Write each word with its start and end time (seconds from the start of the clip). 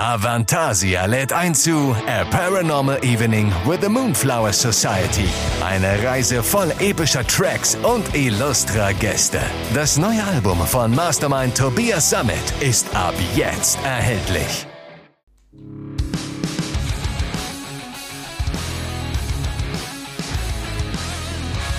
Avantasia 0.00 1.04
lädt 1.04 1.30
ein 1.30 1.54
zu 1.54 1.94
A 2.06 2.24
Paranormal 2.24 3.04
Evening 3.04 3.52
with 3.66 3.80
the 3.82 3.88
Moonflower 3.88 4.50
Society. 4.50 5.28
Eine 5.62 6.02
Reise 6.02 6.42
voll 6.42 6.72
epischer 6.78 7.26
Tracks 7.26 7.76
und 7.82 8.14
illustrer 8.14 8.94
Gäste. 8.94 9.42
Das 9.74 9.98
neue 9.98 10.24
Album 10.24 10.58
von 10.66 10.94
Mastermind 10.94 11.54
Tobias 11.54 12.08
Summit 12.08 12.42
ist 12.60 12.86
ab 12.96 13.12
jetzt 13.36 13.78
erhältlich. 13.84 14.66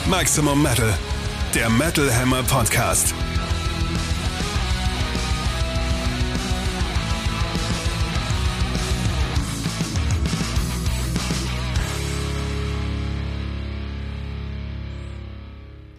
Maximum 0.05 0.61
Metal, 0.61 0.93
der 1.55 1.69
Metal 1.71 2.13
Hammer 2.13 2.43
Podcast. 2.43 3.15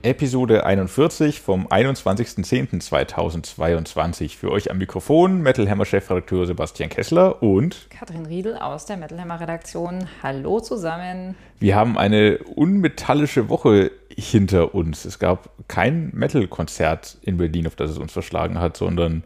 Episode 0.04 0.66
41 0.66 1.40
vom 1.40 1.68
21.10.2022. 1.68 4.36
Für 4.36 4.50
euch 4.50 4.68
am 4.70 4.76
Mikrofon 4.78 5.42
Metal 5.42 5.70
Hammer 5.70 5.84
Chefredakteur 5.84 6.44
Sebastian 6.46 6.88
Kessler 6.90 7.40
und 7.42 7.86
Katrin 7.88 8.26
Riedel 8.26 8.56
aus 8.56 8.86
der 8.86 8.96
Metal 8.96 9.20
Hammer 9.20 9.38
Redaktion. 9.40 10.08
Hallo 10.22 10.58
zusammen. 10.58 11.36
Wir 11.60 11.76
haben 11.76 11.96
eine 11.96 12.38
unmetallische 12.38 13.48
Woche 13.48 13.92
hinter 14.10 14.74
uns. 14.74 15.04
Es 15.04 15.20
gab 15.20 15.50
kein 15.68 16.10
Metal-Konzert 16.12 17.18
in 17.22 17.36
Berlin, 17.36 17.68
auf 17.68 17.76
das 17.76 17.92
es 17.92 17.98
uns 17.98 18.10
verschlagen 18.12 18.58
hat, 18.58 18.76
sondern 18.76 19.22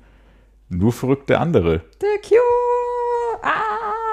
nur 0.68 0.92
verrückte 0.92 1.38
andere. 1.38 1.80
The 2.00 2.28
Cure! 2.28 3.40
Ah! 3.42 4.05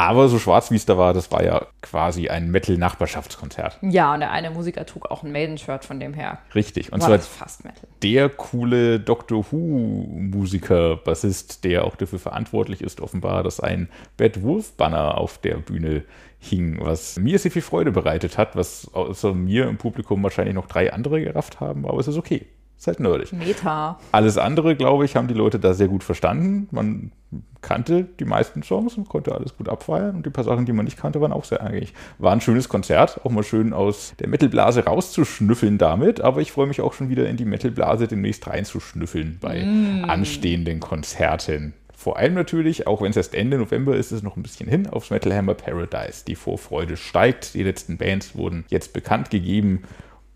Aber 0.00 0.30
so 0.30 0.38
schwarz 0.38 0.70
wie 0.70 0.76
es 0.76 0.86
da 0.86 0.96
war, 0.96 1.12
das 1.12 1.30
war 1.30 1.44
ja 1.44 1.66
quasi 1.82 2.30
ein 2.30 2.50
Metal-Nachbarschaftskonzert. 2.50 3.76
Ja, 3.82 4.14
und 4.14 4.20
der 4.20 4.30
eine 4.30 4.50
Musiker 4.50 4.86
trug 4.86 5.10
auch 5.10 5.22
ein 5.22 5.30
Maiden-Shirt 5.30 5.84
von 5.84 6.00
dem 6.00 6.14
her. 6.14 6.38
Richtig. 6.54 6.90
Und 6.90 7.02
War 7.02 7.08
zwar 7.08 7.18
fast 7.18 7.64
Metal. 7.64 7.86
der 8.02 8.30
coole 8.30 8.98
Doctor 8.98 9.44
Who-Musiker, 9.50 10.96
Bassist, 10.96 11.64
der 11.64 11.84
auch 11.84 11.96
dafür 11.96 12.18
verantwortlich 12.18 12.80
ist, 12.80 13.02
offenbar, 13.02 13.42
dass 13.42 13.60
ein 13.60 13.90
Bad 14.16 14.42
Wolf-Banner 14.42 15.18
auf 15.18 15.36
der 15.36 15.56
Bühne 15.56 16.04
hing, 16.38 16.78
was 16.80 17.18
mir 17.18 17.38
sehr 17.38 17.50
viel 17.50 17.60
Freude 17.60 17.92
bereitet 17.92 18.38
hat, 18.38 18.56
was 18.56 18.88
außer 18.94 19.34
mir 19.34 19.68
im 19.68 19.76
Publikum 19.76 20.22
wahrscheinlich 20.22 20.54
noch 20.54 20.66
drei 20.66 20.94
andere 20.94 21.22
gerafft 21.22 21.60
haben, 21.60 21.84
aber 21.84 21.98
es 21.98 22.08
ist 22.08 22.16
okay. 22.16 22.46
Ist 22.80 22.86
halt 22.86 22.98
nerdig. 22.98 23.30
Meta. 23.34 23.98
Alles 24.10 24.38
andere, 24.38 24.74
glaube 24.74 25.04
ich, 25.04 25.14
haben 25.14 25.28
die 25.28 25.34
Leute 25.34 25.58
da 25.58 25.74
sehr 25.74 25.88
gut 25.88 26.02
verstanden. 26.02 26.66
Man 26.70 27.12
kannte 27.60 28.04
die 28.18 28.24
meisten 28.24 28.62
Songs 28.62 28.96
und 28.96 29.06
konnte 29.06 29.34
alles 29.34 29.54
gut 29.54 29.68
abfeiern. 29.68 30.16
Und 30.16 30.24
die 30.24 30.30
paar 30.30 30.44
Sachen, 30.44 30.64
die 30.64 30.72
man 30.72 30.86
nicht 30.86 30.96
kannte, 30.96 31.20
waren 31.20 31.34
auch 31.34 31.44
sehr 31.44 31.60
eigentlich. 31.60 31.92
War 32.16 32.32
ein 32.32 32.40
schönes 32.40 32.70
Konzert, 32.70 33.20
auch 33.22 33.30
mal 33.32 33.42
schön 33.42 33.74
aus 33.74 34.14
der 34.18 34.28
Metalblase 34.28 34.86
rauszuschnüffeln 34.86 35.76
damit. 35.76 36.22
Aber 36.22 36.40
ich 36.40 36.52
freue 36.52 36.68
mich 36.68 36.80
auch 36.80 36.94
schon 36.94 37.10
wieder 37.10 37.28
in 37.28 37.36
die 37.36 37.44
Metalblase 37.44 38.08
demnächst 38.08 38.46
reinzuschnüffeln 38.46 39.36
bei 39.42 39.62
anstehenden 40.08 40.80
Konzerten. 40.80 41.74
Vor 41.94 42.16
allem 42.16 42.32
natürlich, 42.32 42.86
auch 42.86 43.02
wenn 43.02 43.10
es 43.10 43.18
erst 43.18 43.34
Ende 43.34 43.58
November 43.58 43.94
ist, 43.94 44.06
ist 44.06 44.12
es 44.12 44.22
noch 44.22 44.38
ein 44.38 44.42
bisschen 44.42 44.70
hin, 44.70 44.86
aufs 44.86 45.10
Metal 45.10 45.34
Hammer 45.34 45.52
Paradise. 45.52 46.24
Die 46.26 46.34
Vorfreude 46.34 46.96
steigt. 46.96 47.52
Die 47.52 47.62
letzten 47.62 47.98
Bands 47.98 48.34
wurden 48.34 48.64
jetzt 48.70 48.94
bekannt 48.94 49.28
gegeben. 49.28 49.82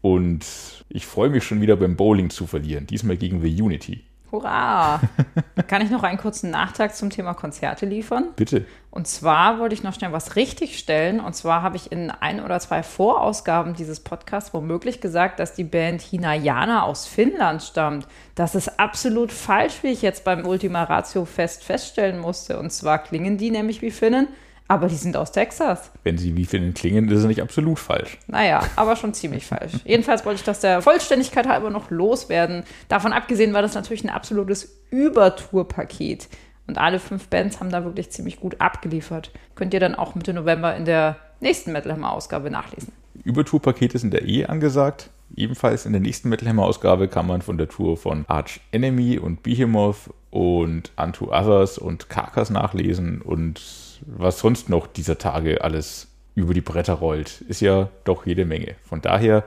Und 0.04 0.84
ich 0.90 1.06
freue 1.06 1.30
mich 1.30 1.44
schon 1.44 1.62
wieder 1.62 1.76
beim 1.76 1.96
Bowling 1.96 2.28
zu 2.28 2.46
verlieren. 2.46 2.86
Diesmal 2.86 3.16
gegen 3.16 3.40
The 3.40 3.62
Unity. 3.62 4.04
Hurra! 4.30 5.00
Kann 5.66 5.80
ich 5.80 5.88
noch 5.88 6.02
einen 6.02 6.18
kurzen 6.18 6.50
Nachtrag 6.50 6.94
zum 6.94 7.08
Thema 7.08 7.32
Konzerte 7.32 7.86
liefern? 7.86 8.26
Bitte. 8.36 8.66
Und 8.90 9.08
zwar 9.08 9.58
wollte 9.60 9.74
ich 9.74 9.82
noch 9.82 9.94
schnell 9.94 10.12
was 10.12 10.36
richtigstellen. 10.36 11.20
Und 11.20 11.34
zwar 11.34 11.62
habe 11.62 11.76
ich 11.76 11.90
in 11.90 12.10
ein 12.10 12.44
oder 12.44 12.60
zwei 12.60 12.82
Vorausgaben 12.82 13.72
dieses 13.72 14.00
Podcasts 14.00 14.52
womöglich 14.52 15.00
gesagt, 15.00 15.40
dass 15.40 15.54
die 15.54 15.64
Band 15.64 16.02
Hinayana 16.02 16.82
aus 16.82 17.06
Finnland 17.06 17.62
stammt. 17.62 18.06
Das 18.34 18.54
ist 18.54 18.78
absolut 18.78 19.32
falsch, 19.32 19.82
wie 19.84 19.88
ich 19.88 20.02
jetzt 20.02 20.22
beim 20.22 20.44
Ultima 20.44 20.82
Ratio 20.82 21.24
Fest 21.24 21.64
feststellen 21.64 22.18
musste. 22.18 22.58
Und 22.58 22.74
zwar 22.74 22.98
klingen 22.98 23.38
die 23.38 23.50
nämlich 23.50 23.80
wie 23.80 23.90
Finnen, 23.90 24.28
aber 24.66 24.88
die 24.88 24.94
sind 24.94 25.16
aus 25.16 25.32
Texas. 25.32 25.90
Wenn 26.04 26.16
sie 26.16 26.36
wie 26.36 26.46
Finnen 26.46 26.72
klingen, 26.72 27.08
ist 27.08 27.20
es 27.20 27.24
nicht 27.26 27.42
absolut 27.42 27.78
falsch. 27.78 28.18
Naja, 28.26 28.62
aber 28.76 28.96
schon 28.96 29.12
ziemlich 29.12 29.46
falsch. 29.46 29.72
Jedenfalls 29.84 30.24
wollte 30.24 30.40
ich 30.40 30.44
das 30.44 30.60
der 30.60 30.80
Vollständigkeit 30.80 31.46
halber 31.46 31.70
noch 31.70 31.90
loswerden. 31.90 32.64
Davon 32.88 33.12
abgesehen 33.12 33.52
war 33.52 33.62
das 33.62 33.74
natürlich 33.74 34.04
ein 34.04 34.10
absolutes 34.10 34.80
Übertourpaket. 34.90 36.28
Und 36.66 36.78
alle 36.78 36.98
fünf 36.98 37.28
Bands 37.28 37.60
haben 37.60 37.70
da 37.70 37.84
wirklich 37.84 38.10
ziemlich 38.10 38.40
gut 38.40 38.60
abgeliefert. 38.60 39.30
Könnt 39.54 39.74
ihr 39.74 39.80
dann 39.80 39.94
auch 39.94 40.14
Mitte 40.14 40.32
November 40.32 40.74
in 40.74 40.86
der 40.86 41.16
nächsten 41.40 41.72
Metal 41.72 41.92
Hammer 41.92 42.12
Ausgabe 42.12 42.50
nachlesen. 42.50 42.92
Übertourpakete 43.22 43.98
sind 43.98 44.14
da 44.14 44.18
eh 44.18 44.46
angesagt. 44.46 45.10
Ebenfalls 45.36 45.84
in 45.84 45.92
der 45.92 46.00
nächsten 46.00 46.30
Metal 46.30 46.48
Hammer 46.48 46.64
Ausgabe 46.64 47.08
kann 47.08 47.26
man 47.26 47.42
von 47.42 47.58
der 47.58 47.68
Tour 47.68 47.98
von 47.98 48.24
Arch 48.28 48.60
Enemy 48.72 49.18
und 49.18 49.42
Behemoth 49.42 50.10
und 50.30 50.90
Unto 50.96 51.26
Others 51.32 51.76
und 51.76 52.08
Carcass 52.08 52.48
nachlesen 52.48 53.20
und 53.20 53.60
was 54.06 54.38
sonst 54.38 54.68
noch 54.68 54.86
dieser 54.86 55.18
Tage 55.18 55.62
alles 55.62 56.08
über 56.34 56.54
die 56.54 56.60
Bretter 56.60 56.94
rollt. 56.94 57.42
Ist 57.42 57.60
ja 57.60 57.88
doch 58.04 58.26
jede 58.26 58.44
Menge. 58.44 58.74
Von 58.82 59.00
daher, 59.00 59.44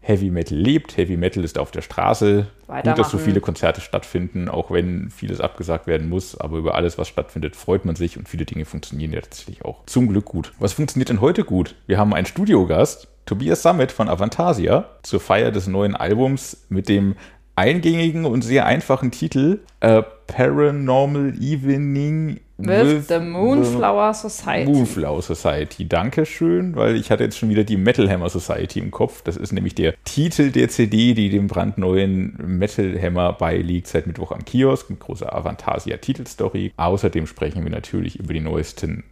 Heavy 0.00 0.30
Metal 0.30 0.56
lebt, 0.56 0.96
Heavy 0.96 1.16
Metal 1.16 1.42
ist 1.42 1.58
auf 1.58 1.72
der 1.72 1.82
Straße. 1.82 2.46
Gut, 2.68 2.98
dass 2.98 3.10
so 3.10 3.18
viele 3.18 3.40
Konzerte 3.40 3.80
stattfinden, 3.80 4.48
auch 4.48 4.70
wenn 4.70 5.10
vieles 5.10 5.40
abgesagt 5.40 5.88
werden 5.88 6.08
muss. 6.08 6.38
Aber 6.38 6.58
über 6.58 6.76
alles, 6.76 6.96
was 6.96 7.08
stattfindet, 7.08 7.56
freut 7.56 7.84
man 7.84 7.96
sich 7.96 8.16
und 8.16 8.28
viele 8.28 8.44
Dinge 8.44 8.64
funktionieren 8.64 9.12
ja 9.12 9.20
tatsächlich 9.20 9.64
auch 9.64 9.84
zum 9.86 10.08
Glück 10.08 10.26
gut. 10.26 10.52
Was 10.60 10.74
funktioniert 10.74 11.08
denn 11.08 11.20
heute 11.20 11.42
gut? 11.42 11.74
Wir 11.86 11.98
haben 11.98 12.14
einen 12.14 12.26
Studiogast, 12.26 13.08
Tobias 13.26 13.62
Summit 13.62 13.90
von 13.90 14.08
Avantasia, 14.08 14.90
zur 15.02 15.18
Feier 15.18 15.50
des 15.50 15.66
neuen 15.66 15.96
Albums 15.96 16.66
mit 16.68 16.88
dem 16.88 17.16
eingängigen 17.56 18.26
und 18.26 18.42
sehr 18.42 18.66
einfachen 18.66 19.10
Titel 19.10 19.60
A 19.80 20.02
Paranormal 20.02 21.34
Evening 21.40 22.40
With 22.58 23.08
the 23.08 23.18
Moonflower 23.18 24.14
Society. 24.14 24.70
Moonflower 24.70 25.20
Society. 25.20 25.86
Dankeschön, 25.86 26.74
weil 26.74 26.96
ich 26.96 27.10
hatte 27.10 27.24
jetzt 27.24 27.36
schon 27.36 27.50
wieder 27.50 27.64
die 27.64 27.76
Metal 27.76 28.08
Hammer 28.08 28.30
Society 28.30 28.78
im 28.78 28.90
Kopf. 28.90 29.22
Das 29.22 29.36
ist 29.36 29.52
nämlich 29.52 29.74
der 29.74 29.94
Titel 30.04 30.50
der 30.50 30.70
CD, 30.70 31.12
die 31.12 31.28
dem 31.28 31.48
brandneuen 31.48 32.34
Metal 32.38 32.98
Hammer 33.00 33.34
beiliegt, 33.34 33.88
seit 33.88 34.06
Mittwoch 34.06 34.32
am 34.32 34.44
Kiosk 34.44 34.88
mit 34.88 35.00
großer 35.00 35.34
Avantasia-Titelstory. 35.34 36.72
Außerdem 36.78 37.26
sprechen 37.26 37.62
wir 37.62 37.70
natürlich 37.70 38.18
über 38.18 38.32
die 38.32 38.40
neuesten 38.40 39.04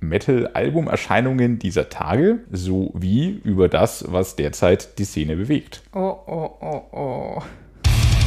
Metal-Album-Erscheinungen 0.00 1.58
dieser 1.58 1.88
Tage 1.88 2.40
sowie 2.52 3.40
über 3.42 3.68
das, 3.68 4.04
was 4.08 4.36
derzeit 4.36 4.98
die 4.98 5.04
Szene 5.04 5.34
bewegt. 5.36 5.82
Oh, 5.94 6.16
oh, 6.26 6.50
oh, 6.60 6.82
oh. 6.92 7.42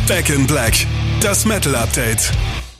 Back 0.07 0.29
in 0.29 0.45
Black, 0.47 0.73
das 1.21 1.45
Metal 1.45 1.75
Update. 1.75 2.31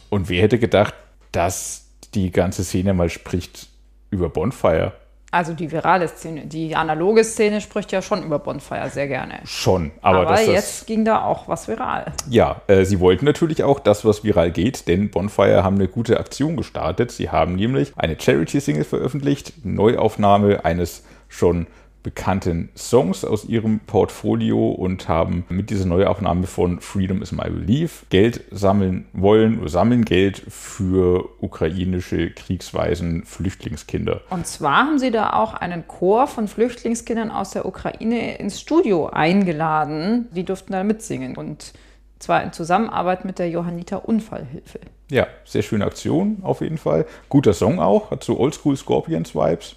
Und 0.10 0.30
wer 0.30 0.42
hätte 0.42 0.60
gedacht, 0.60 0.94
dass 1.32 1.86
die 2.14 2.32
ganze 2.32 2.64
Szene 2.64 2.94
mal 2.94 3.10
spricht 3.10 3.68
über 4.10 4.30
Bonfire? 4.30 4.94
Also 5.30 5.54
die 5.54 5.70
virale 5.72 6.08
Szene, 6.08 6.46
die 6.46 6.74
analoge 6.76 7.24
Szene 7.24 7.60
spricht 7.60 7.92
ja 7.92 8.02
schon 8.02 8.24
über 8.24 8.40
Bonfire 8.40 8.90
sehr 8.90 9.10
gerne. 9.10 9.40
Schon, 9.44 9.92
aber, 10.02 10.20
Aber, 10.20 10.30
dass 10.32 10.46
das, 10.46 10.54
jetzt 10.54 10.88
ging 10.88 11.04
da 11.04 11.22
auch 11.22 11.50
was 11.50 11.68
viral. 11.68 12.14
Ja, 12.30 12.62
äh, 12.68 12.86
sie 12.86 13.02
wollten 13.02 13.26
natürlich 13.26 13.62
auch 13.64 13.82
das, 13.82 14.06
was 14.06 14.24
viral 14.24 14.52
geht, 14.52 14.88
denn 14.88 15.12
Bonfire 15.12 15.64
haben 15.64 15.76
eine 15.76 15.90
gute 15.90 16.18
Aktion 16.18 16.56
gestartet. 16.56 17.12
Sie 17.12 17.30
haben 17.30 17.56
nämlich 17.56 17.92
eine 17.98 18.18
Charity-Single 18.18 18.86
veröffentlicht, 18.86 19.66
Neuaufnahme 19.66 20.64
eines 20.64 21.04
schon 21.28 21.68
bekannten 22.08 22.70
Songs 22.74 23.26
aus 23.26 23.44
ihrem 23.44 23.82
Portfolio 23.82 24.70
und 24.70 25.10
haben 25.10 25.44
mit 25.50 25.70
dieser 25.70 25.86
Neuaufnahme 25.86 26.48
von 26.48 26.80
Freedom 26.80 27.22
is 27.22 27.34
My 27.34 27.50
Belief 27.50 28.06
Geld 28.10 28.46
sammeln 28.50 29.08
wollen 29.12 29.60
oder 29.60 29.68
sammeln 29.68 30.06
Geld 30.06 30.42
für 30.48 31.28
ukrainische 31.42 32.30
kriegsweisen 32.30 33.26
Flüchtlingskinder. 33.26 34.22
Und 34.30 34.48
zwar 34.48 34.88
haben 34.88 35.00
sie 35.00 35.12
da 35.12 35.34
auch 35.34 35.54
einen 35.54 35.86
Chor 35.90 36.28
von 36.28 36.48
Flüchtlingskindern 36.48 37.30
aus 37.30 37.50
der 37.50 37.66
Ukraine 37.66 38.38
ins 38.38 38.62
Studio 38.62 39.08
eingeladen. 39.08 40.30
Die 40.32 40.46
durften 40.46 40.72
da 40.72 40.86
mitsingen. 40.86 41.36
Und 41.36 41.74
zwar 42.20 42.42
in 42.42 42.54
Zusammenarbeit 42.54 43.26
mit 43.26 43.38
der 43.38 43.50
Johanniter 43.50 44.08
Unfallhilfe. 44.08 44.80
Ja, 45.12 45.28
sehr 45.44 45.62
schöne 45.62 45.84
Aktion 45.84 46.38
auf 46.42 46.62
jeden 46.62 46.78
Fall. 46.78 47.06
Guter 47.28 47.54
Song 47.54 47.82
auch, 47.82 48.12
hat 48.12 48.24
so 48.24 48.40
Oldschool 48.40 48.78
Scorpions 48.78 49.36
Vibes. 49.36 49.76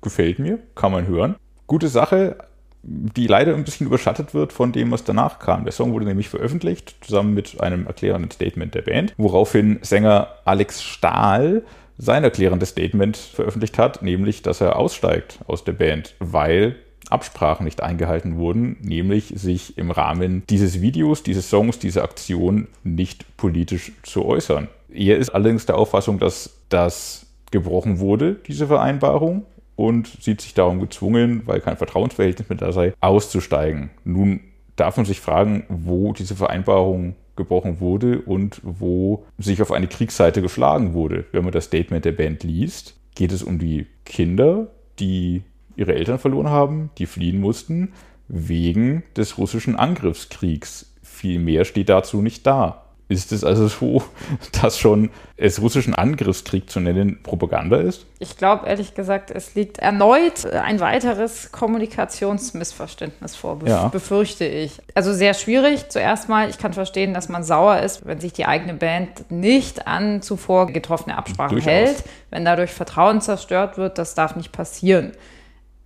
Gefällt 0.00 0.38
mir, 0.38 0.60
kann 0.76 0.92
man 0.92 1.08
hören. 1.08 1.34
Gute 1.66 1.88
Sache, 1.88 2.36
die 2.82 3.26
leider 3.26 3.54
ein 3.54 3.64
bisschen 3.64 3.86
überschattet 3.86 4.34
wird 4.34 4.52
von 4.52 4.72
dem, 4.72 4.90
was 4.90 5.04
danach 5.04 5.38
kam. 5.38 5.64
Der 5.64 5.72
Song 5.72 5.92
wurde 5.92 6.04
nämlich 6.04 6.28
veröffentlicht, 6.28 6.96
zusammen 7.00 7.34
mit 7.34 7.60
einem 7.60 7.86
erklärenden 7.86 8.30
Statement 8.30 8.74
der 8.74 8.82
Band, 8.82 9.14
woraufhin 9.16 9.78
Sänger 9.82 10.28
Alex 10.44 10.82
Stahl 10.82 11.62
sein 11.98 12.24
erklärendes 12.24 12.70
Statement 12.70 13.16
veröffentlicht 13.16 13.78
hat, 13.78 14.02
nämlich, 14.02 14.42
dass 14.42 14.60
er 14.60 14.76
aussteigt 14.76 15.38
aus 15.46 15.62
der 15.62 15.72
Band, 15.72 16.14
weil 16.18 16.76
Absprachen 17.10 17.64
nicht 17.64 17.82
eingehalten 17.82 18.38
wurden, 18.38 18.78
nämlich 18.80 19.32
sich 19.36 19.78
im 19.78 19.90
Rahmen 19.90 20.44
dieses 20.48 20.80
Videos, 20.80 21.22
dieses 21.22 21.50
Songs, 21.50 21.78
dieser 21.78 22.02
Aktion 22.02 22.68
nicht 22.82 23.36
politisch 23.36 23.92
zu 24.02 24.24
äußern. 24.24 24.68
Er 24.92 25.18
ist 25.18 25.30
allerdings 25.30 25.66
der 25.66 25.76
Auffassung, 25.76 26.18
dass 26.18 26.56
das 26.68 27.26
gebrochen 27.50 27.98
wurde, 28.00 28.34
diese 28.46 28.66
Vereinbarung, 28.66 29.44
und 29.76 30.08
sieht 30.20 30.40
sich 30.40 30.54
darum 30.54 30.80
gezwungen, 30.80 31.42
weil 31.46 31.60
kein 31.60 31.76
Vertrauensverhältnis 31.76 32.48
mehr 32.48 32.58
da 32.58 32.72
sei, 32.72 32.94
auszusteigen. 33.00 33.90
Nun 34.04 34.40
darf 34.76 34.96
man 34.96 35.06
sich 35.06 35.20
fragen, 35.20 35.64
wo 35.68 36.12
diese 36.12 36.36
Vereinbarung 36.36 37.14
gebrochen 37.36 37.80
wurde 37.80 38.20
und 38.20 38.60
wo 38.62 39.24
sich 39.38 39.62
auf 39.62 39.72
eine 39.72 39.88
Kriegsseite 39.88 40.42
geschlagen 40.42 40.92
wurde. 40.92 41.24
Wenn 41.32 41.44
man 41.44 41.52
das 41.52 41.64
Statement 41.64 42.04
der 42.04 42.12
Band 42.12 42.42
liest, 42.42 42.94
geht 43.14 43.32
es 43.32 43.42
um 43.42 43.58
die 43.58 43.86
Kinder, 44.04 44.68
die 44.98 45.42
ihre 45.76 45.94
Eltern 45.94 46.18
verloren 46.18 46.50
haben, 46.50 46.90
die 46.98 47.06
fliehen 47.06 47.40
mussten 47.40 47.92
wegen 48.28 49.02
des 49.16 49.38
russischen 49.38 49.76
Angriffskriegs. 49.76 50.94
Viel 51.02 51.38
mehr 51.38 51.64
steht 51.64 51.88
dazu 51.88 52.22
nicht 52.22 52.46
da. 52.46 52.81
Ist 53.12 53.30
es 53.30 53.44
also 53.44 53.68
so, 53.68 54.02
dass 54.62 54.78
schon 54.78 55.10
es 55.36 55.60
russischen 55.60 55.94
Angriffskrieg 55.94 56.70
zu 56.70 56.80
nennen 56.80 57.22
Propaganda 57.22 57.76
ist? 57.76 58.06
Ich 58.18 58.36
glaube 58.36 58.66
ehrlich 58.66 58.94
gesagt, 58.94 59.30
es 59.30 59.54
liegt 59.54 59.78
erneut 59.78 60.46
ein 60.46 60.80
weiteres 60.80 61.52
Kommunikationsmissverständnis 61.52 63.36
vor, 63.36 63.58
be 63.58 63.68
ja. 63.68 63.88
befürchte 63.88 64.46
ich. 64.46 64.80
Also 64.94 65.12
sehr 65.12 65.34
schwierig. 65.34 65.90
Zuerst 65.90 66.28
mal, 66.28 66.48
ich 66.48 66.58
kann 66.58 66.72
verstehen, 66.72 67.12
dass 67.12 67.28
man 67.28 67.44
sauer 67.44 67.80
ist, 67.80 68.06
wenn 68.06 68.20
sich 68.20 68.32
die 68.32 68.46
eigene 68.46 68.74
Band 68.74 69.30
nicht 69.30 69.86
an 69.86 70.22
zuvor 70.22 70.68
getroffene 70.68 71.18
Absprachen 71.18 71.56
Durchaus. 71.56 71.70
hält. 71.70 72.04
Wenn 72.30 72.44
dadurch 72.44 72.70
Vertrauen 72.70 73.20
zerstört 73.20 73.76
wird, 73.76 73.98
das 73.98 74.14
darf 74.14 74.36
nicht 74.36 74.52
passieren. 74.52 75.12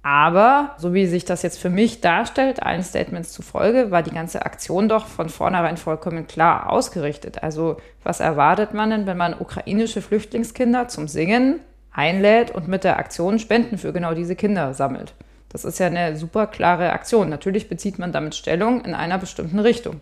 Aber 0.07 0.77
so 0.79 0.95
wie 0.95 1.05
sich 1.07 1.25
das 1.25 1.43
jetzt 1.43 1.59
für 1.59 1.69
mich 1.69 2.01
darstellt, 2.01 2.63
allen 2.63 2.85
Statements 2.85 3.33
zufolge, 3.33 3.91
war 3.91 4.05
die 4.05 4.13
ganze 4.13 4.47
Aktion 4.47 4.89
doch 4.89 5.09
von 5.09 5.29
vornherein 5.29 5.77
vollkommen 5.77 6.29
klar 6.29 6.71
ausgerichtet. 6.71 7.43
Also 7.43 7.79
was 8.05 8.21
erwartet 8.21 8.73
man 8.73 8.91
denn, 8.91 9.07
wenn 9.09 9.17
man 9.17 9.35
ukrainische 9.35 10.03
Flüchtlingskinder 10.03 10.87
zum 10.87 11.09
Singen 11.09 11.59
einlädt 11.91 12.53
und 12.53 12.69
mit 12.69 12.85
der 12.85 13.01
Aktion 13.01 13.41
Spenden 13.41 13.79
für 13.79 13.93
genau 13.93 14.15
diese 14.15 14.37
Kinder 14.37 14.75
sammelt? 14.75 15.13
Das 15.49 15.65
ist 15.65 15.81
ja 15.81 15.89
eine 15.89 16.15
super 16.15 16.47
klare 16.47 16.93
Aktion. 16.93 17.29
Natürlich 17.29 17.69
bezieht 17.69 17.99
man 17.99 18.13
damit 18.13 18.37
Stellung 18.37 18.85
in 18.85 18.95
einer 18.95 19.19
bestimmten 19.19 19.59
Richtung. 19.59 20.01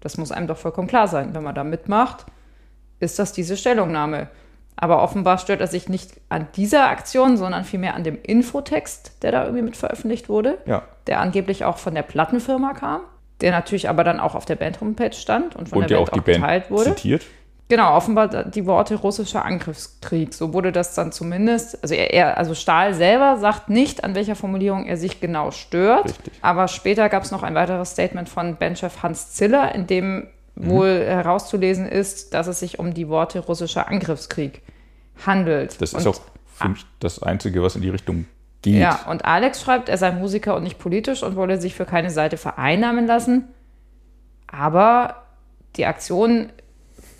Das 0.00 0.18
muss 0.18 0.30
einem 0.30 0.46
doch 0.46 0.58
vollkommen 0.58 0.88
klar 0.88 1.08
sein. 1.08 1.32
Wenn 1.32 1.42
man 1.42 1.54
da 1.54 1.64
mitmacht, 1.64 2.26
ist 3.00 3.18
das 3.18 3.32
diese 3.32 3.56
Stellungnahme. 3.56 4.28
Aber 4.80 5.02
offenbar 5.02 5.38
stört 5.38 5.60
er 5.60 5.66
sich 5.66 5.88
nicht 5.88 6.12
an 6.28 6.46
dieser 6.54 6.88
Aktion, 6.88 7.36
sondern 7.36 7.64
vielmehr 7.64 7.94
an 7.94 8.04
dem 8.04 8.16
Infotext, 8.22 9.22
der 9.22 9.32
da 9.32 9.42
irgendwie 9.42 9.62
mit 9.62 9.76
veröffentlicht 9.76 10.28
wurde, 10.28 10.58
ja. 10.66 10.84
der 11.08 11.20
angeblich 11.20 11.64
auch 11.64 11.78
von 11.78 11.94
der 11.94 12.02
Plattenfirma 12.02 12.74
kam, 12.74 13.00
der 13.40 13.50
natürlich 13.50 13.88
aber 13.88 14.04
dann 14.04 14.20
auch 14.20 14.36
auf 14.36 14.44
der 14.44 14.54
Band-Homepage 14.54 15.12
stand 15.12 15.56
und 15.56 15.68
von 15.68 15.82
und 15.82 15.90
der 15.90 15.96
Band 15.96 16.12
auch, 16.12 16.18
auch 16.18 16.24
geteilt 16.24 16.68
Band 16.68 16.70
wurde. 16.70 16.94
Zitiert. 16.94 17.26
Genau, 17.68 17.96
offenbar 17.96 18.44
die 18.44 18.64
Worte 18.66 18.94
russischer 18.94 19.44
Angriffskrieg. 19.44 20.32
So 20.32 20.54
wurde 20.54 20.72
das 20.72 20.94
dann 20.94 21.12
zumindest. 21.12 21.82
Also 21.82 21.94
er, 21.94 22.14
er, 22.14 22.38
also 22.38 22.54
Stahl 22.54 22.94
selber 22.94 23.36
sagt 23.36 23.68
nicht, 23.68 24.04
an 24.04 24.14
welcher 24.14 24.36
Formulierung 24.36 24.86
er 24.86 24.96
sich 24.96 25.20
genau 25.20 25.50
stört. 25.50 26.06
Richtig. 26.06 26.32
Aber 26.40 26.68
später 26.68 27.08
gab 27.10 27.24
es 27.24 27.30
noch 27.30 27.42
ein 27.42 27.54
weiteres 27.54 27.90
Statement 27.90 28.28
von 28.28 28.56
Bandchef 28.56 29.02
Hans 29.02 29.32
Ziller, 29.32 29.74
in 29.74 29.86
dem 29.86 30.28
mhm. 30.58 30.70
wohl 30.70 31.04
herauszulesen 31.04 31.86
ist, 31.86 32.34
dass 32.34 32.46
es 32.46 32.60
sich 32.60 32.78
um 32.78 32.94
die 32.94 33.08
Worte 33.08 33.40
russischer 33.40 33.88
Angriffskrieg 33.88 34.62
handelt. 35.26 35.80
Das 35.80 35.92
ist 35.92 36.06
und, 36.06 36.14
auch 36.14 36.20
ich, 36.74 36.86
das 37.00 37.22
Einzige, 37.22 37.62
was 37.62 37.76
in 37.76 37.82
die 37.82 37.90
Richtung 37.90 38.26
geht. 38.62 38.80
Ja, 38.80 39.06
und 39.08 39.24
Alex 39.24 39.62
schreibt, 39.62 39.88
er 39.88 39.98
sei 39.98 40.12
Musiker 40.12 40.56
und 40.56 40.62
nicht 40.62 40.78
politisch 40.78 41.22
und 41.22 41.36
wolle 41.36 41.60
sich 41.60 41.74
für 41.74 41.84
keine 41.84 42.10
Seite 42.10 42.36
vereinnahmen 42.36 43.06
lassen. 43.06 43.44
Aber 44.46 45.22
die 45.76 45.86
Aktion 45.86 46.50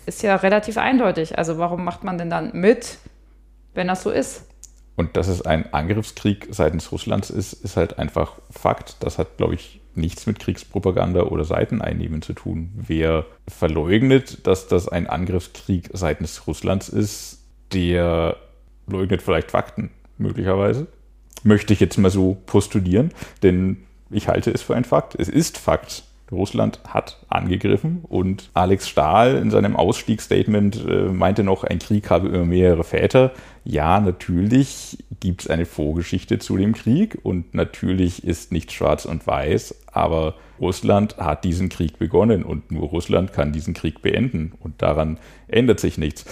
ist 0.05 0.23
ja 0.23 0.35
relativ 0.35 0.77
eindeutig. 0.77 1.37
Also 1.37 1.57
warum 1.57 1.83
macht 1.83 2.03
man 2.03 2.17
denn 2.17 2.29
dann 2.29 2.51
mit, 2.53 2.97
wenn 3.73 3.87
das 3.87 4.03
so 4.03 4.09
ist? 4.09 4.45
Und 4.99 5.15
dass 5.15 5.29
es 5.29 5.41
ein 5.43 5.73
Angriffskrieg 5.73 6.49
seitens 6.51 6.91
Russlands 6.91 7.29
ist, 7.29 7.53
ist 7.53 7.77
halt 7.77 7.97
einfach 7.99 8.33
Fakt. 8.51 8.97
Das 8.99 9.17
hat, 9.17 9.37
glaube 9.37 9.55
ich, 9.55 9.79
nichts 9.95 10.27
mit 10.27 10.39
Kriegspropaganda 10.39 11.21
oder 11.21 11.45
Seiteneinnehmen 11.45 12.21
zu 12.21 12.33
tun. 12.33 12.71
Wer 12.75 13.25
verleugnet, 13.47 14.45
dass 14.45 14.67
das 14.67 14.89
ein 14.89 15.07
Angriffskrieg 15.07 15.89
seitens 15.93 16.47
Russlands 16.47 16.89
ist, 16.89 17.39
der 17.71 18.35
leugnet 18.87 19.21
vielleicht 19.21 19.51
Fakten, 19.51 19.89
möglicherweise. 20.17 20.87
Möchte 21.43 21.71
ich 21.71 21.79
jetzt 21.79 21.97
mal 21.97 22.11
so 22.11 22.35
postulieren, 22.45 23.13
denn 23.41 23.77
ich 24.09 24.27
halte 24.27 24.51
es 24.51 24.61
für 24.61 24.75
ein 24.75 24.83
Fakt. 24.83 25.15
Es 25.15 25.29
ist 25.29 25.57
Fakt. 25.57 26.03
Russland 26.31 26.79
hat 26.87 27.17
angegriffen 27.27 28.03
und 28.07 28.49
Alex 28.53 28.87
Stahl 28.87 29.37
in 29.37 29.51
seinem 29.51 29.75
Ausstiegsstatement 29.75 30.85
äh, 30.87 31.05
meinte 31.05 31.43
noch, 31.43 31.63
ein 31.63 31.79
Krieg 31.79 32.09
habe 32.09 32.27
immer 32.27 32.45
mehrere 32.45 32.83
Väter. 32.83 33.31
Ja, 33.63 33.99
natürlich 33.99 34.97
gibt 35.19 35.41
es 35.41 35.49
eine 35.49 35.65
Vorgeschichte 35.65 36.39
zu 36.39 36.57
dem 36.57 36.73
Krieg 36.73 37.17
und 37.23 37.53
natürlich 37.53 38.23
ist 38.23 38.51
nicht 38.51 38.71
schwarz 38.71 39.05
und 39.05 39.25
weiß, 39.25 39.75
aber 39.91 40.35
Russland 40.59 41.17
hat 41.17 41.43
diesen 41.43 41.69
Krieg 41.69 41.97
begonnen 41.99 42.43
und 42.43 42.71
nur 42.71 42.89
Russland 42.89 43.33
kann 43.33 43.51
diesen 43.51 43.73
Krieg 43.73 44.01
beenden 44.01 44.53
und 44.59 44.81
daran 44.81 45.17
ändert 45.47 45.79
sich 45.79 45.97
nichts. 45.97 46.25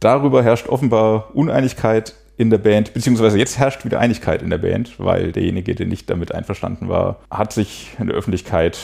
Darüber 0.00 0.42
herrscht 0.42 0.68
offenbar 0.68 1.34
Uneinigkeit 1.34 2.14
in 2.36 2.50
der 2.50 2.58
Band, 2.58 2.94
beziehungsweise 2.94 3.38
jetzt 3.38 3.58
herrscht 3.58 3.84
wieder 3.84 4.00
Einigkeit 4.00 4.42
in 4.42 4.50
der 4.50 4.58
Band, 4.58 4.98
weil 4.98 5.32
derjenige, 5.32 5.74
der 5.74 5.86
nicht 5.86 6.10
damit 6.10 6.34
einverstanden 6.34 6.88
war, 6.88 7.20
hat 7.30 7.52
sich 7.52 7.92
in 7.98 8.08
der 8.08 8.16
Öffentlichkeit 8.16 8.78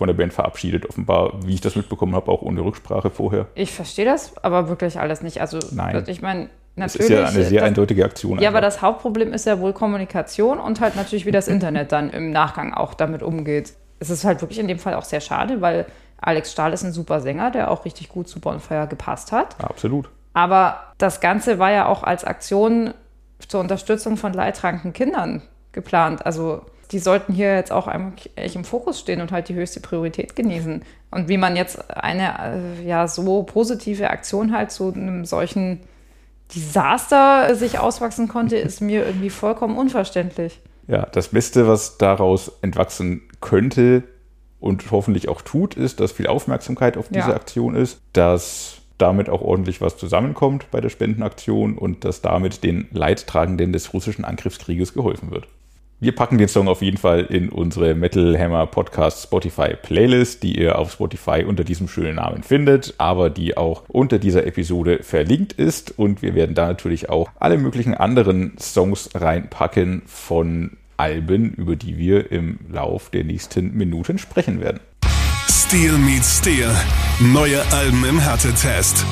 von 0.00 0.06
der 0.06 0.14
Band 0.14 0.32
verabschiedet, 0.32 0.88
offenbar, 0.88 1.34
wie 1.44 1.52
ich 1.52 1.60
das 1.60 1.76
mitbekommen 1.76 2.14
habe, 2.14 2.32
auch 2.32 2.40
ohne 2.40 2.62
Rücksprache 2.62 3.10
vorher. 3.10 3.48
Ich 3.54 3.70
verstehe 3.70 4.06
das, 4.06 4.34
aber 4.42 4.70
wirklich 4.70 4.98
alles 4.98 5.20
nicht. 5.20 5.42
Also, 5.42 5.58
Nein. 5.72 6.02
ich 6.06 6.22
meine, 6.22 6.48
natürlich. 6.74 7.08
Das 7.10 7.18
ist 7.18 7.34
ja 7.34 7.38
eine 7.38 7.44
sehr 7.46 7.60
das, 7.60 7.68
eindeutige 7.68 8.02
Aktion. 8.06 8.38
Ja, 8.38 8.48
einfach. 8.48 8.48
aber 8.48 8.60
das 8.62 8.80
Hauptproblem 8.80 9.34
ist 9.34 9.44
ja 9.44 9.60
wohl 9.60 9.74
Kommunikation 9.74 10.58
und 10.58 10.80
halt 10.80 10.96
natürlich, 10.96 11.26
wie 11.26 11.32
das 11.32 11.48
Internet 11.48 11.92
dann 11.92 12.08
im 12.08 12.30
Nachgang 12.30 12.72
auch 12.72 12.94
damit 12.94 13.22
umgeht. 13.22 13.74
Es 13.98 14.08
ist 14.08 14.24
halt 14.24 14.40
wirklich 14.40 14.58
in 14.58 14.68
dem 14.68 14.78
Fall 14.78 14.94
auch 14.94 15.04
sehr 15.04 15.20
schade, 15.20 15.60
weil 15.60 15.84
Alex 16.18 16.50
Stahl 16.50 16.72
ist 16.72 16.82
ein 16.82 16.92
super 16.92 17.20
Sänger, 17.20 17.50
der 17.50 17.70
auch 17.70 17.84
richtig 17.84 18.08
gut 18.08 18.26
zu 18.26 18.40
Bonfire 18.40 18.86
gepasst 18.86 19.32
hat. 19.32 19.62
absolut. 19.62 20.08
Aber 20.32 20.80
das 20.96 21.20
Ganze 21.20 21.58
war 21.58 21.72
ja 21.72 21.84
auch 21.84 22.04
als 22.04 22.24
Aktion 22.24 22.94
zur 23.46 23.60
Unterstützung 23.60 24.16
von 24.16 24.32
leidtragenden 24.32 24.94
Kindern 24.94 25.42
geplant. 25.72 26.24
Also 26.24 26.62
die 26.90 26.98
sollten 26.98 27.32
hier 27.32 27.54
jetzt 27.54 27.72
auch 27.72 27.86
eigentlich 27.86 28.56
im 28.56 28.64
Fokus 28.64 28.98
stehen 28.98 29.20
und 29.20 29.32
halt 29.32 29.48
die 29.48 29.54
höchste 29.54 29.80
Priorität 29.80 30.34
genießen. 30.34 30.82
Und 31.10 31.28
wie 31.28 31.38
man 31.38 31.56
jetzt 31.56 31.90
eine 31.90 32.78
äh, 32.80 32.86
ja 32.86 33.06
so 33.06 33.42
positive 33.44 34.10
Aktion 34.10 34.52
halt 34.52 34.70
zu 34.70 34.92
einem 34.92 35.24
solchen 35.24 35.80
Desaster 36.54 37.54
sich 37.54 37.78
auswachsen 37.78 38.28
konnte, 38.28 38.56
ist 38.56 38.80
mir 38.80 39.06
irgendwie 39.06 39.30
vollkommen 39.30 39.78
unverständlich. 39.78 40.60
Ja, 40.88 41.06
das 41.06 41.28
Beste, 41.28 41.68
was 41.68 41.98
daraus 41.98 42.50
entwachsen 42.62 43.22
könnte 43.40 44.02
und 44.58 44.90
hoffentlich 44.90 45.28
auch 45.28 45.42
tut, 45.42 45.74
ist, 45.74 46.00
dass 46.00 46.12
viel 46.12 46.26
Aufmerksamkeit 46.26 46.96
auf 46.96 47.08
diese 47.08 47.30
ja. 47.30 47.36
Aktion 47.36 47.76
ist, 47.76 48.00
dass 48.12 48.78
damit 48.98 49.30
auch 49.30 49.40
ordentlich 49.40 49.80
was 49.80 49.96
zusammenkommt 49.96 50.70
bei 50.70 50.80
der 50.80 50.90
Spendenaktion 50.90 51.78
und 51.78 52.04
dass 52.04 52.20
damit 52.20 52.64
den 52.64 52.88
Leidtragenden 52.90 53.72
des 53.72 53.94
russischen 53.94 54.24
Angriffskrieges 54.24 54.92
geholfen 54.92 55.30
wird. 55.30 55.46
Wir 56.02 56.14
packen 56.14 56.38
den 56.38 56.48
Song 56.48 56.66
auf 56.66 56.80
jeden 56.80 56.96
Fall 56.96 57.26
in 57.26 57.50
unsere 57.50 57.94
Metal 57.94 58.38
Hammer 58.38 58.66
Podcast 58.66 59.22
Spotify 59.22 59.74
Playlist, 59.74 60.42
die 60.42 60.58
ihr 60.58 60.78
auf 60.78 60.92
Spotify 60.92 61.44
unter 61.46 61.62
diesem 61.62 61.88
schönen 61.88 62.14
Namen 62.14 62.42
findet, 62.42 62.94
aber 62.96 63.28
die 63.28 63.58
auch 63.58 63.82
unter 63.86 64.18
dieser 64.18 64.46
Episode 64.46 65.00
verlinkt 65.02 65.52
ist. 65.52 65.98
Und 65.98 66.22
wir 66.22 66.34
werden 66.34 66.54
da 66.54 66.68
natürlich 66.68 67.10
auch 67.10 67.28
alle 67.38 67.58
möglichen 67.58 67.92
anderen 67.92 68.56
Songs 68.58 69.10
reinpacken 69.12 70.00
von 70.06 70.78
Alben, 70.96 71.52
über 71.52 71.76
die 71.76 71.98
wir 71.98 72.32
im 72.32 72.60
Lauf 72.72 73.10
der 73.10 73.24
nächsten 73.24 73.76
Minuten 73.76 74.16
sprechen 74.16 74.58
werden. 74.58 74.80
Steel 75.50 75.98
meets 75.98 76.38
Steel. 76.38 76.70
Neue 77.20 77.60
Alben 77.72 78.06
im 78.08 78.18
Härtetest. 78.18 79.04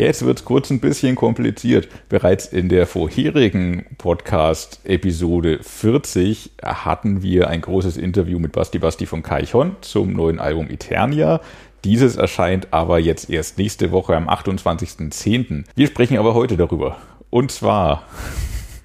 Jetzt 0.00 0.24
wird 0.24 0.38
es 0.38 0.46
kurz 0.46 0.70
ein 0.70 0.80
bisschen 0.80 1.14
kompliziert. 1.14 1.86
Bereits 2.08 2.46
in 2.46 2.70
der 2.70 2.86
vorherigen 2.86 3.84
Podcast-Episode 3.98 5.58
40 5.60 6.52
hatten 6.62 7.22
wir 7.22 7.50
ein 7.50 7.60
großes 7.60 7.98
Interview 7.98 8.38
mit 8.38 8.52
Basti 8.52 8.78
Basti 8.78 9.04
von 9.04 9.22
Kaichon 9.22 9.76
zum 9.82 10.14
neuen 10.14 10.38
Album 10.38 10.70
Eternia. 10.70 11.42
Dieses 11.84 12.16
erscheint 12.16 12.68
aber 12.70 12.98
jetzt 12.98 13.28
erst 13.28 13.58
nächste 13.58 13.90
Woche 13.92 14.16
am 14.16 14.30
28.10. 14.30 15.64
Wir 15.74 15.86
sprechen 15.88 16.16
aber 16.16 16.32
heute 16.32 16.56
darüber. 16.56 16.96
Und 17.28 17.52
zwar 17.52 18.04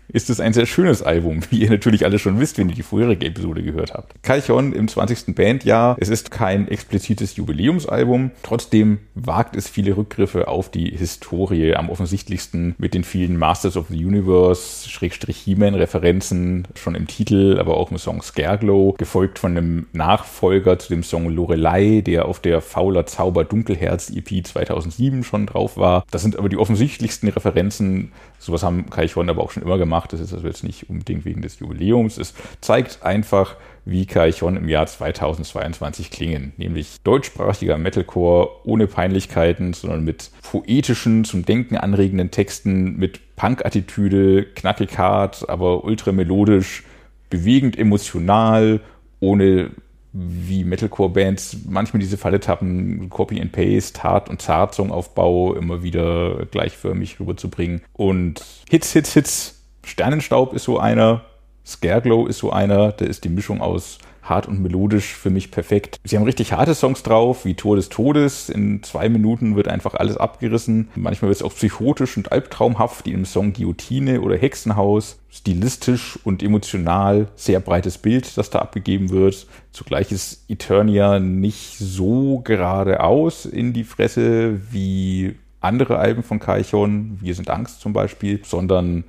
ist 0.07 0.29
es 0.29 0.39
ein 0.39 0.53
sehr 0.53 0.65
schönes 0.65 1.01
Album, 1.01 1.41
wie 1.49 1.59
ihr 1.59 1.69
natürlich 1.69 2.05
alle 2.05 2.19
schon 2.19 2.39
wisst, 2.39 2.57
wenn 2.57 2.69
ihr 2.69 2.75
die 2.75 2.83
vorherige 2.83 3.25
Episode 3.25 3.63
gehört 3.63 3.93
habt. 3.93 4.21
Calchon 4.23 4.73
im 4.73 4.87
20. 4.87 5.35
Bandjahr. 5.35 5.97
Es 5.99 6.09
ist 6.09 6.31
kein 6.31 6.67
explizites 6.67 7.35
Jubiläumsalbum. 7.35 8.31
Trotzdem 8.43 8.99
wagt 9.15 9.55
es 9.55 9.67
viele 9.67 9.97
Rückgriffe 9.97 10.47
auf 10.47 10.69
die 10.69 10.89
Historie. 10.89 11.75
Am 11.75 11.89
offensichtlichsten 11.89 12.75
mit 12.77 12.93
den 12.93 13.03
vielen 13.03 13.37
Masters 13.37 13.77
of 13.77 13.87
the 13.89 14.05
Universe, 14.05 14.89
Schrägstrich 14.89 15.37
He-Man-Referenzen 15.37 16.67
schon 16.75 16.95
im 16.95 17.07
Titel, 17.07 17.57
aber 17.59 17.77
auch 17.77 17.91
im 17.91 17.97
Song 17.97 18.21
Scareglow, 18.21 18.93
gefolgt 18.97 19.39
von 19.39 19.57
einem 19.57 19.87
Nachfolger 19.93 20.79
zu 20.79 20.89
dem 20.89 21.03
Song 21.03 21.29
Lorelei, 21.29 22.01
der 22.05 22.25
auf 22.25 22.39
der 22.39 22.61
Fauler 22.61 23.05
Zauber 23.05 23.43
Dunkelherz 23.43 24.09
EP 24.09 24.45
2007 24.45 25.23
schon 25.23 25.45
drauf 25.45 25.77
war. 25.77 26.05
Das 26.11 26.21
sind 26.21 26.37
aber 26.37 26.49
die 26.49 26.57
offensichtlichsten 26.57 27.29
Referenzen. 27.29 28.11
Sowas 28.39 28.63
haben 28.63 28.89
Calchon 28.89 29.29
aber 29.29 29.43
auch 29.43 29.51
schon 29.51 29.63
immer 29.63 29.77
gemacht. 29.77 29.94
Das 30.07 30.19
ist 30.19 30.33
also 30.33 30.47
jetzt 30.47 30.63
nicht 30.63 30.89
unbedingt 30.89 31.25
wegen 31.25 31.41
des 31.41 31.59
Jubiläums. 31.59 32.17
Es 32.17 32.33
zeigt 32.61 33.03
einfach, 33.03 33.55
wie 33.85 34.05
Kaichon 34.05 34.57
im 34.57 34.67
Jahr 34.67 34.87
2022 34.87 36.09
klingen. 36.09 36.53
Nämlich 36.57 36.97
deutschsprachiger 37.03 37.77
Metalcore 37.77 38.49
ohne 38.65 38.87
Peinlichkeiten, 38.87 39.73
sondern 39.73 40.03
mit 40.03 40.31
poetischen, 40.43 41.23
zum 41.23 41.45
Denken 41.45 41.77
anregenden 41.77 42.31
Texten, 42.31 42.97
mit 42.97 43.35
Punk-Attitüde, 43.35 44.45
knackig 44.45 44.97
hart, 44.97 45.47
aber 45.49 45.83
ultra 45.83 46.11
melodisch, 46.11 46.83
bewegend 47.29 47.77
emotional, 47.77 48.81
ohne 49.19 49.71
wie 50.17 50.63
Metalcore-Bands 50.63 51.57
manchmal 51.67 51.99
diese 51.99 52.17
Falle 52.17 52.39
tappen, 52.39 53.09
Copy 53.09 53.41
and 53.41 53.51
Paste, 53.51 54.01
Hart- 54.01 54.29
und 54.29 54.41
Zart-Songaufbau 54.41 55.55
immer 55.55 55.83
wieder 55.83 56.45
gleichförmig 56.51 57.19
rüberzubringen. 57.19 57.81
Und 57.91 58.41
Hits, 58.69 58.93
Hits, 58.93 59.13
Hits 59.13 59.54
Sternenstaub 59.85 60.53
ist 60.53 60.63
so 60.63 60.79
einer, 60.79 61.21
Scareglow 61.65 62.27
ist 62.27 62.39
so 62.39 62.51
einer, 62.51 62.91
der 62.91 63.07
ist 63.07 63.23
die 63.23 63.29
Mischung 63.29 63.61
aus 63.61 63.99
hart 64.25 64.47
und 64.47 64.61
melodisch 64.61 65.13
für 65.13 65.29
mich 65.29 65.51
perfekt. 65.51 65.99
Sie 66.03 66.17
haben 66.17 66.23
richtig 66.23 66.51
harte 66.53 66.73
Songs 66.73 67.03
drauf, 67.03 67.45
wie 67.45 67.53
Tor 67.53 67.75
des 67.75 67.89
Todes. 67.89 68.49
In 68.49 68.81
zwei 68.83 69.07
Minuten 69.07 69.55
wird 69.55 69.67
einfach 69.67 69.93
alles 69.93 70.17
abgerissen. 70.17 70.89
Manchmal 70.95 71.29
wird 71.29 71.37
es 71.37 71.43
auch 71.43 71.53
psychotisch 71.53 72.17
und 72.17 72.31
albtraumhaft, 72.31 73.05
wie 73.05 73.13
im 73.13 73.25
Song 73.25 73.53
Guillotine 73.53 74.21
oder 74.21 74.35
Hexenhaus. 74.35 75.19
Stilistisch 75.29 76.17
und 76.23 76.41
emotional 76.41 77.27
sehr 77.35 77.59
breites 77.59 77.97
Bild, 77.97 78.37
das 78.37 78.49
da 78.49 78.59
abgegeben 78.59 79.11
wird. 79.11 79.47
Zugleich 79.71 80.11
ist 80.11 80.49
Eternia 80.49 81.19
nicht 81.19 81.77
so 81.77 82.39
geradeaus 82.39 83.45
in 83.45 83.73
die 83.73 83.83
Fresse 83.83 84.59
wie 84.71 85.35
andere 85.59 85.97
Alben 85.97 86.23
von 86.23 86.39
Kaichon, 86.39 87.17
Wir 87.21 87.33
sind 87.33 87.49
Angst 87.49 87.81
zum 87.81 87.91
Beispiel, 87.91 88.39
sondern 88.45 89.03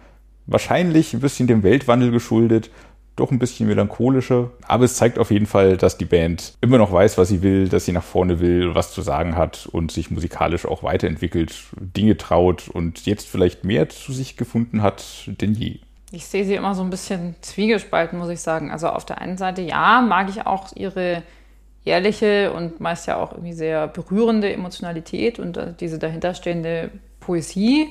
wahrscheinlich 0.47 1.15
ein 1.15 1.21
bisschen 1.21 1.47
dem 1.47 1.63
Weltwandel 1.63 2.11
geschuldet, 2.11 2.71
doch 3.17 3.31
ein 3.31 3.39
bisschen 3.39 3.67
melancholischer. 3.67 4.51
Aber 4.67 4.85
es 4.85 4.97
zeigt 4.97 5.19
auf 5.19 5.31
jeden 5.31 5.47
Fall, 5.47 5.77
dass 5.77 5.99
die 5.99 6.05
Band 6.05 6.55
immer 6.61 6.79
noch 6.79 6.93
weiß, 6.93 7.19
was 7.19 7.29
sie 7.29 7.43
will, 7.43 7.69
dass 7.69 7.87
sie 7.87 7.93
nach 7.93 8.05
vorne 8.05 8.41
will, 8.41 8.75
was 8.75 8.93
zu 8.93 9.03
sagen 9.03 9.37
hat 9.37 9.67
und 9.67 9.91
sich 9.91 10.11
musikalisch 10.11 10.67
auch 10.67 10.83
weiterentwickelt, 10.83 11.55
Dinge 11.81 12.17
traut 12.17 12.69
und 12.69 13.07
jetzt 13.07 13.27
vielleicht 13.27 13.65
mehr 13.65 13.89
zu 13.89 14.13
sich 14.13 14.37
gefunden 14.37 14.83
hat 14.83 15.05
denn 15.27 15.55
je. 15.55 15.79
Ich 16.13 16.27
sehe 16.27 16.45
sie 16.45 16.55
immer 16.55 16.75
so 16.75 16.83
ein 16.83 16.91
bisschen 16.91 17.35
zwiegespalten, 17.41 18.19
muss 18.19 18.29
ich 18.29 18.41
sagen. 18.41 18.71
Also 18.71 18.89
auf 18.89 19.05
der 19.05 19.21
einen 19.21 19.39
Seite, 19.39 19.63
ja, 19.63 20.03
mag 20.03 20.29
ich 20.29 20.47
auch 20.47 20.75
ihre 20.77 21.23
ehrliche 21.85 22.53
und 22.53 22.81
meist 22.81 23.07
ja 23.07 23.17
auch 23.17 23.33
irgendwie 23.33 23.53
sehr 23.53 23.89
berührende 23.89 24.53
Emotionalität 24.53 25.39
und 25.39 25.57
äh, 25.57 25.73
diese 25.79 25.99
dahinterstehende 25.99 26.91
Poesie. 27.21 27.89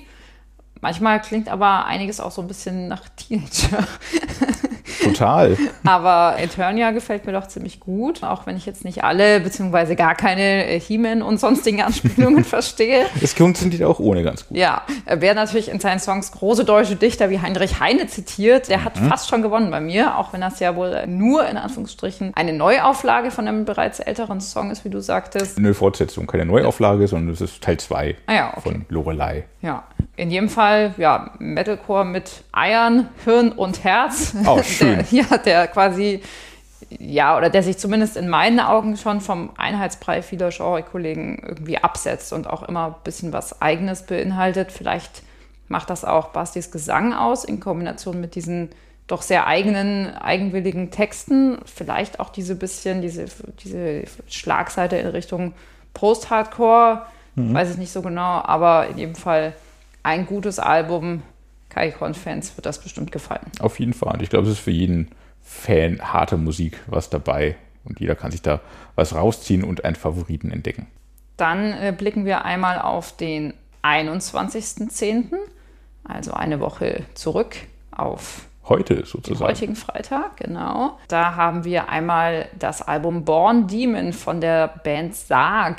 Manchmal 0.81 1.21
klingt 1.21 1.49
aber 1.49 1.85
einiges 1.85 2.19
auch 2.19 2.31
so 2.31 2.41
ein 2.41 2.47
bisschen 2.47 2.87
nach 2.87 3.03
Teenager. 3.15 3.87
Total. 5.03 5.57
aber 5.83 6.35
Eternia 6.39 6.91
gefällt 6.91 7.25
mir 7.25 7.33
doch 7.33 7.47
ziemlich 7.47 7.79
gut, 7.79 8.23
auch 8.23 8.45
wenn 8.45 8.57
ich 8.57 8.65
jetzt 8.65 8.85
nicht 8.85 9.03
alle 9.03 9.39
beziehungsweise 9.39 9.95
gar 9.95 10.15
keine 10.15 10.67
äh, 10.67 10.79
He-Man 10.79 11.21
und 11.21 11.39
sonstigen 11.39 11.81
Anspielungen 11.81 12.43
verstehe. 12.43 13.05
Es 13.21 13.33
funktioniert 13.33 13.83
auch 13.83 13.99
ohne 13.99 14.23
ganz 14.23 14.47
gut. 14.47 14.57
Ja, 14.57 14.83
wer 15.05 15.33
natürlich 15.33 15.69
in 15.69 15.79
seinen 15.79 15.99
Songs 15.99 16.31
große 16.31 16.65
deutsche 16.65 16.95
Dichter 16.95 17.29
wie 17.29 17.39
Heinrich 17.39 17.79
Heine 17.79 18.07
zitiert, 18.07 18.69
der 18.69 18.83
hat 18.83 18.99
mhm. 18.99 19.09
fast 19.09 19.29
schon 19.29 19.41
gewonnen 19.41 19.69
bei 19.71 19.79
mir, 19.79 20.17
auch 20.17 20.33
wenn 20.33 20.41
das 20.41 20.59
ja 20.59 20.75
wohl 20.75 21.05
nur 21.07 21.47
in 21.47 21.57
Anführungsstrichen 21.57 22.33
eine 22.35 22.53
Neuauflage 22.53 23.31
von 23.31 23.47
einem 23.47 23.65
bereits 23.65 23.99
älteren 23.99 24.41
Song 24.41 24.71
ist, 24.71 24.85
wie 24.85 24.89
du 24.89 25.01
sagtest. 25.01 25.57
Eine 25.57 25.73
Fortsetzung, 25.73 26.27
keine 26.27 26.45
Neuauflage, 26.45 27.07
sondern 27.07 27.33
es 27.33 27.41
ist 27.41 27.61
Teil 27.61 27.77
2 27.77 28.15
ah 28.27 28.33
ja, 28.33 28.49
okay. 28.55 28.61
von 28.61 28.85
Lorelei. 28.89 29.45
Ja, 29.65 29.83
in 30.15 30.29
jedem 30.29 30.47
Fall, 30.47 30.93
ja, 30.97 31.31
Metalcore 31.39 32.05
mit 32.05 32.43
Eiern, 32.51 33.09
Hirn 33.23 33.51
und 33.51 33.83
Herz. 33.83 34.35
Oh, 34.45 34.61
schön. 34.63 34.97
Der, 34.97 35.05
ja, 35.09 35.37
der 35.39 35.67
quasi, 35.67 36.21
ja, 36.89 37.35
oder 37.35 37.49
der 37.49 37.63
sich 37.63 37.79
zumindest 37.79 38.15
in 38.15 38.29
meinen 38.29 38.59
Augen 38.59 38.95
schon 38.95 39.21
vom 39.21 39.49
Einheitsbrei 39.57 40.21
vieler 40.21 40.51
Genre-Kollegen 40.51 41.41
irgendwie 41.43 41.79
absetzt 41.79 42.31
und 42.31 42.47
auch 42.47 42.61
immer 42.61 42.85
ein 42.85 42.95
bisschen 43.03 43.33
was 43.33 43.59
Eigenes 43.59 44.05
beinhaltet. 44.05 44.71
Vielleicht 44.71 45.23
macht 45.67 45.89
das 45.89 46.05
auch 46.05 46.27
Bastis 46.27 46.69
Gesang 46.69 47.13
aus 47.13 47.43
in 47.43 47.59
Kombination 47.59 48.21
mit 48.21 48.35
diesen 48.35 48.69
doch 49.07 49.23
sehr 49.23 49.47
eigenen, 49.47 50.15
eigenwilligen 50.15 50.91
Texten. 50.91 51.57
Vielleicht 51.65 52.19
auch 52.19 52.29
diese 52.29 52.55
bisschen, 52.55 53.01
diese, 53.01 53.25
diese 53.63 54.03
Schlagseite 54.27 54.97
in 54.97 55.07
Richtung 55.07 55.53
Post-Hardcore. 55.95 57.07
Mhm. 57.35 57.53
Weiß 57.53 57.71
ich 57.71 57.77
nicht 57.77 57.91
so 57.91 58.01
genau, 58.01 58.41
aber 58.43 58.87
in 58.87 58.97
jedem 58.97 59.15
Fall 59.15 59.53
ein 60.03 60.25
gutes 60.25 60.59
Album. 60.59 61.21
Kaikon-Fans 61.69 62.55
wird 62.55 62.65
das 62.65 62.79
bestimmt 62.81 63.11
gefallen. 63.11 63.51
Auf 63.59 63.79
jeden 63.79 63.93
Fall. 63.93 64.13
Und 64.13 64.21
ich 64.21 64.29
glaube, 64.29 64.47
es 64.47 64.53
ist 64.53 64.59
für 64.59 64.71
jeden 64.71 65.09
Fan 65.41 65.99
harte 66.01 66.37
Musik 66.37 66.79
was 66.87 67.09
dabei. 67.09 67.57
Und 67.83 67.99
jeder 67.99 68.15
kann 68.15 68.31
sich 68.31 68.41
da 68.41 68.61
was 68.95 69.13
rausziehen 69.13 69.63
und 69.63 69.83
einen 69.83 69.95
Favoriten 69.95 70.51
entdecken. 70.51 70.87
Dann 71.37 71.73
äh, 71.73 71.93
blicken 71.95 72.25
wir 72.25 72.45
einmal 72.45 72.79
auf 72.79 73.15
den 73.17 73.53
21.10., 73.83 75.33
also 76.03 76.33
eine 76.33 76.59
Woche 76.59 77.03
zurück 77.13 77.55
auf 77.91 78.47
heute 78.67 79.05
sozusagen. 79.05 79.39
Den 79.39 79.47
heutigen 79.47 79.75
Freitag, 79.75 80.37
genau. 80.37 80.97
Da 81.07 81.35
haben 81.35 81.63
wir 81.65 81.89
einmal 81.89 82.47
das 82.57 82.81
Album 82.81 83.25
Born 83.25 83.67
Demon 83.67 84.13
von 84.13 84.39
der 84.39 84.67
Band 84.67 85.15
Sarg 85.15 85.77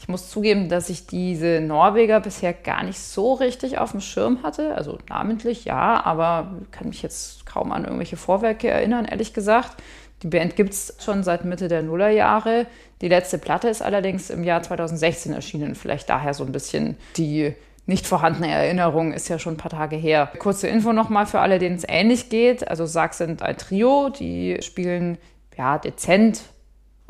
ich 0.00 0.08
muss 0.08 0.30
zugeben, 0.30 0.70
dass 0.70 0.88
ich 0.88 1.06
diese 1.06 1.60
Norweger 1.60 2.20
bisher 2.20 2.54
gar 2.54 2.82
nicht 2.84 2.98
so 2.98 3.34
richtig 3.34 3.76
auf 3.76 3.90
dem 3.90 4.00
Schirm 4.00 4.42
hatte. 4.42 4.74
Also 4.74 4.96
namentlich 5.10 5.66
ja, 5.66 6.02
aber 6.02 6.52
kann 6.70 6.88
mich 6.88 7.02
jetzt 7.02 7.44
kaum 7.44 7.70
an 7.70 7.84
irgendwelche 7.84 8.16
Vorwerke 8.16 8.68
erinnern, 8.68 9.04
ehrlich 9.04 9.34
gesagt. 9.34 9.82
Die 10.22 10.28
Band 10.28 10.56
gibt 10.56 10.72
es 10.72 10.96
schon 11.00 11.22
seit 11.22 11.44
Mitte 11.44 11.68
der 11.68 11.82
Nullerjahre. 11.82 12.66
Die 13.02 13.08
letzte 13.08 13.36
Platte 13.36 13.68
ist 13.68 13.82
allerdings 13.82 14.30
im 14.30 14.42
Jahr 14.42 14.62
2016 14.62 15.34
erschienen. 15.34 15.74
Vielleicht 15.74 16.08
daher 16.08 16.32
so 16.32 16.44
ein 16.44 16.52
bisschen 16.52 16.96
die 17.18 17.54
nicht 17.84 18.06
vorhandene 18.06 18.50
Erinnerung, 18.50 19.12
ist 19.12 19.28
ja 19.28 19.38
schon 19.38 19.54
ein 19.54 19.58
paar 19.58 19.70
Tage 19.70 19.96
her. 19.96 20.32
Kurze 20.38 20.66
Info 20.68 20.94
nochmal 20.94 21.26
für 21.26 21.40
alle, 21.40 21.58
denen 21.58 21.76
es 21.76 21.84
ähnlich 21.86 22.30
geht. 22.30 22.66
Also 22.66 22.86
Sarg 22.86 23.12
sind 23.12 23.42
ein 23.42 23.58
Trio, 23.58 24.08
die 24.08 24.56
spielen 24.62 25.18
ja 25.58 25.76
dezent 25.76 26.40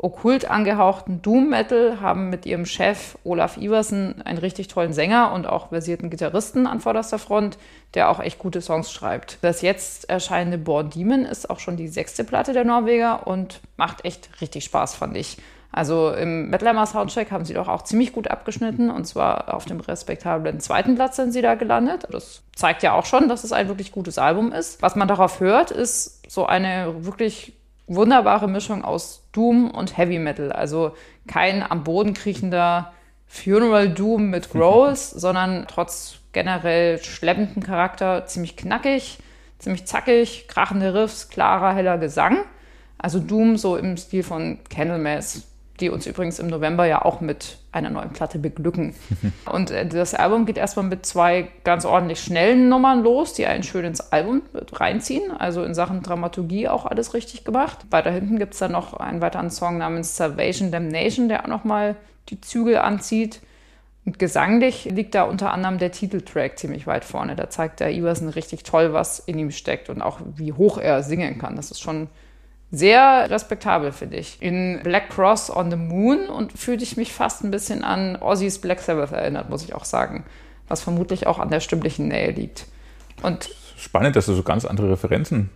okkult 0.01 0.49
angehauchten 0.49 1.21
Doom 1.21 1.49
Metal, 1.49 2.01
haben 2.01 2.29
mit 2.29 2.45
ihrem 2.45 2.65
Chef 2.65 3.17
Olaf 3.23 3.57
Iversen 3.57 4.21
einen 4.23 4.39
richtig 4.39 4.67
tollen 4.67 4.93
Sänger 4.93 5.31
und 5.33 5.47
auch 5.47 5.69
versierten 5.69 6.09
Gitarristen 6.09 6.67
an 6.67 6.79
vorderster 6.79 7.19
Front, 7.19 7.57
der 7.93 8.09
auch 8.09 8.19
echt 8.19 8.39
gute 8.39 8.61
Songs 8.61 8.91
schreibt. 8.91 9.37
Das 9.41 9.61
jetzt 9.61 10.09
erscheinende 10.09 10.57
Born 10.57 10.89
Demon 10.89 11.25
ist 11.25 11.49
auch 11.49 11.59
schon 11.59 11.77
die 11.77 11.87
sechste 11.87 12.23
Platte 12.23 12.53
der 12.53 12.65
Norweger 12.65 13.27
und 13.27 13.61
macht 13.77 14.03
echt 14.03 14.41
richtig 14.41 14.63
Spaß, 14.65 14.95
fand 14.95 15.15
ich. 15.15 15.37
Also 15.73 16.11
im 16.11 16.49
Metal 16.49 16.85
Soundcheck 16.85 17.31
haben 17.31 17.45
sie 17.45 17.53
doch 17.53 17.69
auch 17.69 17.83
ziemlich 17.83 18.11
gut 18.11 18.27
abgeschnitten 18.27 18.89
und 18.89 19.05
zwar 19.05 19.53
auf 19.53 19.65
dem 19.65 19.79
respektablen 19.79 20.59
zweiten 20.59 20.95
Platz 20.95 21.15
sind 21.15 21.31
sie 21.31 21.41
da 21.41 21.55
gelandet. 21.55 22.07
Das 22.11 22.41
zeigt 22.53 22.83
ja 22.83 22.93
auch 22.93 23.05
schon, 23.05 23.29
dass 23.29 23.45
es 23.45 23.53
ein 23.53 23.69
wirklich 23.69 23.93
gutes 23.93 24.17
Album 24.17 24.51
ist. 24.51 24.81
Was 24.81 24.95
man 24.95 25.07
darauf 25.07 25.39
hört, 25.39 25.71
ist 25.71 26.29
so 26.29 26.45
eine 26.45 27.05
wirklich 27.05 27.53
wunderbare 27.95 28.47
Mischung 28.47 28.83
aus 28.83 29.27
Doom 29.31 29.69
und 29.69 29.97
Heavy 29.97 30.19
Metal. 30.19 30.51
Also 30.51 30.95
kein 31.27 31.63
am 31.63 31.83
Boden 31.83 32.13
kriechender 32.13 32.93
Funeral 33.27 33.89
Doom 33.89 34.29
mit 34.29 34.49
Growls, 34.51 35.09
sondern 35.09 35.65
trotz 35.67 36.19
generell 36.31 37.01
schleppenden 37.03 37.63
Charakter 37.63 38.25
ziemlich 38.25 38.55
knackig, 38.55 39.19
ziemlich 39.59 39.85
zackig, 39.85 40.47
krachende 40.47 40.93
Riffs, 40.93 41.29
klarer, 41.29 41.73
heller 41.73 41.97
Gesang. 41.97 42.45
Also 42.97 43.19
Doom 43.19 43.57
so 43.57 43.77
im 43.77 43.97
Stil 43.97 44.23
von 44.23 44.59
Candlemass 44.69 45.50
die 45.81 45.89
uns 45.89 46.05
übrigens 46.05 46.39
im 46.39 46.47
November 46.47 46.85
ja 46.85 47.03
auch 47.03 47.19
mit 47.21 47.57
einer 47.71 47.89
neuen 47.89 48.11
Platte 48.11 48.39
beglücken. 48.39 48.93
Und 49.51 49.71
äh, 49.71 49.85
das 49.85 50.13
Album 50.13 50.45
geht 50.45 50.57
erstmal 50.57 50.85
mit 50.85 51.05
zwei 51.05 51.49
ganz 51.63 51.85
ordentlich 51.85 52.19
schnellen 52.21 52.69
Nummern 52.69 53.03
los, 53.03 53.33
die 53.33 53.45
einen 53.45 53.63
schön 53.63 53.85
ins 53.85 54.11
Album 54.11 54.43
reinziehen. 54.71 55.31
Also 55.31 55.63
in 55.63 55.73
Sachen 55.73 56.03
Dramaturgie 56.03 56.67
auch 56.67 56.85
alles 56.85 57.13
richtig 57.13 57.43
gemacht. 57.43 57.79
Weiter 57.89 58.11
hinten 58.11 58.39
gibt 58.39 58.53
es 58.53 58.59
dann 58.59 58.71
noch 58.71 58.93
einen 58.93 59.21
weiteren 59.21 59.49
Song 59.49 59.77
namens 59.77 60.15
Salvation 60.15 60.71
Damnation, 60.71 61.27
der 61.27 61.43
auch 61.43 61.49
nochmal 61.49 61.95
die 62.29 62.39
Zügel 62.39 62.77
anzieht. 62.77 63.41
Und 64.05 64.17
gesanglich 64.17 64.85
liegt 64.85 65.13
da 65.13 65.23
unter 65.23 65.51
anderem 65.51 65.77
der 65.77 65.91
Titeltrack 65.91 66.57
ziemlich 66.57 66.87
weit 66.87 67.05
vorne. 67.05 67.35
Da 67.35 67.49
zeigt 67.49 67.79
der 67.79 67.91
Iverson 67.91 68.29
richtig 68.29 68.63
toll, 68.63 68.93
was 68.93 69.19
in 69.19 69.37
ihm 69.37 69.51
steckt 69.51 69.89
und 69.89 70.01
auch 70.01 70.19
wie 70.35 70.53
hoch 70.53 70.77
er 70.77 71.03
singen 71.03 71.37
kann. 71.37 71.55
Das 71.55 71.69
ist 71.69 71.81
schon 71.81 72.07
sehr 72.71 73.29
respektabel, 73.29 73.91
finde 73.91 74.17
ich. 74.17 74.41
In 74.41 74.79
Black 74.83 75.09
Cross 75.09 75.55
on 75.55 75.69
the 75.69 75.77
Moon 75.77 76.27
und 76.27 76.53
fühlte 76.53 76.83
ich 76.83 76.97
mich 76.97 77.13
fast 77.13 77.43
ein 77.43 77.51
bisschen 77.51 77.83
an 77.83 78.17
Ozzy's 78.21 78.59
Black 78.59 78.79
Sabbath 78.79 79.11
erinnert, 79.11 79.49
muss 79.49 79.63
ich 79.63 79.75
auch 79.75 79.85
sagen. 79.85 80.23
Was 80.67 80.81
vermutlich 80.81 81.27
auch 81.27 81.39
an 81.39 81.49
der 81.49 81.59
stimmlichen 81.59 82.07
Nähe 82.07 82.31
liegt. 82.31 82.65
Und 83.21 83.49
Spannend, 83.77 84.15
dass 84.15 84.27
du 84.27 84.33
so 84.33 84.43
ganz 84.43 84.63
andere 84.63 84.91
Referenzen 84.91 85.49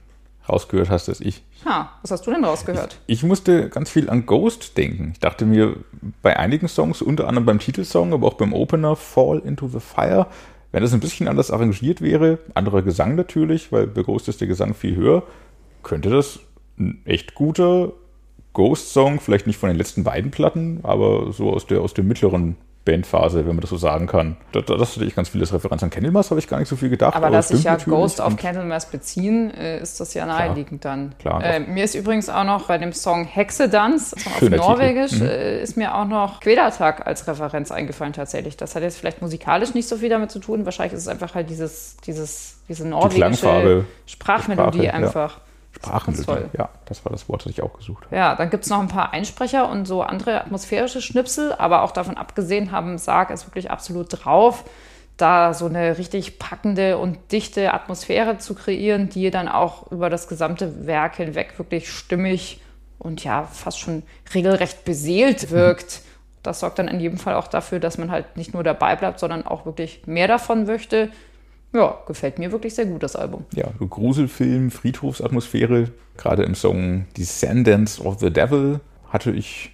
rausgehört 0.48 0.90
hast 0.90 1.10
als 1.10 1.22
ich. 1.22 1.42
ha, 1.64 1.92
was 2.02 2.12
hast 2.12 2.28
du 2.28 2.32
denn 2.32 2.44
rausgehört? 2.44 3.00
Ich 3.08 3.24
musste 3.24 3.70
ganz 3.70 3.90
viel 3.90 4.10
an 4.10 4.26
Ghost 4.26 4.78
denken. 4.78 5.12
Ich 5.14 5.20
dachte 5.20 5.46
mir, 5.46 5.78
bei 6.22 6.38
einigen 6.38 6.68
Songs, 6.68 7.02
unter 7.02 7.28
anderem 7.28 7.46
beim 7.46 7.60
Titelsong, 7.60 8.14
aber 8.14 8.28
auch 8.28 8.36
beim 8.36 8.54
Opener 8.54 8.96
Fall 8.96 9.40
into 9.40 9.68
the 9.68 9.80
Fire, 9.80 10.28
wenn 10.72 10.84
das 10.84 10.94
ein 10.94 11.00
bisschen 11.00 11.28
anders 11.28 11.52
arrangiert 11.52 12.02
wäre, 12.02 12.40
anderer 12.54 12.82
Gesang 12.82 13.16
natürlich, 13.16 13.72
weil 13.72 13.88
bei 13.88 14.04
Ghost 14.04 14.28
ist 14.28 14.42
der 14.42 14.48
Gesang 14.48 14.74
viel 14.74 14.96
höher, 14.96 15.24
könnte 15.84 16.10
das 16.10 16.40
echt 17.06 17.36
guter 17.36 17.94
Ghost-Song, 18.54 19.20
vielleicht 19.20 19.48
nicht 19.48 19.58
von 19.58 19.70
den 19.70 19.78
letzten 19.78 20.04
beiden 20.04 20.32
Platten, 20.32 20.80
aber 20.84 21.32
so 21.32 21.52
aus 21.52 21.68
der, 21.68 21.82
aus 21.82 21.94
der 21.94 22.04
mittleren 22.04 22.56
Bandphase, 22.86 23.40
wenn 23.40 23.56
man 23.56 23.62
das 23.62 23.72
so 23.72 23.78
sagen 23.78 24.06
kann. 24.06 24.38
Das, 24.52 24.66
das 24.66 24.96
hatte 24.96 25.06
ich 25.06 25.16
ganz 25.16 25.30
vieles 25.30 25.52
Referenz 25.52 25.82
an 25.82 25.90
Candlemas, 25.90 26.30
habe 26.30 26.40
ich 26.40 26.48
gar 26.48 26.60
nicht 26.60 26.70
so 26.70 26.76
viel 26.76 26.90
gedacht. 26.90 27.16
Aber 27.16 27.32
dass 27.32 27.50
es 27.50 27.58
sich 27.58 27.66
ja. 27.66 27.76
Ghost 27.78 28.22
auf 28.22 28.34
Und 28.34 28.40
Candlemass 28.40 28.86
beziehen, 28.86 29.52
äh, 29.52 29.80
ist 29.80 30.00
das 30.00 30.14
ja 30.14 30.26
naheliegend 30.28 30.86
dann. 30.86 31.16
Klar, 31.18 31.44
äh, 31.44 31.60
mir 31.60 31.84
ist 31.84 31.96
übrigens 31.96 32.30
auch 32.30 32.44
noch 32.44 32.68
bei 32.68 32.78
dem 32.78 32.94
Song 32.94 33.26
Hexedanz 33.26 34.12
Song 34.12 34.34
auf 34.34 34.42
Norwegisch. 34.42 35.14
Mhm. 35.14 35.26
äh, 35.26 35.62
ist 35.64 35.78
mir 35.78 35.96
auch 35.96 36.06
noch 36.06 36.40
Quälertag 36.42 37.08
als 37.08 37.28
Referenz 37.28 37.72
eingefallen 37.72 38.14
tatsächlich. 38.14 38.56
Das 38.56 38.76
hat 38.76 38.84
jetzt 38.84 39.00
vielleicht 39.00 39.22
musikalisch 39.22 39.74
nicht 39.74 39.88
so 39.88 39.98
viel 39.98 40.10
damit 40.10 40.30
zu 40.30 40.40
tun. 40.40 40.66
Wahrscheinlich 40.66 40.94
ist 40.94 41.02
es 41.02 41.08
einfach 41.08 41.34
halt 41.34 41.50
dieses, 41.50 41.98
dieses, 42.06 42.60
diese 42.70 42.88
norwegische 42.88 43.18
Klangfarbe, 43.18 43.86
Sprachmelodie 44.06 44.78
Sprache, 44.78 44.86
ja. 44.86 44.94
einfach. 44.94 45.32
Sprachenmelodie, 45.32 45.45
Toll. 46.26 46.50
ja, 46.58 46.70
das 46.86 47.06
war 47.06 47.12
das 47.12 47.28
Wort, 47.30 47.46
das 47.46 47.52
ich 47.52 47.62
auch 47.62 47.74
gesucht 47.74 48.06
habe. 48.06 48.16
Ja, 48.16 48.36
dann 48.36 48.50
gibt 48.50 48.64
es 48.64 48.70
noch 48.70 48.80
ein 48.80 48.88
paar 48.88 49.14
Einsprecher 49.14 49.70
und 49.70 49.86
so 49.86 50.02
andere 50.02 50.42
atmosphärische 50.42 51.02
Schnipsel, 51.02 51.54
aber 51.54 51.84
auch 51.84 51.92
davon 51.92 52.18
abgesehen 52.18 52.72
haben 52.72 52.98
Sarg 52.98 53.32
es 53.32 53.48
wirklich 53.48 53.72
absolut 53.72 54.08
drauf, 54.10 54.64
da 55.18 55.54
so 55.54 55.66
eine 55.66 55.98
richtig 55.98 56.40
packende 56.40 56.98
und 56.98 57.32
dichte 57.32 57.74
Atmosphäre 57.74 58.38
zu 58.38 58.54
kreieren, 58.54 59.10
die 59.10 59.32
dann 59.32 59.48
auch 59.48 59.92
über 59.92 60.10
das 60.10 60.28
gesamte 60.28 60.86
Werk 60.86 61.16
hinweg 61.16 61.58
wirklich 61.58 61.90
stimmig 61.90 62.62
und 63.00 63.24
ja, 63.24 63.44
fast 63.44 63.80
schon 63.80 64.04
regelrecht 64.34 64.84
beseelt 64.86 65.52
wirkt. 65.52 66.02
Das 66.44 66.60
sorgt 66.60 66.80
dann 66.80 66.88
in 66.88 67.00
jedem 67.00 67.18
Fall 67.18 67.36
auch 67.36 67.48
dafür, 67.48 67.80
dass 67.80 67.98
man 67.98 68.12
halt 68.12 68.38
nicht 68.38 68.54
nur 68.54 68.64
dabei 68.64 68.96
bleibt, 68.96 69.20
sondern 69.20 69.46
auch 69.46 69.66
wirklich 69.66 70.06
mehr 70.06 70.28
davon 70.28 70.66
möchte. 70.66 71.10
Ja, 71.76 72.00
gefällt 72.08 72.40
mir 72.40 72.54
wirklich 72.54 72.74
sehr 72.74 72.86
gut, 72.86 73.04
das 73.04 73.18
Album. 73.18 73.44
Ja, 73.54 73.70
Gruselfilm, 73.78 74.72
Friedhofsatmosphäre, 74.72 75.92
gerade 76.16 76.44
im 76.44 76.56
Song 76.56 77.06
Descendants 77.18 78.00
of 78.00 78.20
the 78.20 78.32
Devil 78.32 78.80
hatte 79.10 79.32
ich 79.32 79.72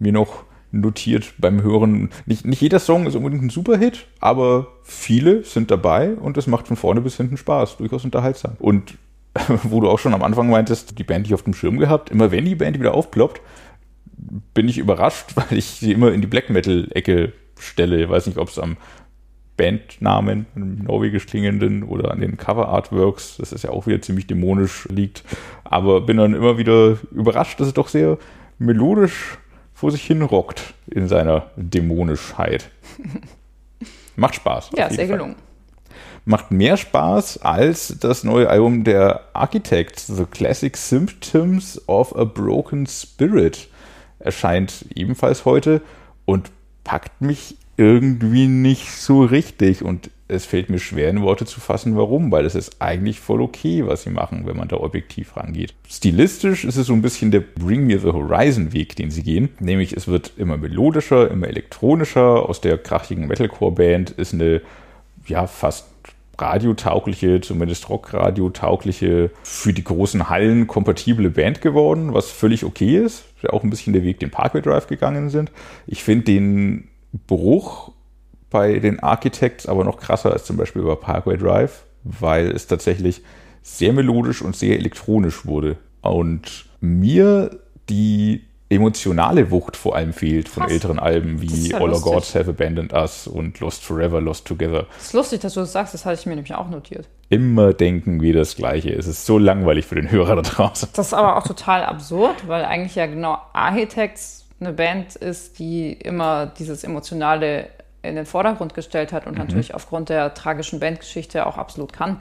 mir 0.00 0.10
noch 0.10 0.42
notiert 0.72 1.34
beim 1.38 1.62
Hören. 1.62 2.10
Nicht, 2.26 2.44
nicht 2.44 2.60
jeder 2.60 2.80
Song 2.80 3.06
ist 3.06 3.14
unbedingt 3.14 3.44
ein 3.44 3.50
Superhit, 3.50 4.08
aber 4.18 4.66
viele 4.82 5.44
sind 5.44 5.70
dabei 5.70 6.14
und 6.14 6.36
es 6.36 6.48
macht 6.48 6.66
von 6.66 6.76
vorne 6.76 7.00
bis 7.00 7.16
hinten 7.16 7.36
Spaß, 7.36 7.76
durchaus 7.76 8.04
unterhaltsam. 8.04 8.56
Und 8.58 8.98
wo 9.62 9.80
du 9.80 9.88
auch 9.88 10.00
schon 10.00 10.14
am 10.14 10.24
Anfang 10.24 10.50
meintest, 10.50 10.98
die 10.98 11.04
Band 11.04 11.22
nicht 11.22 11.34
auf 11.34 11.42
dem 11.42 11.54
Schirm 11.54 11.78
gehabt, 11.78 12.10
immer 12.10 12.32
wenn 12.32 12.44
die 12.44 12.56
Band 12.56 12.80
wieder 12.80 12.94
aufploppt, 12.94 13.40
bin 14.54 14.68
ich 14.68 14.78
überrascht, 14.78 15.30
weil 15.36 15.56
ich 15.56 15.66
sie 15.66 15.92
immer 15.92 16.10
in 16.10 16.20
die 16.20 16.26
Black 16.26 16.50
Metal-Ecke 16.50 17.32
stelle. 17.60 18.02
Ich 18.02 18.08
weiß 18.08 18.26
nicht, 18.26 18.38
ob 18.38 18.48
es 18.48 18.58
am 18.58 18.76
Bandnamen, 19.56 20.46
einem 20.54 20.78
norwegisch 20.84 21.26
klingenden 21.26 21.84
oder 21.84 22.10
an 22.10 22.20
den 22.20 22.36
Cover-Artworks, 22.36 23.36
das 23.38 23.52
ist 23.52 23.62
ja 23.62 23.70
auch 23.70 23.86
wieder 23.86 24.02
ziemlich 24.02 24.26
dämonisch 24.26 24.88
liegt. 24.90 25.22
Aber 25.62 26.00
bin 26.00 26.16
dann 26.16 26.34
immer 26.34 26.58
wieder 26.58 26.98
überrascht, 27.12 27.60
dass 27.60 27.68
es 27.68 27.74
doch 27.74 27.88
sehr 27.88 28.18
melodisch 28.58 29.38
vor 29.72 29.90
sich 29.90 30.04
hin 30.04 30.22
rockt 30.22 30.74
in 30.86 31.08
seiner 31.08 31.50
Dämonischheit. 31.56 32.70
Macht 34.16 34.36
Spaß. 34.36 34.70
Ja, 34.76 34.88
sehr 34.88 35.06
Fall. 35.06 35.18
gelungen. 35.18 35.36
Macht 36.24 36.50
mehr 36.50 36.76
Spaß 36.76 37.42
als 37.42 37.98
das 38.00 38.24
neue 38.24 38.48
Album 38.48 38.82
der 38.82 39.28
Architects, 39.34 40.06
The 40.06 40.24
Classic 40.24 40.74
Symptoms 40.76 41.80
of 41.86 42.16
a 42.16 42.24
Broken 42.24 42.86
Spirit. 42.86 43.68
Erscheint 44.20 44.86
ebenfalls 44.94 45.44
heute 45.44 45.82
und 46.24 46.50
packt 46.82 47.20
mich 47.20 47.56
irgendwie 47.76 48.46
nicht 48.46 48.90
so 48.90 49.24
richtig. 49.24 49.82
Und 49.82 50.10
es 50.26 50.46
fällt 50.46 50.70
mir 50.70 50.78
schwer, 50.78 51.10
in 51.10 51.22
Worte 51.22 51.44
zu 51.44 51.60
fassen, 51.60 51.96
warum, 51.96 52.32
weil 52.32 52.46
es 52.46 52.54
ist 52.54 52.80
eigentlich 52.80 53.20
voll 53.20 53.42
okay, 53.42 53.86
was 53.86 54.04
sie 54.04 54.10
machen, 54.10 54.46
wenn 54.46 54.56
man 54.56 54.68
da 54.68 54.76
objektiv 54.76 55.36
rangeht. 55.36 55.74
Stilistisch 55.88 56.64
ist 56.64 56.76
es 56.76 56.86
so 56.86 56.94
ein 56.94 57.02
bisschen 57.02 57.30
der 57.30 57.40
Bring 57.40 57.86
Me 57.86 57.98
the 57.98 58.08
Horizon 58.08 58.72
Weg, 58.72 58.96
den 58.96 59.10
sie 59.10 59.22
gehen. 59.22 59.50
Nämlich 59.60 59.94
es 59.94 60.08
wird 60.08 60.32
immer 60.36 60.56
melodischer, 60.56 61.30
immer 61.30 61.48
elektronischer. 61.48 62.48
Aus 62.48 62.60
der 62.60 62.78
krachigen 62.78 63.26
Metalcore-Band 63.26 64.10
ist 64.10 64.32
eine, 64.32 64.62
ja, 65.26 65.46
fast 65.46 65.86
radiotaugliche, 66.38 67.40
zumindest 67.40 67.88
Rockradio-taugliche, 67.88 69.30
für 69.42 69.72
die 69.72 69.84
großen 69.84 70.28
Hallen 70.28 70.66
kompatible 70.66 71.30
Band 71.30 71.60
geworden, 71.60 72.12
was 72.12 72.30
völlig 72.30 72.64
okay 72.64 72.98
ist. 72.98 73.24
Auch 73.50 73.62
ein 73.62 73.70
bisschen 73.70 73.92
der 73.92 74.02
Weg, 74.02 74.20
den 74.20 74.30
Parkway 74.30 74.62
Drive 74.62 74.86
gegangen 74.86 75.28
sind. 75.28 75.52
Ich 75.86 76.02
finde 76.02 76.24
den 76.24 76.88
Bruch 77.26 77.92
bei 78.50 78.78
den 78.78 79.00
Architects 79.00 79.66
aber 79.66 79.84
noch 79.84 79.98
krasser 79.98 80.32
als 80.32 80.44
zum 80.44 80.56
Beispiel 80.56 80.82
bei 80.82 80.94
Parkway 80.94 81.36
Drive, 81.36 81.84
weil 82.04 82.50
es 82.50 82.66
tatsächlich 82.66 83.22
sehr 83.62 83.92
melodisch 83.92 84.42
und 84.42 84.54
sehr 84.54 84.78
elektronisch 84.78 85.46
wurde. 85.46 85.76
Und 86.02 86.66
mir 86.80 87.58
die 87.88 88.44
emotionale 88.68 89.50
Wucht 89.50 89.76
vor 89.76 89.94
allem 89.94 90.12
fehlt 90.12 90.48
von 90.48 90.62
Krass. 90.64 90.72
älteren 90.72 90.98
Alben 90.98 91.40
Das 91.40 91.42
wie 91.42 91.70
ja 91.70 91.78
All 91.78 91.92
Our. 91.92 92.00
Gods 92.00 92.34
Have 92.34 92.50
Abandoned 92.50 92.92
Us 92.92 93.26
und 93.26 93.60
Lost 93.60 93.84
Forever, 93.84 94.20
Lost 94.20 94.46
Together. 94.46 94.86
Es 94.98 95.06
ist 95.06 95.12
lustig, 95.12 95.40
dass 95.40 95.54
du 95.54 95.60
das 95.60 95.72
sagst, 95.72 95.94
das 95.94 96.04
hatte 96.04 96.18
ich 96.20 96.26
mir 96.26 96.34
nämlich 96.34 96.54
auch 96.54 96.68
notiert. 96.68 97.08
Immer 97.28 97.72
denken 97.72 98.20
wir 98.20 98.34
das 98.34 98.56
Gleiche. 98.56 98.90
Es 98.90 99.06
ist 99.06 99.26
so 99.26 99.38
langweilig 99.38 99.86
für 99.86 99.94
den 99.94 100.10
Hörer 100.10 100.36
da 100.36 100.42
draußen. 100.42 100.88
Das 100.94 101.08
ist 101.08 101.14
aber 101.14 101.36
auch 101.36 101.46
total 101.46 101.84
absurd, 101.84 102.48
weil 102.48 102.64
eigentlich 102.64 102.94
ja 102.94 103.06
genau 103.06 103.38
Architects 103.52 104.43
eine 104.60 104.72
Band 104.72 105.16
ist, 105.16 105.58
die 105.58 105.92
immer 105.92 106.46
dieses 106.46 106.84
Emotionale 106.84 107.68
in 108.02 108.16
den 108.16 108.26
Vordergrund 108.26 108.74
gestellt 108.74 109.12
hat 109.12 109.26
und 109.26 109.38
natürlich 109.38 109.74
aufgrund 109.74 110.08
der 110.08 110.34
tragischen 110.34 110.80
Bandgeschichte 110.80 111.46
auch 111.46 111.56
absolut 111.56 111.92
kann. 111.92 112.18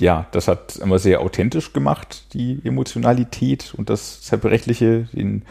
ja, 0.00 0.26
das 0.32 0.48
hat 0.48 0.76
immer 0.76 0.98
sehr 0.98 1.20
authentisch 1.20 1.72
gemacht, 1.72 2.32
die 2.34 2.60
Emotionalität 2.64 3.74
und 3.76 3.90
das 3.90 4.22
Zerbrechliche, 4.22 5.08
den 5.12 5.42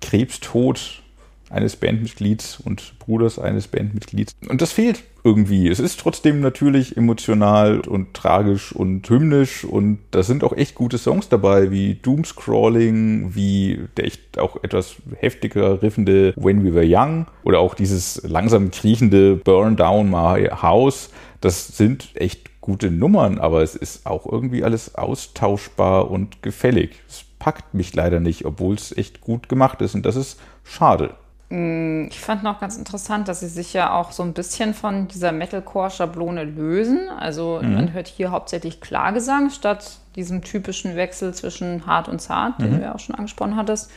Krebstod 0.00 1.02
eines 1.50 1.76
Bandmitglieds 1.76 2.60
und 2.60 2.98
Bruders 2.98 3.38
eines 3.38 3.68
Bandmitglieds. 3.68 4.34
Und 4.48 4.62
das 4.62 4.72
fehlt 4.72 5.02
irgendwie. 5.26 5.66
Es 5.66 5.80
ist 5.80 5.98
trotzdem 5.98 6.40
natürlich 6.40 6.96
emotional 6.96 7.80
und 7.80 8.14
tragisch 8.14 8.72
und 8.72 9.10
hymnisch 9.10 9.64
und 9.64 9.98
da 10.12 10.22
sind 10.22 10.44
auch 10.44 10.52
echt 10.52 10.76
gute 10.76 10.98
Songs 10.98 11.28
dabei, 11.28 11.72
wie 11.72 11.94
Doomscrawling, 11.94 13.34
wie 13.34 13.80
der 13.96 14.04
echt 14.04 14.38
auch 14.38 14.62
etwas 14.62 14.94
heftiger 15.18 15.82
riffende 15.82 16.32
When 16.36 16.64
We 16.64 16.74
Were 16.74 16.86
Young 16.86 17.26
oder 17.42 17.58
auch 17.58 17.74
dieses 17.74 18.22
langsam 18.22 18.70
kriechende 18.70 19.34
Burn 19.34 19.74
Down 19.74 20.10
My 20.10 20.48
House. 20.62 21.10
Das 21.40 21.76
sind 21.76 22.10
echt 22.14 22.60
gute 22.60 22.92
Nummern, 22.92 23.38
aber 23.38 23.62
es 23.62 23.74
ist 23.74 24.06
auch 24.06 24.30
irgendwie 24.30 24.62
alles 24.62 24.94
austauschbar 24.94 26.08
und 26.08 26.40
gefällig. 26.40 27.02
Es 27.08 27.24
packt 27.40 27.74
mich 27.74 27.92
leider 27.96 28.20
nicht, 28.20 28.44
obwohl 28.44 28.76
es 28.76 28.96
echt 28.96 29.20
gut 29.20 29.48
gemacht 29.48 29.82
ist 29.82 29.96
und 29.96 30.06
das 30.06 30.14
ist 30.14 30.38
schade. 30.62 31.16
Ich 31.48 32.20
fand 32.20 32.42
noch 32.42 32.58
ganz 32.58 32.76
interessant, 32.76 33.28
dass 33.28 33.38
sie 33.38 33.46
sich 33.46 33.72
ja 33.72 33.94
auch 33.94 34.10
so 34.10 34.24
ein 34.24 34.32
bisschen 34.32 34.74
von 34.74 35.06
dieser 35.06 35.30
Metalcore-Schablone 35.30 36.42
lösen. 36.42 37.08
Also 37.08 37.60
man 37.62 37.92
hört 37.92 38.08
hier 38.08 38.32
hauptsächlich 38.32 38.80
Klagesang 38.80 39.50
statt 39.50 39.98
diesem 40.16 40.42
typischen 40.42 40.96
Wechsel 40.96 41.32
zwischen 41.34 41.86
hart 41.86 42.08
und 42.08 42.20
zart, 42.20 42.60
den 42.60 42.76
du 42.76 42.82
ja 42.82 42.94
auch 42.96 42.98
schon 42.98 43.14
angesprochen 43.14 43.54
hattest. 43.54 43.92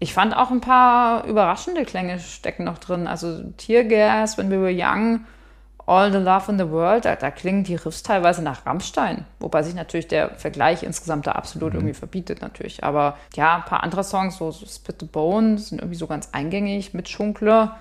Ich 0.00 0.12
fand 0.12 0.36
auch 0.36 0.50
ein 0.50 0.60
paar 0.60 1.24
überraschende 1.24 1.84
Klänge 1.84 2.18
stecken 2.18 2.64
noch 2.64 2.78
drin. 2.78 3.06
Also 3.06 3.42
Teargas, 3.56 4.36
When 4.36 4.50
We 4.50 4.60
Were 4.60 4.74
Young, 4.76 5.20
All 5.86 6.12
the 6.12 6.18
Love 6.18 6.50
in 6.52 6.58
the 6.58 6.70
World, 6.70 7.04
da, 7.04 7.16
da 7.16 7.30
klingen 7.30 7.64
die 7.64 7.74
Riffs 7.74 8.02
teilweise 8.02 8.42
nach 8.42 8.64
Rammstein. 8.66 9.24
Wobei 9.40 9.62
sich 9.62 9.74
natürlich 9.74 10.06
der 10.08 10.30
Vergleich 10.36 10.82
insgesamt 10.82 11.26
da 11.26 11.32
absolut 11.32 11.74
irgendwie 11.74 11.94
verbietet 11.94 12.40
natürlich. 12.40 12.84
Aber 12.84 13.16
ja, 13.34 13.56
ein 13.56 13.64
paar 13.64 13.82
andere 13.82 14.04
Songs, 14.04 14.36
so, 14.36 14.52
Spit 14.52 14.96
the 15.00 15.06
Bone, 15.06 15.58
sind 15.58 15.80
irgendwie 15.80 15.96
so 15.98 16.06
ganz 16.06 16.28
eingängig 16.32 16.94
mit 16.94 17.08
Schunkler. 17.08 17.78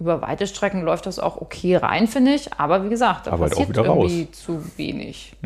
über 0.00 0.22
weite 0.22 0.46
Strecken 0.46 0.82
läuft 0.82 1.06
das 1.06 1.18
auch 1.18 1.40
okay 1.40 1.76
rein, 1.76 2.06
finde 2.08 2.34
ich. 2.34 2.52
Aber 2.54 2.84
wie 2.84 2.88
gesagt, 2.88 3.26
da 3.26 3.32
Aber 3.32 3.44
halt 3.44 3.52
auch 3.52 3.58
passiert 3.58 3.78
wieder 3.78 3.86
raus. 3.86 4.10
irgendwie 4.10 4.30
zu 4.32 4.78
wenig. 4.78 5.36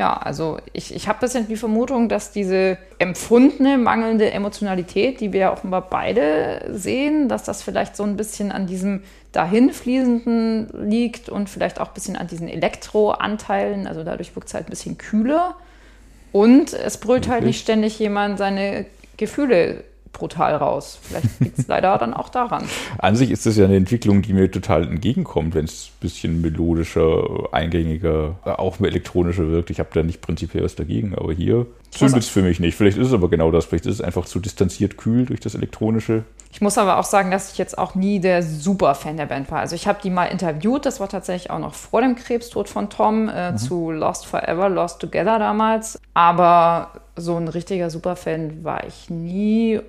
Ja, 0.00 0.14
also 0.14 0.56
ich, 0.72 0.94
ich 0.94 1.08
habe 1.08 1.18
ein 1.18 1.20
bisschen 1.20 1.46
die 1.46 1.58
Vermutung, 1.58 2.08
dass 2.08 2.32
diese 2.32 2.78
empfundene 2.98 3.76
mangelnde 3.76 4.30
Emotionalität, 4.30 5.20
die 5.20 5.34
wir 5.34 5.40
ja 5.40 5.52
offenbar 5.52 5.90
beide 5.90 6.70
sehen, 6.72 7.28
dass 7.28 7.44
das 7.44 7.62
vielleicht 7.62 7.96
so 7.96 8.04
ein 8.04 8.16
bisschen 8.16 8.50
an 8.50 8.66
diesem 8.66 9.02
dahinfließenden 9.32 10.88
liegt 10.88 11.28
und 11.28 11.50
vielleicht 11.50 11.82
auch 11.82 11.88
ein 11.88 11.92
bisschen 11.92 12.16
an 12.16 12.28
diesen 12.28 12.48
Elektroanteilen. 12.48 13.86
Also 13.86 14.02
dadurch 14.02 14.34
wirkt 14.34 14.48
es 14.48 14.54
halt 14.54 14.68
ein 14.68 14.70
bisschen 14.70 14.96
kühler. 14.96 15.54
Und 16.32 16.72
es 16.72 16.96
brüllt 16.96 17.28
halt 17.28 17.42
Wirklich? 17.42 17.56
nicht 17.56 17.60
ständig 17.60 17.98
jemand 17.98 18.38
seine 18.38 18.86
Gefühle 19.18 19.84
brutal 20.12 20.54
raus. 20.56 20.98
Vielleicht 21.02 21.40
liegt 21.40 21.58
es 21.58 21.66
leider 21.68 21.96
dann 21.98 22.14
auch 22.14 22.28
daran. 22.28 22.64
An 22.98 23.16
sich 23.16 23.30
ist 23.30 23.46
das 23.46 23.56
ja 23.56 23.64
eine 23.64 23.76
Entwicklung, 23.76 24.22
die 24.22 24.32
mir 24.32 24.50
total 24.50 24.86
entgegenkommt, 24.86 25.54
wenn 25.54 25.64
es 25.64 25.90
ein 25.94 26.00
bisschen 26.00 26.40
melodischer, 26.40 27.48
eingängiger, 27.52 28.36
auch 28.44 28.78
mehr 28.78 28.90
elektronischer 28.90 29.48
wirkt. 29.48 29.70
Ich 29.70 29.78
habe 29.78 29.90
da 29.92 30.02
nicht 30.02 30.20
prinzipiell 30.20 30.64
was 30.64 30.74
dagegen, 30.74 31.14
aber 31.14 31.32
hier 31.32 31.66
zündet 31.90 32.22
es 32.22 32.28
für 32.28 32.42
mich 32.42 32.60
nicht. 32.60 32.76
Vielleicht 32.76 32.98
ist 32.98 33.08
es 33.08 33.12
aber 33.12 33.28
genau 33.28 33.50
das. 33.50 33.64
Vielleicht 33.64 33.86
ist 33.86 33.94
es 33.94 34.00
einfach 34.00 34.24
zu 34.24 34.40
distanziert 34.40 34.96
kühl 34.96 35.26
durch 35.26 35.40
das 35.40 35.54
Elektronische. 35.54 36.24
Ich 36.52 36.60
muss 36.60 36.78
aber 36.78 36.98
auch 36.98 37.04
sagen, 37.04 37.30
dass 37.30 37.52
ich 37.52 37.58
jetzt 37.58 37.78
auch 37.78 37.94
nie 37.94 38.20
der 38.20 38.42
Super-Fan 38.42 39.16
der 39.16 39.26
Band 39.26 39.50
war. 39.50 39.60
Also 39.60 39.76
ich 39.76 39.86
habe 39.86 40.00
die 40.02 40.10
mal 40.10 40.26
interviewt, 40.26 40.84
das 40.84 40.98
war 40.98 41.08
tatsächlich 41.08 41.50
auch 41.50 41.60
noch 41.60 41.74
vor 41.74 42.00
dem 42.00 42.16
Krebstod 42.16 42.68
von 42.68 42.90
Tom, 42.90 43.28
äh, 43.28 43.54
zu 43.56 43.90
Lost 43.90 44.26
Forever, 44.26 44.68
Lost 44.68 45.00
Together 45.00 45.38
damals. 45.38 45.98
Aber 46.12 46.90
so 47.16 47.36
ein 47.36 47.48
richtiger 47.48 47.90
Superfan 47.90 48.64
war 48.64 48.86
ich 48.86 49.10
nie. 49.10 49.80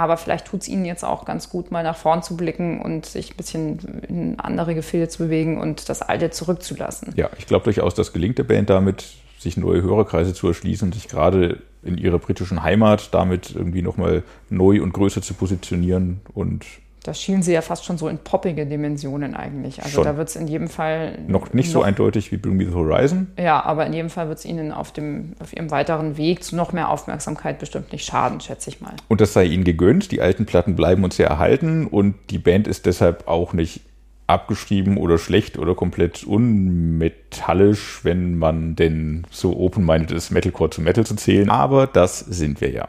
Aber 0.00 0.16
vielleicht 0.16 0.46
tut 0.46 0.62
es 0.62 0.68
ihnen 0.68 0.86
jetzt 0.86 1.04
auch 1.04 1.26
ganz 1.26 1.50
gut, 1.50 1.70
mal 1.70 1.82
nach 1.82 1.96
vorn 1.96 2.22
zu 2.22 2.34
blicken 2.34 2.80
und 2.80 3.04
sich 3.04 3.32
ein 3.32 3.36
bisschen 3.36 4.02
in 4.08 4.40
andere 4.40 4.74
Gefilde 4.74 5.10
zu 5.10 5.24
bewegen 5.24 5.60
und 5.60 5.90
das 5.90 6.00
Alte 6.00 6.30
zurückzulassen. 6.30 7.12
Ja, 7.16 7.28
ich 7.36 7.46
glaube 7.46 7.64
durchaus, 7.64 7.94
das 7.94 8.14
gelingt 8.14 8.38
der 8.38 8.44
Band 8.44 8.70
damit, 8.70 9.04
sich 9.38 9.58
neue 9.58 9.82
Hörerkreise 9.82 10.32
zu 10.32 10.48
erschließen 10.48 10.88
und 10.88 10.94
sich 10.94 11.06
gerade 11.06 11.58
in 11.82 11.98
ihrer 11.98 12.18
britischen 12.18 12.62
Heimat 12.62 13.12
damit 13.12 13.54
irgendwie 13.54 13.82
nochmal 13.82 14.22
neu 14.48 14.82
und 14.82 14.94
größer 14.94 15.20
zu 15.20 15.34
positionieren 15.34 16.22
und 16.32 16.64
Da 17.02 17.14
schielen 17.14 17.42
sie 17.42 17.52
ja 17.52 17.62
fast 17.62 17.86
schon 17.86 17.96
so 17.96 18.08
in 18.08 18.18
poppige 18.18 18.66
Dimensionen 18.66 19.34
eigentlich. 19.34 19.82
Also 19.82 19.96
Schon. 19.96 20.04
da 20.04 20.16
wird 20.18 20.28
es 20.28 20.36
in 20.36 20.48
jedem 20.48 20.68
Fall 20.68 21.18
noch 21.26 21.52
nicht 21.54 21.70
so 21.70 21.82
eindeutig 21.82 22.30
wie 22.30 22.36
Bring 22.36 22.56
Me 22.56 22.66
the 22.66 22.74
Horizon. 22.74 23.28
Ja, 23.38 23.64
aber 23.64 23.86
in 23.86 23.94
jedem 23.94 24.10
Fall 24.10 24.28
wird 24.28 24.38
es 24.38 24.44
ihnen 24.44 24.70
auf, 24.70 24.92
dem, 24.92 25.32
auf 25.40 25.54
ihrem 25.54 25.70
weiteren 25.70 26.18
Weg 26.18 26.44
zu 26.44 26.56
noch 26.56 26.72
mehr 26.72 26.90
Aufmerksamkeit 26.90 27.58
bestimmt 27.58 27.90
nicht 27.92 28.04
schaden, 28.04 28.40
schätze 28.40 28.68
ich 28.68 28.82
mal. 28.82 28.92
Und 29.08 29.22
das 29.22 29.32
sei 29.32 29.44
ihnen 29.44 29.64
gegönnt. 29.64 30.12
Die 30.12 30.20
alten 30.20 30.44
Platten 30.44 30.76
bleiben 30.76 31.02
uns 31.02 31.16
ja 31.16 31.26
erhalten 31.26 31.86
und 31.86 32.16
die 32.28 32.38
Band 32.38 32.68
ist 32.68 32.84
deshalb 32.84 33.26
auch 33.26 33.54
nicht 33.54 33.80
abgeschrieben 34.26 34.96
oder 34.96 35.18
schlecht 35.18 35.58
oder 35.58 35.74
komplett 35.74 36.24
unmetallisch, 36.24 38.00
wenn 38.04 38.38
man 38.38 38.76
denn 38.76 39.26
so 39.30 39.56
open-minded 39.56 40.12
ist, 40.12 40.30
Metalcore 40.30 40.70
zu 40.70 40.82
Metal 40.82 41.04
zu 41.04 41.16
zählen. 41.16 41.50
Aber 41.50 41.86
das 41.86 42.20
sind 42.20 42.60
wir 42.60 42.70
ja. 42.70 42.88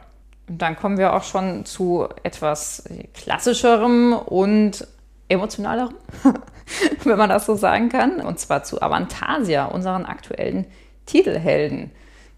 Dann 0.58 0.76
kommen 0.76 0.98
wir 0.98 1.14
auch 1.14 1.24
schon 1.24 1.64
zu 1.64 2.08
etwas 2.22 2.84
klassischerem 3.14 4.12
und 4.12 4.86
emotionalerem, 5.28 5.94
wenn 7.04 7.18
man 7.18 7.30
das 7.30 7.46
so 7.46 7.54
sagen 7.54 7.88
kann. 7.88 8.20
Und 8.20 8.38
zwar 8.38 8.64
zu 8.64 8.82
Avantasia, 8.82 9.66
unseren 9.66 10.04
aktuellen 10.04 10.66
Titelhelden. 11.06 11.90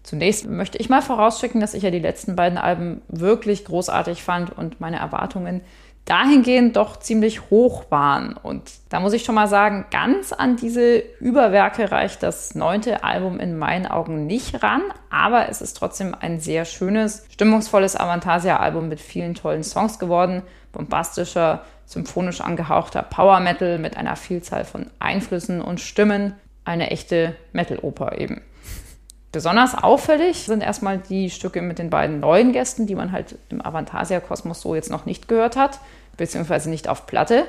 Zunächst 0.03 0.47
möchte 0.47 0.77
ich 0.77 0.87
mal 0.87 1.01
vorausschicken, 1.01 1.59
dass 1.59 1.73
ich 1.73 1.83
ja 1.83 1.91
die 1.91 1.99
letzten 1.99 2.35
beiden 2.35 2.57
Alben 2.57 3.01
wirklich 3.07 3.65
großartig 3.65 4.23
fand 4.23 4.55
und 4.55 4.79
meine 4.79 4.99
Erwartungen 4.99 5.61
dahingehend 6.05 6.75
doch 6.75 6.99
ziemlich 6.99 7.49
hoch 7.49 7.85
waren. 7.89 8.37
Und 8.37 8.71
da 8.89 8.99
muss 8.99 9.13
ich 9.13 9.23
schon 9.23 9.35
mal 9.35 9.47
sagen, 9.47 9.85
ganz 9.89 10.31
an 10.31 10.55
diese 10.55 10.99
Überwerke 11.19 11.91
reicht 11.91 12.21
das 12.21 12.53
neunte 12.53 13.03
Album 13.03 13.39
in 13.39 13.57
meinen 13.57 13.87
Augen 13.87 14.27
nicht 14.27 14.61
ran, 14.63 14.83
aber 15.09 15.49
es 15.49 15.61
ist 15.61 15.73
trotzdem 15.73 16.15
ein 16.19 16.39
sehr 16.39 16.65
schönes, 16.65 17.25
stimmungsvolles 17.31 17.99
Avantasia-Album 17.99 18.87
mit 18.87 19.01
vielen 19.01 19.33
tollen 19.33 19.63
Songs 19.63 19.97
geworden. 19.97 20.43
Bombastischer, 20.71 21.63
symphonisch 21.85 22.41
angehauchter 22.41 23.01
Power 23.01 23.39
Metal 23.39 23.79
mit 23.79 23.97
einer 23.97 24.15
Vielzahl 24.15 24.65
von 24.65 24.87
Einflüssen 24.99 25.61
und 25.61 25.81
Stimmen. 25.81 26.33
Eine 26.65 26.91
echte 26.91 27.35
Metal-Oper 27.53 28.17
eben. 28.17 28.41
Besonders 29.35 29.75
auffällig 29.75 30.45
sind 30.45 30.63
erstmal 30.63 30.97
die 30.97 31.29
Stücke 31.29 31.61
mit 31.61 31.77
den 31.77 31.89
beiden 31.89 32.21
neuen 32.21 32.53
Gästen, 32.53 32.87
die 32.87 32.95
man 32.95 33.11
halt 33.11 33.37
im 33.49 33.61
Avantasia-Kosmos 33.61 34.61
so 34.61 34.75
jetzt 34.75 34.89
noch 34.89 35.05
nicht 35.05 35.27
gehört 35.27 35.57
hat, 35.57 35.81
beziehungsweise 36.15 36.69
nicht 36.69 36.87
auf 36.87 37.05
Platte, 37.05 37.43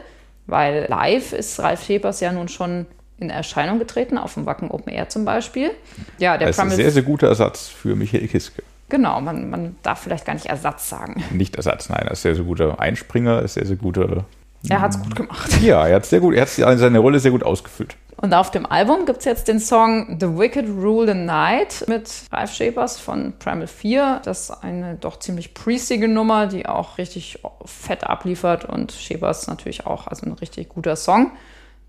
weil 0.48 0.86
live 0.88 1.32
ist 1.32 1.60
Ralf 1.60 1.84
Schepers 1.84 2.18
ja 2.18 2.32
nun 2.32 2.48
schon 2.48 2.86
in 3.18 3.30
Erscheinung 3.30 3.78
getreten, 3.78 4.18
auf 4.18 4.34
dem 4.34 4.46
Wacken 4.46 4.68
Open 4.72 4.92
Air 4.92 5.10
zum 5.10 5.24
Beispiel. 5.24 5.70
Ja, 6.18 6.36
der 6.36 6.48
Das 6.48 6.56
ist 6.56 6.60
ein 6.60 6.70
sehr, 6.70 6.90
sehr 6.90 7.04
guter 7.04 7.28
Ersatz 7.28 7.68
für 7.68 7.94
Michael 7.94 8.26
Kiske. 8.26 8.64
Genau, 8.88 9.20
man, 9.20 9.48
man 9.48 9.76
darf 9.84 10.00
vielleicht 10.00 10.24
gar 10.24 10.34
nicht 10.34 10.46
Ersatz 10.46 10.88
sagen. 10.88 11.22
Nicht 11.30 11.54
Ersatz, 11.54 11.88
nein, 11.88 12.02
er 12.04 12.10
ist 12.10 12.22
sehr, 12.22 12.34
sehr 12.34 12.42
guter 12.42 12.80
Einspringer, 12.80 13.42
ist 13.42 13.54
sehr, 13.54 13.64
sehr 13.64 13.76
guter. 13.76 14.24
Er 14.68 14.80
hat 14.80 14.90
es 14.90 15.00
gut 15.00 15.14
gemacht. 15.14 15.62
Ja, 15.62 15.86
er 15.86 15.94
hat 15.94 16.06
sehr 16.06 16.18
gut, 16.18 16.34
er 16.34 16.42
hat 16.42 16.48
seine 16.48 16.98
Rolle 16.98 17.20
sehr 17.20 17.30
gut 17.30 17.44
ausgefüllt. 17.44 17.94
Und 18.18 18.32
auf 18.32 18.50
dem 18.50 18.64
Album 18.64 19.04
gibt 19.04 19.18
es 19.18 19.24
jetzt 19.26 19.46
den 19.46 19.60
Song 19.60 20.16
The 20.18 20.38
Wicked 20.38 20.66
Rule 20.68 21.12
the 21.12 21.18
Night 21.18 21.84
mit 21.86 22.10
Ralf 22.32 22.52
Schepers 22.52 22.98
von 22.98 23.34
Primal 23.38 23.66
4. 23.66 24.22
Das 24.24 24.48
ist 24.48 24.50
eine 24.62 24.94
doch 24.94 25.18
ziemlich 25.18 25.52
priestige 25.52 26.08
Nummer, 26.08 26.46
die 26.46 26.66
auch 26.66 26.96
richtig 26.96 27.40
fett 27.66 28.04
abliefert 28.04 28.64
und 28.64 28.92
Schepers 28.92 29.48
natürlich 29.48 29.86
auch, 29.86 30.06
also 30.06 30.24
ein 30.24 30.32
richtig 30.32 30.70
guter 30.70 30.96
Song. 30.96 31.32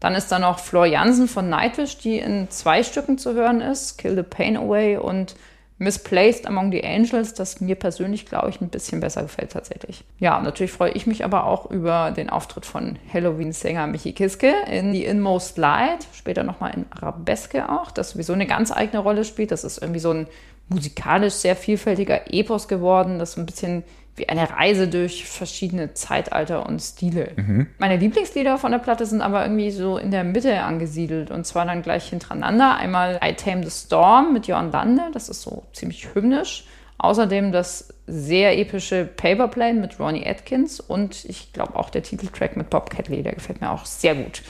Dann 0.01 0.15
ist 0.15 0.31
da 0.31 0.37
noch 0.37 0.59
Flor 0.59 0.85
Jansen 0.85 1.27
von 1.29 1.49
Nightwish, 1.49 1.97
die 1.97 2.19
in 2.19 2.49
zwei 2.49 2.83
Stücken 2.83 3.17
zu 3.17 3.33
hören 3.33 3.61
ist, 3.61 3.97
Kill 3.97 4.15
the 4.15 4.23
Pain 4.23 4.57
Away 4.57 4.97
und 4.97 5.35
Misplaced 5.79 6.47
Among 6.47 6.71
the 6.71 6.83
Angels, 6.83 7.35
das 7.35 7.61
mir 7.61 7.75
persönlich, 7.75 8.25
glaube 8.25 8.49
ich, 8.49 8.61
ein 8.61 8.69
bisschen 8.69 8.99
besser 8.99 9.21
gefällt 9.21 9.51
tatsächlich. 9.51 10.03
Ja, 10.19 10.39
natürlich 10.41 10.71
freue 10.71 10.91
ich 10.91 11.05
mich 11.05 11.23
aber 11.23 11.45
auch 11.45 11.69
über 11.69 12.11
den 12.11 12.29
Auftritt 12.29 12.65
von 12.65 12.97
Halloween-Sänger 13.13 13.85
Michi 13.85 14.13
Kiske 14.13 14.51
in 14.71 14.91
The 14.91 15.05
Inmost 15.05 15.57
Light, 15.57 16.07
später 16.13 16.43
nochmal 16.43 16.73
in 16.73 16.85
Arabeske 16.89 17.69
auch, 17.69 17.91
das 17.91 18.11
sowieso 18.11 18.33
eine 18.33 18.47
ganz 18.47 18.71
eigene 18.71 18.99
Rolle 18.99 19.23
spielt. 19.23 19.51
Das 19.51 19.63
ist 19.63 19.79
irgendwie 19.79 19.99
so 19.99 20.11
ein 20.11 20.27
musikalisch 20.69 21.35
sehr 21.35 21.55
vielfältiger 21.55 22.33
Epos 22.33 22.67
geworden, 22.67 23.19
das 23.19 23.33
so 23.33 23.41
ein 23.41 23.45
bisschen 23.45 23.83
wie 24.17 24.27
eine 24.27 24.49
Reise 24.49 24.87
durch 24.87 25.25
verschiedene 25.25 25.93
Zeitalter 25.93 26.65
und 26.65 26.81
Stile. 26.81 27.31
Meine 27.77 27.97
Lieblingslieder 27.97 28.57
von 28.57 28.71
der 28.71 28.79
Platte 28.79 29.05
sind 29.05 29.21
aber 29.21 29.43
irgendwie 29.43 29.71
so 29.71 29.97
in 29.97 30.11
der 30.11 30.23
Mitte 30.23 30.61
angesiedelt 30.61 31.31
und 31.31 31.45
zwar 31.45 31.65
dann 31.65 31.83
gleich 31.83 32.09
hintereinander. 32.09 32.75
Einmal 32.75 33.19
I 33.23 33.33
Tame 33.33 33.63
the 33.63 33.69
Storm 33.69 34.33
mit 34.33 34.47
Jörn 34.47 34.71
Lande, 34.71 35.03
das 35.13 35.29
ist 35.29 35.43
so 35.43 35.63
ziemlich 35.71 36.13
hymnisch. 36.13 36.65
Außerdem 36.97 37.51
das 37.51 37.93
sehr 38.07 38.57
epische 38.57 39.05
Paperplane 39.05 39.79
mit 39.79 39.99
Ronnie 39.99 40.25
Atkins 40.25 40.79
und 40.79 41.25
ich 41.25 41.53
glaube 41.53 41.75
auch 41.75 41.91
der 41.91 42.01
Titeltrack 42.01 42.57
mit 42.57 42.71
Bob 42.71 42.89
Catley, 42.89 43.21
der 43.21 43.33
gefällt 43.33 43.61
mir 43.61 43.69
auch 43.69 43.85
sehr 43.85 44.15
gut. 44.15 44.41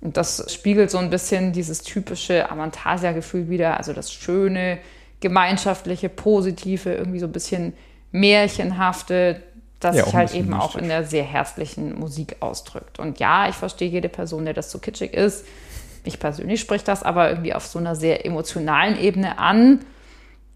Und 0.00 0.16
das 0.16 0.52
spiegelt 0.54 0.90
so 0.90 0.98
ein 0.98 1.10
bisschen 1.10 1.52
dieses 1.52 1.82
typische 1.82 2.48
Avantasia-Gefühl 2.48 3.48
wieder, 3.48 3.76
also 3.76 3.92
das 3.92 4.12
schöne, 4.12 4.78
gemeinschaftliche, 5.18 6.08
positive, 6.08 6.92
irgendwie 6.92 7.18
so 7.18 7.26
ein 7.26 7.32
bisschen 7.32 7.72
märchenhafte, 8.20 9.42
das 9.80 9.96
Ja, 9.96 10.02
auch 10.02 10.06
sich 10.06 10.14
halt 10.16 10.34
eben 10.34 10.54
auch 10.54 10.74
mystisch. 10.74 10.82
in 10.82 10.88
der 10.88 11.04
sehr 11.04 11.24
herzlichen 11.24 11.98
Musik 11.98 12.36
ausdrückt. 12.40 12.98
Und 12.98 13.18
ja, 13.20 13.48
ich 13.48 13.54
verstehe 13.54 13.88
jede 13.88 14.08
Person, 14.08 14.44
der 14.44 14.54
das 14.54 14.70
so 14.70 14.78
kitschig 14.78 15.12
ist. 15.12 15.44
Mich 16.04 16.18
persönlich 16.18 16.60
spricht 16.60 16.88
das 16.88 17.02
aber 17.02 17.28
irgendwie 17.28 17.52
auf 17.54 17.66
so 17.66 17.78
einer 17.78 17.94
sehr 17.94 18.24
emotionalen 18.24 18.98
Ebene 18.98 19.38
an. 19.38 19.80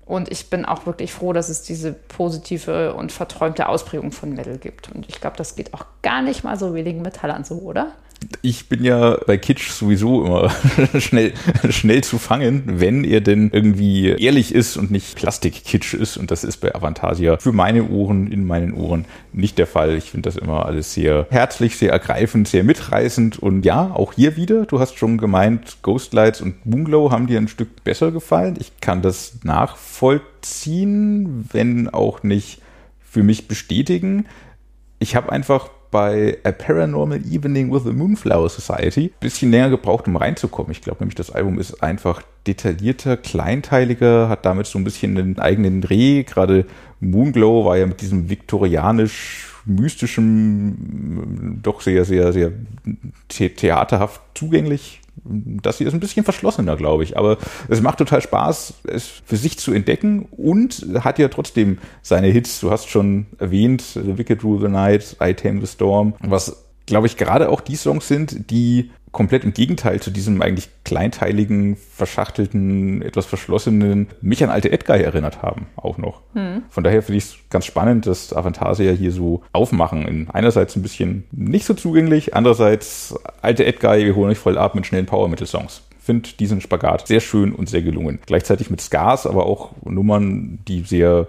Und 0.07 0.31
ich 0.33 0.51
bin 0.51 0.65
auch 0.65 0.87
wirklich 0.87 1.13
froh, 1.13 1.33
dass 1.33 1.49
es 1.49 1.63
diese 1.63 1.93
positive 1.93 2.95
und 2.95 3.13
verträumte 3.13 3.69
Ausprägung 3.69 4.11
von 4.11 4.33
Metal 4.33 4.59
gibt. 4.59 4.91
Und 4.91 5.09
ich 5.09 5.21
glaube, 5.21 5.37
das 5.37 5.55
geht 5.55 5.73
auch 5.75 5.85
gar 6.03 6.23
nicht 6.23 6.43
mal 6.43 6.59
so 6.59 6.75
wenigen 6.75 7.03
Metallern 7.03 7.45
so, 7.45 7.57
oder? 7.59 7.93
Ich 8.43 8.69
bin 8.69 8.85
ja 8.85 9.19
bei 9.27 9.37
Kitsch 9.37 9.71
sowieso 9.71 10.25
immer 10.25 10.51
schnell, 10.99 11.33
schnell 11.71 12.03
zu 12.03 12.19
fangen, 12.19 12.63
wenn 12.67 13.05
er 13.05 13.21
denn 13.21 13.51
irgendwie 13.53 14.11
ehrlich 14.11 14.55
ist 14.55 14.77
und 14.77 14.91
nicht 14.91 15.17
Plastik-Kitsch 15.17 15.95
ist. 15.95 16.17
Und 16.17 16.31
das 16.31 16.45
ist 16.45 16.59
bei 16.59 16.75
Avantasia 16.75 17.39
für 17.39 17.53
meine 17.53 17.89
Ohren, 17.89 18.31
in 18.31 18.47
meinen 18.47 18.75
Ohren 18.75 19.07
nicht 19.33 19.59
der 19.59 19.67
Fall. 19.67 19.97
Ich 19.97 20.11
finde 20.11 20.29
das 20.29 20.37
immer 20.37 20.67
alles 20.67 20.95
sehr 20.95 21.27
herzlich, 21.31 21.77
sehr 21.77 21.93
ergreifend, 21.93 22.49
sehr 22.49 22.65
mitreißend. 22.65 23.39
Und 23.39 23.65
ja, 23.65 23.91
auch 23.93 24.13
hier 24.13 24.37
wieder, 24.37 24.67
du 24.67 24.81
hast 24.81 24.99
schon 24.99 25.19
gemeint, 25.19 25.79
Ghostlights 25.83 26.41
und 26.41 26.67
Moonglow 26.67 27.11
haben 27.11 27.27
dir 27.27 27.39
ein 27.39 27.49
Stück 27.49 27.85
besser 27.85 28.11
gefallen. 28.11 28.57
Ich 28.59 28.81
kann 28.81 29.03
das 29.03 29.39
nachvollziehen, 29.45 31.49
wenn 31.53 31.89
auch 31.89 32.23
nicht 32.23 32.61
für 33.11 33.23
mich 33.23 33.49
bestätigen. 33.49 34.27
Ich 34.99 35.17
habe 35.17 35.33
einfach 35.33 35.71
bei 35.91 36.39
A 36.45 36.53
Paranormal 36.53 37.21
Evening 37.31 37.73
with 37.73 37.85
the 37.85 37.93
Moonflower 37.93 38.49
Society 38.49 39.07
ein 39.07 39.21
bisschen 39.21 39.51
länger 39.51 39.71
gebraucht, 39.71 40.07
um 40.07 40.17
reinzukommen. 40.17 40.71
Ich 40.73 40.83
glaube 40.83 41.01
nämlich, 41.01 41.17
das 41.17 41.31
Album 41.31 41.59
ist 41.59 41.83
einfach 41.83 42.23
detaillierter, 42.47 43.17
kleinteiliger, 43.17 44.29
hat 44.29 44.47
damit 44.47 44.67
so 44.67 44.79
ein 44.79 44.85
bisschen 44.85 45.19
einen 45.19 45.39
eigenen 45.39 45.81
Dreh. 45.81 46.23
Gerade 46.23 46.67
Moonglow 47.01 47.65
war 47.65 47.77
ja 47.77 47.87
mit 47.87 48.01
diesem 48.01 48.31
viktorianisch 48.31 49.47
mystischem, 49.67 51.59
doch 51.63 51.81
sehr, 51.81 52.05
sehr, 52.05 52.33
sehr 52.33 52.53
theaterhaft 53.29 54.21
zugänglich. 54.35 55.00
Das 55.25 55.79
hier 55.79 55.87
ist 55.87 55.95
ein 55.95 56.01
bisschen 56.01 56.25
verschlossener, 56.25 56.77
glaube 56.77 57.05
ich. 57.05 57.17
Aber 57.17 57.39
es 57.69 57.81
macht 57.81 57.99
total 57.99 58.21
Spaß, 58.21 58.75
es 58.89 59.07
für 59.25 59.37
sich 59.37 59.59
zu 59.59 59.73
entdecken 59.73 60.27
und 60.31 60.87
hat 61.01 61.19
ja 61.19 61.29
trotzdem 61.29 61.79
seine 62.03 62.29
Hits. 62.29 62.61
Du 62.61 62.71
hast 62.71 62.89
schon 62.89 63.27
erwähnt, 63.39 63.83
The 63.83 64.19
Wicked 64.19 64.43
Rule 64.45 64.61
the 64.61 64.73
Night, 64.73 65.17
I 65.23 65.35
Tame 65.35 65.61
the 65.61 65.67
Storm, 65.67 66.15
was 66.21 66.65
glaube 66.91 67.07
ich, 67.07 67.17
gerade 67.17 67.49
auch 67.49 67.61
die 67.61 67.77
Songs 67.77 68.09
sind, 68.09 68.51
die 68.51 68.91
komplett 69.13 69.45
im 69.45 69.53
Gegenteil 69.53 70.01
zu 70.01 70.11
diesem 70.11 70.41
eigentlich 70.41 70.69
kleinteiligen, 70.85 71.77
verschachtelten, 71.77 73.03
etwas 73.03 73.27
verschlossenen 73.27 74.09
mich 74.21 74.43
an 74.45 74.51
alte 74.51 74.71
Edguy 74.71 75.03
erinnert 75.03 75.43
haben, 75.43 75.67
auch 75.77 75.99
noch. 75.99 76.23
Hm. 76.35 76.63
Von 76.71 76.85
daher 76.85 77.03
finde 77.03 77.19
ich 77.19 77.25
es 77.25 77.37
ganz 77.51 77.67
spannend, 77.67 78.07
dass 78.07 78.33
Avantasia 78.33 78.93
hier 78.93 79.13
so 79.13 79.43
aufmachen. 79.53 80.07
In 80.07 80.31
einerseits 80.31 80.77
ein 80.77 80.83
bisschen 80.83 81.25
nicht 81.33 81.67
so 81.67 81.75
zugänglich, 81.75 82.35
andererseits 82.35 83.15
alte 83.43 83.65
Edguy, 83.65 84.05
wir 84.05 84.15
holen 84.15 84.31
euch 84.31 84.39
voll 84.39 84.59
ab 84.59 84.75
mit 84.75 84.87
schnellen 84.87 85.07
Power-Metal-Songs 85.07 85.83
finde 86.01 86.31
diesen 86.41 86.61
Spagat 86.61 87.07
sehr 87.07 87.21
schön 87.21 87.53
und 87.53 87.69
sehr 87.69 87.83
gelungen. 87.83 88.19
Gleichzeitig 88.27 88.71
mit 88.71 88.81
Scars, 88.81 89.27
aber 89.27 89.47
auch 89.47 89.73
Nummern, 89.85 90.59
die 90.67 90.81
sehr 90.81 91.29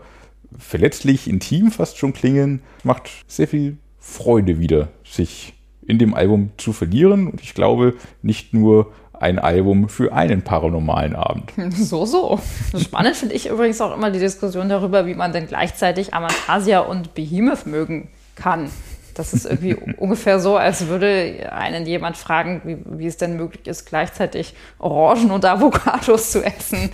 verletzlich, 0.58 1.30
intim 1.30 1.72
fast 1.72 1.98
schon 1.98 2.14
klingen. 2.14 2.62
Macht 2.84 3.12
sehr 3.28 3.48
viel 3.48 3.78
Freude 4.00 4.60
wieder, 4.60 4.88
sich 5.04 5.54
in 5.92 6.00
dem 6.00 6.14
Album 6.14 6.52
zu 6.56 6.72
verlieren. 6.72 7.28
Und 7.28 7.42
ich 7.42 7.54
glaube, 7.54 7.96
nicht 8.22 8.54
nur 8.54 8.94
ein 9.12 9.38
Album 9.38 9.90
für 9.90 10.14
einen 10.14 10.42
paranormalen 10.42 11.16
Abend. 11.16 11.52
So, 11.76 12.06
so. 12.06 12.40
Spannend 12.80 13.18
finde 13.18 13.36
ich 13.36 13.50
übrigens 13.50 13.82
auch 13.82 13.94
immer 13.94 14.10
die 14.10 14.20
Diskussion 14.20 14.70
darüber, 14.70 15.06
wie 15.06 15.14
man 15.14 15.34
denn 15.34 15.48
gleichzeitig 15.48 16.14
Amantasia 16.14 16.80
und 16.80 17.14
Behemoth 17.14 17.66
mögen 17.66 18.08
kann. 18.36 18.70
Das 19.14 19.34
ist 19.34 19.46
irgendwie 19.46 19.76
ungefähr 19.98 20.40
so, 20.40 20.56
als 20.56 20.88
würde 20.88 21.52
einen 21.52 21.86
jemand 21.86 22.16
fragen, 22.16 22.62
wie, 22.64 22.78
wie, 22.98 23.08
es 23.08 23.18
denn 23.18 23.36
möglich 23.36 23.68
ist, 23.68 23.86
gleichzeitig 23.86 24.56
Orangen 24.80 25.32
und 25.32 25.44
Avocados 25.44 26.32
zu 26.32 26.44
essen. 26.44 26.90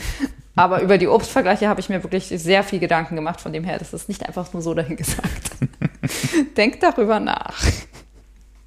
Aber 0.55 0.81
über 0.81 0.97
die 0.97 1.07
Obstvergleiche 1.07 1.69
habe 1.69 1.79
ich 1.79 1.87
mir 1.87 2.03
wirklich 2.03 2.29
sehr 2.29 2.63
viel 2.63 2.79
Gedanken 2.79 3.15
gemacht. 3.15 3.39
Von 3.39 3.53
dem 3.53 3.63
her, 3.63 3.77
das 3.77 3.93
ist 3.93 4.09
nicht 4.09 4.27
einfach 4.27 4.51
nur 4.53 4.63
so 4.63 4.73
dahingesagt. 4.73 5.51
Denkt 6.57 6.81
darüber 6.81 7.19
nach. 7.19 7.53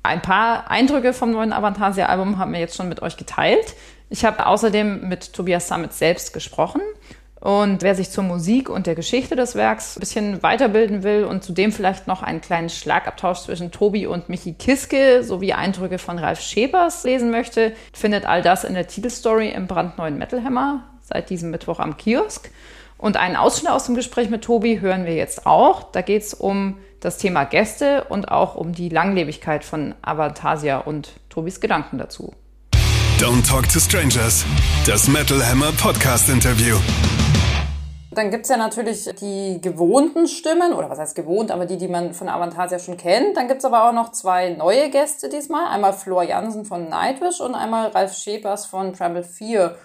Ein 0.02 0.22
paar 0.22 0.70
Eindrücke 0.70 1.12
vom 1.12 1.30
neuen 1.30 1.52
Avantasia-Album 1.52 2.38
haben 2.38 2.52
wir 2.52 2.60
jetzt 2.60 2.76
schon 2.76 2.88
mit 2.88 3.02
euch 3.02 3.16
geteilt. 3.16 3.74
Ich 4.08 4.24
habe 4.24 4.46
außerdem 4.46 5.08
mit 5.08 5.34
Tobias 5.34 5.68
Summit 5.68 5.92
selbst 5.92 6.32
gesprochen. 6.32 6.80
Und 7.40 7.82
wer 7.82 7.94
sich 7.94 8.10
zur 8.10 8.24
Musik 8.24 8.68
und 8.68 8.86
der 8.86 8.94
Geschichte 8.94 9.34
des 9.34 9.54
Werks 9.54 9.96
ein 9.96 10.00
bisschen 10.00 10.42
weiterbilden 10.42 11.02
will 11.02 11.24
und 11.24 11.42
zudem 11.42 11.72
vielleicht 11.72 12.06
noch 12.06 12.22
einen 12.22 12.42
kleinen 12.42 12.68
Schlagabtausch 12.68 13.40
zwischen 13.40 13.70
Tobi 13.70 14.06
und 14.06 14.28
Michi 14.28 14.52
Kiske 14.52 15.22
sowie 15.22 15.54
Eindrücke 15.54 15.98
von 15.98 16.18
Ralf 16.18 16.40
Schepers 16.40 17.04
lesen 17.04 17.30
möchte, 17.30 17.72
findet 17.94 18.26
all 18.26 18.42
das 18.42 18.64
in 18.64 18.74
der 18.74 18.86
Titelstory 18.86 19.48
im 19.48 19.66
brandneuen 19.66 20.18
Metal 20.18 20.44
Hammer 20.44 20.84
seit 21.00 21.30
diesem 21.30 21.50
Mittwoch 21.50 21.78
am 21.80 21.96
Kiosk. 21.96 22.50
Und 22.98 23.16
einen 23.16 23.36
Ausschnitt 23.36 23.72
aus 23.72 23.86
dem 23.86 23.94
Gespräch 23.94 24.28
mit 24.28 24.44
Tobi 24.44 24.80
hören 24.80 25.06
wir 25.06 25.14
jetzt 25.14 25.46
auch. 25.46 25.84
Da 25.84 26.02
geht 26.02 26.22
es 26.22 26.34
um 26.34 26.76
das 27.00 27.18
Thema 27.18 27.44
Gäste 27.44 28.04
und 28.08 28.30
auch 28.30 28.54
um 28.54 28.72
die 28.72 28.88
Langlebigkeit 28.88 29.64
von 29.64 29.94
Avantasia 30.02 30.78
und 30.78 31.12
Tobis 31.28 31.60
Gedanken 31.60 31.98
dazu. 31.98 32.34
Don't 33.18 33.46
Talk 33.46 33.68
to 33.68 33.80
Strangers, 33.80 34.46
das 34.86 35.08
Metal 35.08 35.44
Hammer 35.44 35.72
Podcast 35.72 36.28
Interview. 36.28 36.76
Dann 38.12 38.30
gibt 38.30 38.42
es 38.42 38.48
ja 38.48 38.56
natürlich 38.56 39.04
die 39.20 39.60
gewohnten 39.62 40.26
Stimmen, 40.26 40.72
oder 40.72 40.90
was 40.90 40.98
heißt 40.98 41.14
gewohnt, 41.14 41.52
aber 41.52 41.64
die, 41.64 41.78
die 41.78 41.86
man 41.86 42.12
von 42.12 42.28
Avantasia 42.28 42.78
schon 42.80 42.96
kennt. 42.96 43.36
Dann 43.36 43.46
gibt 43.46 43.60
es 43.60 43.64
aber 43.64 43.88
auch 43.88 43.92
noch 43.92 44.10
zwei 44.10 44.50
neue 44.50 44.90
Gäste 44.90 45.28
diesmal. 45.28 45.68
Einmal 45.68 45.92
Flor 45.92 46.24
Jansen 46.24 46.64
von 46.64 46.88
Nightwish 46.88 47.40
und 47.40 47.54
einmal 47.54 47.88
Ralf 47.90 48.14
Schepers 48.14 48.66
von 48.66 48.94
Travel 48.94 49.22
4. 49.22 49.76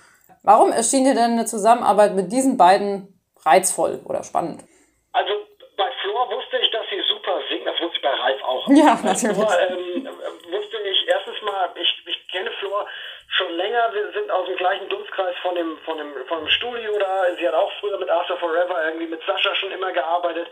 Warum 0.42 0.72
erschien 0.72 1.04
dir 1.04 1.14
denn 1.14 1.34
eine 1.34 1.46
Zusammenarbeit 1.46 2.16
mit 2.16 2.32
diesen 2.32 2.58
beiden 2.58 3.20
reizvoll 3.46 4.02
oder 4.06 4.24
spannend? 4.24 4.64
Also 5.12 5.34
bei 5.78 5.90
Flor 6.02 6.30
wusste 6.32 6.58
ich, 6.58 6.72
dass 6.72 6.86
sie 6.90 7.02
super 7.08 7.40
singt, 7.50 7.68
das 7.68 7.80
wusste 7.80 7.98
ich 7.98 8.02
bei 8.02 8.10
Ralf 8.10 8.42
auch. 8.56 8.68
Ja, 8.76 9.00
natürlich. 9.04 9.38
Flor, 9.38 9.60
ähm, 9.70 10.08
wusste 10.50 10.78
ich 10.90 11.08
erstens 11.08 11.42
mal, 11.42 11.70
ich, 11.76 12.04
ich 12.06 12.28
kenne 12.28 12.52
Flor 12.60 12.88
schon 13.28 13.54
länger, 13.56 13.94
wir 13.94 14.12
sind 14.14 14.32
aus 14.32 14.48
dem 14.48 14.56
gleichen 14.56 14.88
Dunstkreis 14.90 15.36
von 15.42 15.56
dem, 15.56 15.78
von 15.80 15.98
dem, 15.98 16.14
von 16.28 16.40
dem 16.40 16.50
Studio 16.50 16.98
da. 17.00 17.34
Sie 17.38 17.48
hat 17.48 17.54
auch 17.54 17.72
früher 17.80 17.98
mit 17.98 18.10
After 18.10 18.38
Forever 18.38 18.86
irgendwie 18.86 19.08
mit 19.08 19.22
Sascha 19.26 19.54
schon 19.56 19.72
immer 19.72 19.92
gearbeitet. 19.92 20.48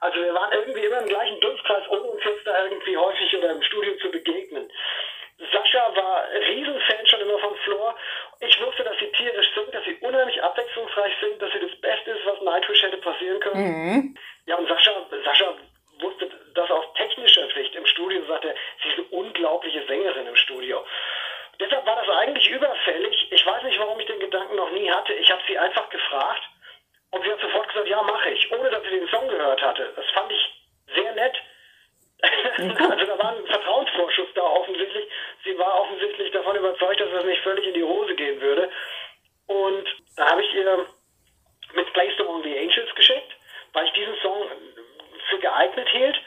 Also 0.00 0.20
wir 0.20 0.34
waren 0.34 0.52
irgendwie 0.52 0.84
immer 0.84 1.00
im 1.00 1.08
gleichen 1.08 1.40
Dunstkreis, 1.40 1.88
ohne 1.88 2.02
uns 2.02 2.24
jetzt 2.24 2.46
da 2.46 2.64
irgendwie 2.64 2.96
häufig 2.96 3.36
oder 3.36 3.50
im 3.50 3.62
Studio 3.62 3.96
zu 3.98 4.10
begegnen. 4.10 4.70
Sascha 5.52 5.94
war 5.94 6.24
Riesenfan 6.32 7.06
schon 7.06 7.20
immer 7.20 7.38
von 7.38 7.56
Floor. 7.64 7.94
Ich 8.40 8.60
wusste, 8.60 8.82
dass 8.82 8.98
sie 8.98 9.10
tierisch 9.12 9.48
singt, 9.54 9.72
dass 9.72 9.84
sie 9.84 9.94
unheimlich 10.00 10.42
abwechslungsreich 10.42 11.12
singt, 11.20 11.40
dass 11.40 11.52
sie 11.52 11.60
das 11.60 11.80
Beste 11.80 12.10
ist, 12.10 12.26
was 12.26 12.40
Nightwish 12.40 12.82
hätte 12.82 12.96
passieren 12.98 13.40
können. 13.40 13.62
Mhm. 13.62 14.18
Ja, 14.46 14.56
und 14.56 14.68
Sascha, 14.68 14.92
Sascha 15.24 15.54
wusste 16.00 16.28
das 16.54 16.70
aus 16.70 16.92
technischer 16.94 17.48
Sicht 17.54 17.74
im 17.74 17.86
Studio, 17.86 18.24
sagte, 18.26 18.54
sie 18.82 18.88
ist 18.88 18.98
eine 18.98 19.06
unglaubliche 19.08 19.84
Sängerin 19.86 20.26
im 20.26 20.36
Studio. 20.36 20.84
Deshalb 21.60 21.84
war 21.86 21.96
das 21.96 22.16
eigentlich 22.16 22.48
überfällig. 22.50 23.28
Ich 23.30 23.44
weiß 23.44 23.62
nicht, 23.64 23.78
warum 23.78 23.98
ich 23.98 24.06
den 24.06 24.20
Gedanken 24.20 24.56
noch 24.56 24.70
nie 24.70 24.90
hatte. 24.90 25.12
Ich 25.14 25.30
habe 25.30 25.42
sie 25.46 25.58
einfach 25.58 25.88
gefragt 25.90 26.42
und 27.10 27.22
sie 27.24 27.32
hat 27.32 27.40
sofort 27.40 27.68
gesagt, 27.68 27.88
ja, 27.88 28.02
mache 28.02 28.30
ich, 28.30 28.52
ohne 28.52 28.70
dass 28.70 28.82
sie 28.84 28.90
den 28.90 29.08
Song 29.08 29.28
gehört 29.28 29.60
hatte. 29.60 29.92
Das 29.96 30.06
fand 30.10 30.30
ich 30.30 30.94
sehr 30.94 31.12
nett. 31.12 31.36
also 32.20 33.06
da 33.06 33.18
war 33.18 33.36
ein 33.36 33.46
Vertrauensvorschuss 33.46 34.28
da 34.34 34.42
offensichtlich. 34.42 35.08
Sie 35.44 35.58
war 35.58 35.80
offensichtlich 35.80 36.30
davon 36.32 36.56
überzeugt, 36.56 37.00
dass 37.00 37.10
das 37.10 37.24
nicht 37.24 37.42
völlig 37.42 37.66
in 37.66 37.74
die 37.74 37.84
Hose 37.84 38.14
gehen 38.14 38.40
würde. 38.40 38.70
Und 39.46 39.88
da 40.16 40.30
habe 40.30 40.42
ich 40.42 40.54
ihr 40.54 40.86
mit 41.74 41.92
Place 41.92 42.20
Among 42.20 42.42
the 42.42 42.58
Angels 42.58 42.94
geschickt, 42.94 43.32
weil 43.72 43.86
ich 43.86 43.92
diesen 43.92 44.16
Song 44.22 44.46
für 45.28 45.38
geeignet 45.38 45.88
hielt. 45.88 46.20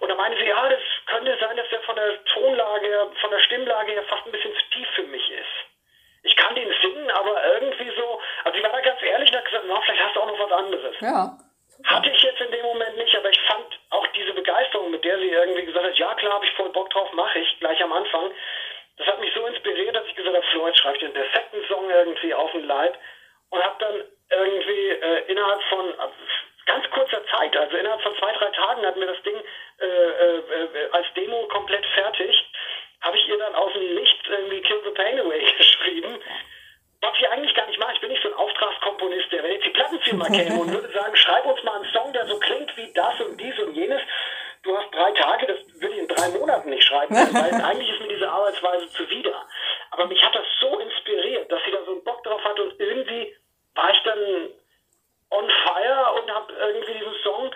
Und 0.00 0.08
da 0.08 0.16
meinte 0.16 0.36
sie, 0.36 0.48
ja, 0.48 0.68
das 0.68 0.80
könnte 1.06 1.36
sein, 1.38 1.56
dass 1.56 1.68
der 1.70 1.80
von 1.82 1.94
der 1.94 2.24
Tonlage 2.24 2.86
her, 2.86 3.06
von 3.20 3.30
der 3.30 3.38
Stimmlage 3.38 3.92
her 3.92 4.02
fast 4.08 4.26
ein 4.26 4.32
bisschen 4.32 4.52
zu 4.52 4.70
tief 4.72 4.88
für 4.96 5.04
mich 5.04 5.30
ist. 5.30 5.72
Ich 6.24 6.34
kann 6.34 6.56
den 6.56 6.72
singen, 6.82 7.08
aber 7.10 7.40
irgendwie 7.54 7.90
so, 7.96 8.20
also 8.42 8.56
sie 8.56 8.64
war 8.64 8.72
da 8.72 8.80
ganz 8.80 9.00
ehrlich 9.00 9.30
und 9.30 9.36
hat 9.36 9.44
gesagt, 9.44 9.64
na, 9.68 9.80
vielleicht 9.80 10.02
hast 10.02 10.16
du 10.16 10.20
auch 10.20 10.26
noch 10.26 10.38
was 10.38 10.52
anderes. 10.52 10.96
Ja. 11.00 11.38
Hatte 11.84 12.10
ich 12.10 12.20
jetzt 12.20 12.40
in 12.40 12.50
dem 12.50 12.62
Moment 12.62 12.96
nicht, 12.96 13.14
aber 13.16 13.30
ich 13.30 13.40
fand 13.42 13.78
auch 13.90 14.06
diese 14.08 14.32
Begeisterung, 14.32 14.90
mit 14.90 15.04
der 15.04 15.18
sie 15.18 15.30
irgendwie 15.30 15.66
gesagt 15.66 15.86
hat, 15.86 15.96
ja 15.96 16.14
klar, 16.14 16.34
habe 16.34 16.46
ich 16.46 16.52
voll 16.54 16.70
Bock 16.70 16.90
drauf, 16.90 17.12
mache 17.12 17.38
ich 17.38 17.58
gleich 17.72 17.82
am 17.82 17.92
Anfang. 17.92 18.30
Das 18.98 19.06
hat 19.06 19.20
mich 19.20 19.32
so 19.34 19.46
inspiriert, 19.46 19.96
dass 19.96 20.06
ich 20.06 20.14
gesagt 20.14 20.36
habe, 20.36 20.46
Floyd 20.52 20.76
schreibt 20.76 21.02
den 21.02 21.12
perfekten 21.12 21.64
Song 21.66 21.88
irgendwie 21.90 22.34
auf 22.34 22.52
den 22.52 22.66
Leib 22.66 22.98
und 23.50 23.64
habe 23.64 23.76
dann 23.78 24.04
irgendwie 24.30 24.88
äh, 24.88 25.24
innerhalb 25.28 25.62
von 25.64 25.88
äh, 25.88 26.08
ganz 26.66 26.88
kurzer 26.90 27.24
Zeit, 27.26 27.56
also 27.56 27.76
innerhalb 27.76 28.02
von 28.02 28.16
zwei, 28.18 28.32
drei 28.32 28.50
Tagen 28.50 28.86
hatten 28.86 29.00
wir 29.00 29.06
das 29.06 29.22
Ding 29.22 29.36
äh, 29.80 29.86
äh, 29.86 30.38
äh, 30.38 30.90
als 30.92 31.06
Demo 31.14 31.46
komplett 31.48 31.84
fertig. 31.86 32.36
Habe 33.00 33.16
ich 33.16 33.28
ihr 33.28 33.38
dann 33.38 33.54
aus 33.54 33.72
dem 33.72 33.94
Nichts 33.94 34.28
irgendwie 34.28 34.60
Kill 34.60 34.80
the 34.84 34.90
Pain 34.90 35.18
Away 35.18 35.44
geschrieben. 35.58 36.20
Was 37.00 37.18
ich 37.18 37.28
eigentlich 37.28 37.54
gar 37.54 37.66
nicht 37.66 37.80
mache, 37.80 37.94
ich 37.94 38.00
bin 38.00 38.10
nicht 38.10 38.22
so 38.22 38.28
ein 38.28 38.34
Auftragskomponist, 38.34 39.32
der 39.32 39.42
wenn 39.42 39.52
jetzt 39.52 39.64
die 39.64 39.70
Plattenfirma 39.70 40.26
käme 40.28 40.60
und 40.60 40.72
würde 40.72 40.92
sagen, 40.92 41.16
schreib 41.16 41.46
uns 41.46 41.62
mal 41.64 41.76
einen 41.76 41.92
Song, 41.92 42.12
der 42.12 42.26
so 42.26 42.38
klingt 42.38 42.76
wie 42.76 42.92
das 42.92 43.20
und 43.20 43.40
dies 43.40 43.58
und 43.58 43.74
jenes. 43.74 44.02
Du 44.62 44.78
hast 44.78 44.94
drei 44.94 45.10
Tage, 45.10 45.46
das 45.48 45.58
würde 45.80 45.94
ich 45.96 46.00
in 46.02 46.08
drei 46.08 46.28
Monaten 46.28 46.70
nicht 46.70 46.84
schreiben, 46.84 47.16
weil 47.16 47.52
eigentlich 47.64 47.90
ist 47.90 48.00
mir 48.00 48.08
diese 48.08 48.30
Arbeitsweise 48.30 48.88
zuwider. 48.90 49.44
Aber 49.90 50.06
mich 50.06 50.22
hat 50.24 50.34
das 50.36 50.46
so 50.60 50.78
inspiriert, 50.78 51.50
dass 51.50 51.60
sie 51.64 51.72
da 51.72 51.84
so 51.84 51.92
einen 51.92 52.04
Bock 52.04 52.22
drauf 52.22 52.42
hat 52.44 52.58
und 52.60 52.78
irgendwie 52.78 53.36
war 53.74 53.92
ich 53.92 54.00
dann 54.04 54.50
on 55.30 55.50
fire 55.64 56.12
und 56.14 56.30
habe 56.32 56.52
irgendwie 56.52 56.92
diesen 56.92 57.14
Song 57.24 57.50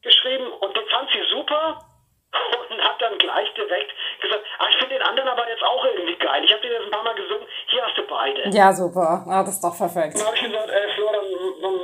geschrieben 0.00 0.50
und 0.50 0.74
den 0.74 0.86
fand 0.86 1.10
sie 1.12 1.22
super 1.30 1.84
und 2.70 2.82
hat 2.82 3.00
dann 3.02 3.18
gleich 3.18 3.52
direkt 3.52 3.92
gesagt, 4.22 4.44
ah, 4.58 4.66
ich 4.70 4.76
finde 4.78 4.94
den 4.94 5.02
anderen 5.02 5.28
aber 5.28 5.48
jetzt 5.50 5.62
auch 5.62 5.84
irgendwie 5.84 6.16
geil. 6.16 6.44
Ich 6.44 6.52
habe 6.52 6.62
den 6.62 6.72
jetzt 6.72 6.84
ein 6.84 6.90
paar 6.90 7.02
Mal 7.02 7.14
gesungen, 7.14 7.46
hier 7.66 7.84
hast 7.84 7.98
du 7.98 8.06
beide. 8.06 8.47
Ja, 8.58 8.72
super. 8.72 9.24
Ah, 9.28 9.44
das 9.44 9.54
ist 9.54 9.62
doch 9.62 9.78
perfekt. 9.78 10.18
Dann 10.18 10.26
habe 10.26 10.36
ich 10.36 10.42
gesagt, 10.42 10.68
ey 10.68 10.90
Flor, 10.96 11.12
dann, 11.12 11.28
dann, 11.62 11.78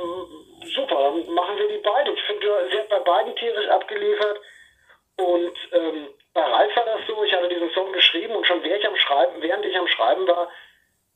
super, 0.75 0.97
dann 1.03 1.33
machen 1.33 1.55
wir 1.57 1.69
die 1.69 1.81
beide. 1.81 2.11
Ich 2.11 2.23
finde, 2.23 2.47
sie 2.69 2.79
hat 2.79 2.89
bei 2.89 2.99
beiden 2.99 3.33
tierisch 3.37 3.69
abgeliefert 3.69 4.41
und 5.15 5.55
ähm, 5.71 6.09
bei 6.33 6.41
Ralf 6.41 6.75
war 6.75 6.83
das 6.83 7.07
so, 7.07 7.23
ich 7.23 7.33
hatte 7.33 7.47
diesen 7.47 7.71
Song 7.71 7.93
geschrieben 7.93 8.35
und 8.35 8.45
schon 8.45 8.61
während 8.61 8.83
ich 8.83 8.87
am 8.89 8.97
Schreiben, 8.97 9.41
während 9.41 9.65
ich 9.65 9.77
am 9.77 9.87
Schreiben 9.87 10.27
war, 10.27 10.49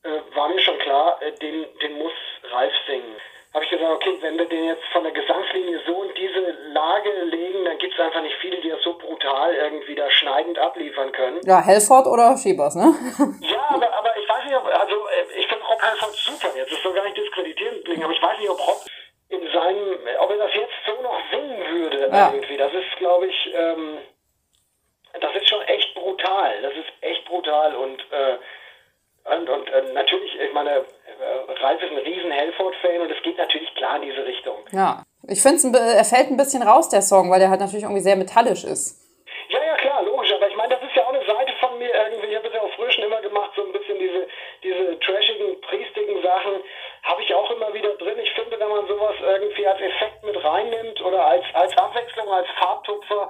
äh, 0.04 0.34
war 0.34 0.48
mir 0.48 0.62
schon 0.62 0.80
klar, 0.80 1.22
äh, 1.22 1.34
den, 1.34 1.65
den 1.82 1.98
muss 1.98 2.13
Ralf 2.54 2.74
singen 2.88 3.17
habe 3.54 3.63
ich 3.63 3.72
gesagt, 3.72 3.91
okay, 3.91 4.15
wenn 4.22 4.38
wir 4.38 4.45
den 4.45 4.65
jetzt 4.65 4.84
von 4.93 5.04
der 5.04 5.12
Gesangslinie 5.12 5.82
so 5.86 6.04
in 6.04 6.13
diese 6.13 6.52
Lage 6.72 7.10
legen, 7.32 7.65
dann 7.65 7.80
gibt 7.80 7.93
es 7.93 8.00
einfach 8.00 8.22
nicht 8.22 8.36
viele, 8.41 8.62
die 8.62 8.69
das 8.69 8.82
so 8.84 8.93
brutal 8.93 9.54
irgendwie 9.56 9.95
da 9.95 10.10
schneidend 10.12 10.60
abliefern 10.60 11.12
können. 11.12 11.39
Ja, 11.45 11.60
Helford 11.60 12.06
oder 12.06 12.38
Schiebers, 12.38 12.76
ne? 12.76 12.93
ja, 13.41 13.65
aber, 13.69 13.91
aber 13.91 14.15
ich 14.22 14.30
weiß 14.30 14.45
nicht, 14.45 14.56
ob, 14.56 14.65
also 14.65 14.95
äh, 15.08 15.39
ich 15.39 15.48
finde 15.48 15.65
Rob 15.65 15.82
Helford 15.82 16.15
so 16.89 16.95
gar 16.95 17.06
nicht 17.06 17.17
diskreditieren, 17.17 18.04
aber 18.04 18.13
ich 18.13 18.21
weiß 18.21 18.39
nicht, 18.39 18.49
ob 18.49 18.60
Rob 18.60 18.82
in 19.30 19.41
seinem, 19.54 19.97
ob 20.19 20.32
er 20.32 20.38
das 20.38 20.54
jetzt 20.56 20.73
so 20.86 21.02
noch 21.02 21.19
singen 21.32 21.60
würde. 21.69 22.10
ja. 22.12 22.32
irgendwie. 22.34 22.58
Das 22.58 22.73
ist, 22.73 22.97
glaube 22.97 23.28
ich, 23.28 23.54
ähm, 23.54 23.99
das 25.19 25.36
ist 25.36 25.49
schon 25.49 25.62
echt 25.63 25.93
brutal. 25.93 26.62
Das 26.62 26.73
ist 26.73 26.91
echt 27.02 27.25
brutal 27.25 27.75
und 27.75 27.99
äh, 28.12 28.38
und, 29.25 29.49
und 29.49 29.69
äh, 29.69 29.93
natürlich, 29.93 30.39
ich 30.39 30.54
meine, 30.54 30.71
äh, 30.71 31.52
Ralf 31.62 31.84
ist 31.84 31.91
ein 31.91 31.97
riesen 31.97 32.32
Hellford-Fan 32.32 33.02
und 33.02 33.12
es 33.12 33.21
geht 33.21 33.38
natürlich 33.38 33.73
klar 33.75 33.97
in 33.97 34.04
diese 34.04 34.25
Richtung. 34.25 34.58
Ja, 34.71 35.04
ich 35.28 35.41
finde, 35.43 35.78
er 35.78 36.06
fällt 36.06 36.32
ein 36.32 36.38
bisschen 36.38 36.63
raus, 36.63 36.89
der 36.89 37.02
Song, 37.02 37.30
weil 37.30 37.39
der 37.39 37.49
halt 37.49 37.60
natürlich 37.60 37.84
irgendwie 37.84 38.02
sehr 38.02 38.15
metallisch 38.15 38.63
ist. 38.63 38.97
Ja, 39.49 39.60
ja, 39.63 39.75
klar, 39.75 40.02
logisch, 40.04 40.34
aber 40.34 40.47
ich 40.47 40.56
meine, 40.56 40.73
das 40.73 40.82
ist 40.82 40.95
ja 40.95 41.04
auch 41.04 41.13
eine 41.13 41.25
Seite 41.25 41.54
von 41.60 41.78
mir 41.78 41.93
irgendwie, 41.93 42.28
ich 42.28 42.36
habe 42.36 42.47
das 42.47 42.56
ja 42.56 42.62
auch 42.62 42.73
früher 42.75 42.91
schon 42.91 43.04
immer 43.04 43.21
gemacht, 43.21 43.52
so 43.56 43.65
ein 43.65 43.73
bisschen 43.73 43.99
diese, 43.99 44.28
diese 44.63 44.99
trashigen, 44.99 45.62
priestigen 45.62 46.21
Sachen, 46.23 46.63
habe 47.04 47.21
ich 47.21 47.34
auch 47.34 47.49
immer 47.52 47.73
wieder 47.73 47.95
drin. 47.95 48.17
Ich 48.19 48.32
finde, 48.34 48.60
wenn 48.60 48.69
man 48.69 48.88
sowas 48.88 49.15
irgendwie 49.21 49.67
als 49.67 49.82
Effekt 49.82 50.23
mit 50.23 50.43
reinnimmt 50.43 51.02
oder 51.02 51.25
als, 51.25 51.43
als 51.54 51.78
Abwechslung, 51.78 52.30
als 52.30 52.47
Farbtupfer, 52.60 53.30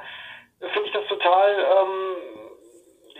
finde 0.59 0.85
ich 0.85 0.93
das 0.93 1.07
total, 1.07 1.55
ähm, 1.59 2.49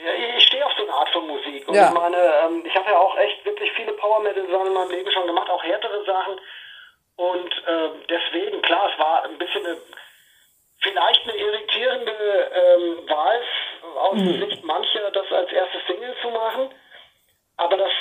ja, 0.04 0.38
ich 0.38 0.44
stehe 0.46 0.66
auf 0.66 0.72
so 0.78 0.84
eine 0.84 0.94
Art 0.94 1.10
von 1.10 1.28
Musik. 1.28 1.68
Und 1.68 1.76
ja. 1.76 1.88
ich 1.88 1.94
meine, 1.94 2.18
ähm, 2.18 2.64
ich 2.66 2.76
habe 2.76 2.90
ja 2.90 2.98
auch 2.98 3.18
echt 3.18 3.46
wirklich 3.46 3.72
viele 3.74 3.94
Power 3.94 4.22
Metal 4.22 4.48
Sachen 4.50 4.68
in 4.68 4.74
meinem 4.74 4.92
Leben 4.92 5.12
schon 5.12 5.28
gemacht, 5.28 5.50
auch 5.50 5.64
härtere 5.64 6.04
Sachen. 6.06 6.40
Und 7.16 7.52
äh, 7.68 7.90
deswegen, 8.10 8.62
klar, 8.62 8.90
es 8.94 9.00
war 9.00 9.24
ein 9.26 9.38
bisschen 9.38 9.66
eine, 9.66 9.78
vielleicht 10.82 11.24
eine 11.24 11.36
irritierende 11.36 12.12
ähm, 12.12 13.10
Wahl 13.10 13.42
aus 13.98 14.18
mhm. 14.18 14.40
Sicht 14.40 14.64
mancher, 14.64 15.12
das 15.12 15.32
als 15.32 15.52
erste 15.52 15.80
Single 15.88 16.16
zu 16.22 16.30
machen. 16.30 16.70
Aber 17.58 17.76
das 17.76 17.92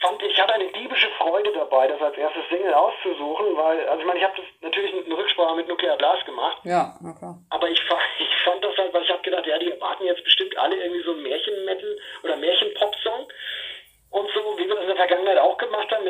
fand 0.00 0.22
ich, 0.22 0.40
hatte 0.40 0.54
eine 0.54 0.68
diebische 0.68 1.08
Freude 1.18 1.52
dabei, 1.52 1.88
das 1.88 2.00
als 2.00 2.16
erstes 2.16 2.48
Single 2.48 2.72
auszusuchen, 2.72 3.56
weil, 3.56 3.88
also 3.88 4.00
ich 4.00 4.06
meine, 4.06 4.18
ich 4.18 4.24
habe 4.24 4.36
das 4.36 4.46
natürlich 4.60 4.92
eine 4.94 5.16
Rücksprache 5.16 5.56
mit 5.56 5.68
Nuclear 5.68 5.96
Blast 5.96 6.24
gemacht. 6.24 6.58
Ja, 6.64 6.96
okay. 7.02 7.34
Aber 7.50 7.68
ich, 7.68 7.80
ich 8.18 8.36
fand 8.44 8.64
das 8.64 8.76
halt, 8.76 8.94
weil 8.94 9.02
ich 9.02 9.10
habe 9.10 9.22
gedacht, 9.22 9.46
ja, 9.46 9.58
die 9.58 9.70
erwarten 9.70 10.04
jetzt 10.04 10.22
bestimmt 10.24 10.56
alle 10.56 10.76
irgendwie 10.76 11.02
so 11.02 11.12
ein 11.12 11.22
Märchen-Metal 11.22 11.98
oder 12.22 12.36
Märchen-Pop-Song. 12.36 13.28
Und 14.10 14.30
so, 14.32 14.56
wie 14.56 14.66
wir 14.66 14.74
das 14.74 14.84
in 14.84 14.88
der 14.88 14.96
Vergangenheit 14.96 15.38
auch 15.38 15.58
gemacht 15.58 15.90
haben, 15.90 16.06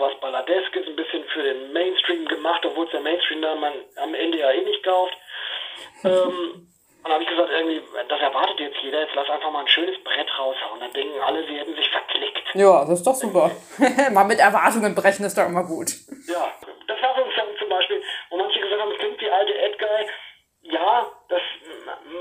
sowas 0.00 0.18
Balladeskes, 0.20 0.86
ein 0.86 0.96
bisschen 0.96 1.24
für 1.24 1.42
den 1.42 1.72
Mainstream 1.72 2.26
gemacht, 2.26 2.64
obwohl 2.64 2.86
es 2.86 2.90
der 2.90 3.00
Mainstream 3.00 3.42
dann 3.42 3.60
man 3.60 3.72
am 3.96 4.14
Ende 4.14 4.38
ja 4.38 4.50
eh 4.50 4.64
nicht 4.64 4.82
kauft. 4.82 5.16
ähm, 6.04 6.66
und 7.02 7.04
dann 7.04 7.12
habe 7.14 7.22
ich 7.22 7.30
gesagt, 7.30 7.50
irgendwie, 7.50 7.82
das 8.08 8.20
erwartet 8.20 8.60
jetzt 8.60 8.76
jeder, 8.82 9.00
jetzt 9.00 9.14
lass 9.14 9.28
einfach 9.30 9.50
mal 9.50 9.60
ein 9.60 9.68
schönes 9.68 9.96
Brett 10.04 10.28
raushauen. 10.38 10.80
Dann 10.80 10.92
denken 10.92 11.18
alle, 11.20 11.46
sie 11.46 11.56
hätten 11.56 11.74
sich 11.74 11.88
verklickt. 11.88 12.42
Ja, 12.54 12.80
das 12.80 13.00
ist 13.00 13.06
doch 13.06 13.14
super. 13.14 13.50
mal 14.12 14.24
mit 14.24 14.38
Erwartungen 14.38 14.94
brechen 14.94 15.24
ist 15.24 15.36
doch 15.36 15.46
immer 15.46 15.64
gut. 15.64 15.92
Ja, 16.28 16.52
das 16.86 17.02
war 17.02 17.14
so 17.16 17.24
ein 17.24 17.30
Song 17.36 17.56
zum 17.58 17.68
Beispiel, 17.68 18.02
wo 18.30 18.36
manche 18.36 18.60
gesagt 18.60 18.80
haben, 18.80 18.92
es 18.92 18.98
klingt 18.98 19.20
wie 19.20 19.30
alte 19.30 19.58
Edguy. 19.58 20.06
Ja, 20.62 21.10
das 21.30 21.40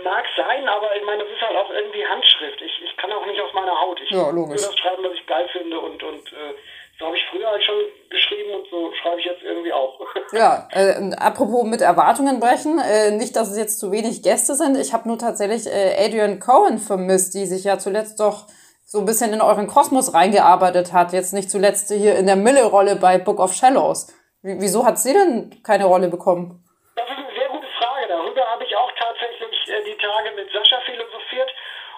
mag 0.02 0.26
sein, 0.38 0.68
aber 0.70 0.96
ich 0.96 1.04
meine, 1.04 1.24
das 1.24 1.34
ist 1.34 1.42
halt 1.42 1.58
auch 1.58 1.70
irgendwie 1.70 2.06
Handschrift. 2.06 2.62
Ich, 2.62 2.82
ich 2.84 2.96
kann 2.96 3.12
auch 3.12 3.26
nicht 3.26 3.40
aus 3.42 3.54
meiner 3.54 3.80
Haut. 3.80 4.00
Ich 4.00 4.12
ja, 4.12 4.30
logisch. 4.30 4.62
will 4.62 4.68
das 4.68 4.80
schreiben, 4.80 5.04
was 5.04 5.14
ich 5.14 5.28
geil 5.28 5.48
finde 5.52 5.78
und, 5.78 6.02
und 6.02 6.26
äh, 6.32 6.56
so 7.00 7.06
habe 7.06 7.16
ich 7.16 7.26
früher 7.28 7.50
halt 7.50 7.64
schon 7.64 7.82
geschrieben 8.10 8.52
und 8.56 8.68
so 8.70 8.92
schreibe 8.94 9.20
ich 9.22 9.26
jetzt 9.26 9.42
irgendwie 9.42 9.72
auch. 9.72 10.00
Ja, 10.40 10.70
äh, 10.72 10.96
apropos 11.18 11.66
mit 11.66 11.82
Erwartungen 11.82 12.40
brechen, 12.40 12.80
äh, 12.80 13.12
nicht, 13.12 13.36
dass 13.36 13.52
es 13.52 13.58
jetzt 13.58 13.78
zu 13.78 13.92
wenig 13.92 14.24
Gäste 14.24 14.56
sind. 14.56 14.78
Ich 14.78 14.94
habe 14.94 15.06
nur 15.06 15.18
tatsächlich 15.18 15.68
äh, 15.68 16.00
Adrian 16.00 16.40
Cohen 16.40 16.78
vermisst, 16.78 17.34
die 17.34 17.46
sich 17.46 17.66
ja 17.66 17.78
zuletzt 17.78 18.22
doch 18.22 18.48
so 18.86 19.00
ein 19.00 19.06
bisschen 19.06 19.34
in 19.34 19.42
euren 19.42 19.68
Kosmos 19.68 20.14
reingearbeitet 20.14 20.94
hat. 20.94 21.12
Jetzt 21.12 21.34
nicht 21.34 21.52
zuletzt 21.52 21.92
hier 21.92 22.16
in 22.16 22.26
der 22.26 22.38
Mille-Rolle 22.38 22.96
bei 22.96 23.18
Book 23.18 23.42
of 23.42 23.52
Shallows. 23.52 24.08
W 24.42 24.56
wieso 24.62 24.86
hat 24.86 24.98
sie 24.98 25.12
denn 25.12 25.62
keine 25.62 25.84
Rolle 25.84 26.08
bekommen? 26.08 26.64
Das 26.96 27.04
ist 27.10 27.18
eine 27.18 27.36
sehr 27.36 27.50
gute 27.50 27.68
Frage. 27.78 28.08
Darüber 28.08 28.46
habe 28.48 28.64
ich 28.64 28.74
auch 28.78 28.92
tatsächlich 28.96 29.60
äh, 29.68 29.84
die 29.92 29.98
Tage 30.00 30.32
mit 30.38 30.48
Sascha 30.54 30.80
philosophiert 30.86 31.52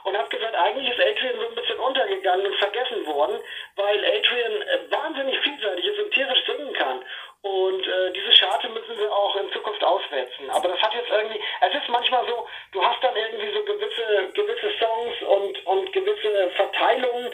und 0.04 0.18
habe 0.18 0.30
gesagt, 0.30 0.56
eigentlich 0.56 0.90
ist 0.90 1.00
Adrian 1.00 1.38
so 1.38 1.48
ein 1.48 1.56
bisschen 1.56 1.78
untergegangen 1.78 2.46
und 2.48 2.56
vergessen 2.56 3.06
worden, 3.06 3.38
weil 3.76 3.98
Adrian 4.02 4.62
äh, 4.66 4.90
wahnsinnig 4.90 5.38
vielseitig 5.46 5.86
ist 5.86 6.00
und 6.00 6.12
tierisch 6.12 6.41
Auswetzen. 10.12 10.50
Aber 10.50 10.68
das 10.70 10.82
hat 10.82 10.94
jetzt 10.94 11.10
irgendwie, 11.10 11.40
es 11.62 11.74
ist 11.74 11.90
manchmal 11.90 12.26
so, 12.28 12.48
du 12.72 12.84
hast 12.84 13.04
dann 13.04 13.16
irgendwie 13.16 13.52
so 13.54 13.64
gewisse, 13.64 14.32
gewisse 14.34 14.72
Songs 14.78 15.22
und, 15.22 15.66
und 15.66 15.94
gewisse 15.94 16.50
Verteilungen 16.52 17.32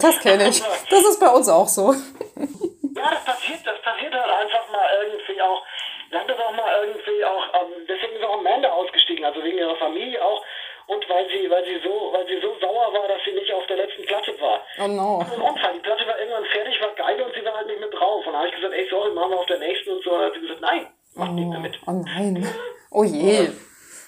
Das 0.00 0.18
kenne 0.20 0.48
ich. 0.48 0.62
Das 0.90 1.04
ist 1.04 1.20
bei 1.20 1.28
uns 1.28 1.48
auch 1.48 1.68
so. 1.68 1.92
ja, 1.92 3.10
das 3.10 3.24
passiert, 3.24 3.60
das 3.64 3.80
passiert 3.82 4.14
halt 4.14 4.30
einfach 4.30 4.70
mal 4.72 4.86
irgendwie 5.02 5.40
auch. 5.42 5.62
Wir 6.10 6.18
haben 6.18 6.28
das 6.28 6.38
auch 6.38 6.52
mal 6.52 6.84
irgendwie 6.84 7.24
auch, 7.24 7.44
ähm, 7.54 7.86
deswegen 7.88 8.16
ist 8.16 8.24
auch 8.24 8.38
Amanda 8.38 8.70
ausgestiegen, 8.70 9.24
also 9.24 9.42
wegen 9.44 9.58
ihrer 9.58 9.76
Familie 9.76 10.24
auch. 10.24 10.42
Und 10.90 11.08
weil 11.08 11.28
sie, 11.30 11.48
weil 11.48 11.64
sie 11.64 11.78
so, 11.84 12.10
weil 12.12 12.26
sie 12.26 12.40
so 12.40 12.56
sauer 12.60 12.92
war, 12.92 13.06
dass 13.06 13.22
sie 13.24 13.30
nicht 13.30 13.52
auf 13.54 13.64
der 13.68 13.76
letzten 13.76 14.04
Platte 14.06 14.34
war. 14.40 14.60
Oh 14.82 14.88
no. 14.88 15.20
Ein 15.20 15.40
Unfall. 15.40 15.74
Die 15.74 15.80
Platte 15.86 16.04
war 16.04 16.18
irgendwann 16.18 16.44
fertig, 16.46 16.80
war 16.80 16.92
geil 16.94 17.22
und 17.22 17.32
sie 17.32 17.44
war 17.44 17.54
halt 17.54 17.68
nicht 17.68 17.78
mit 17.78 17.94
drauf. 17.94 18.26
Und 18.26 18.32
dann 18.32 18.42
habe 18.42 18.48
ich 18.48 18.56
gesagt, 18.56 18.74
ey, 18.74 18.88
sorry, 18.90 19.12
machen 19.12 19.30
wir 19.30 19.38
auf 19.38 19.46
der 19.46 19.60
nächsten 19.60 19.90
und 19.90 20.02
so. 20.02 20.10
Und 20.10 20.18
dann 20.18 20.26
hat 20.26 20.34
sie 20.34 20.40
gesagt, 20.40 20.60
nein, 20.62 20.86
mach 21.14 21.28
oh, 21.28 21.32
nicht 21.32 21.48
mehr 21.48 21.60
mit. 21.60 21.78
Oh 21.86 21.92
nein. 21.92 22.44
Oh 22.90 23.04
je. 23.04 23.50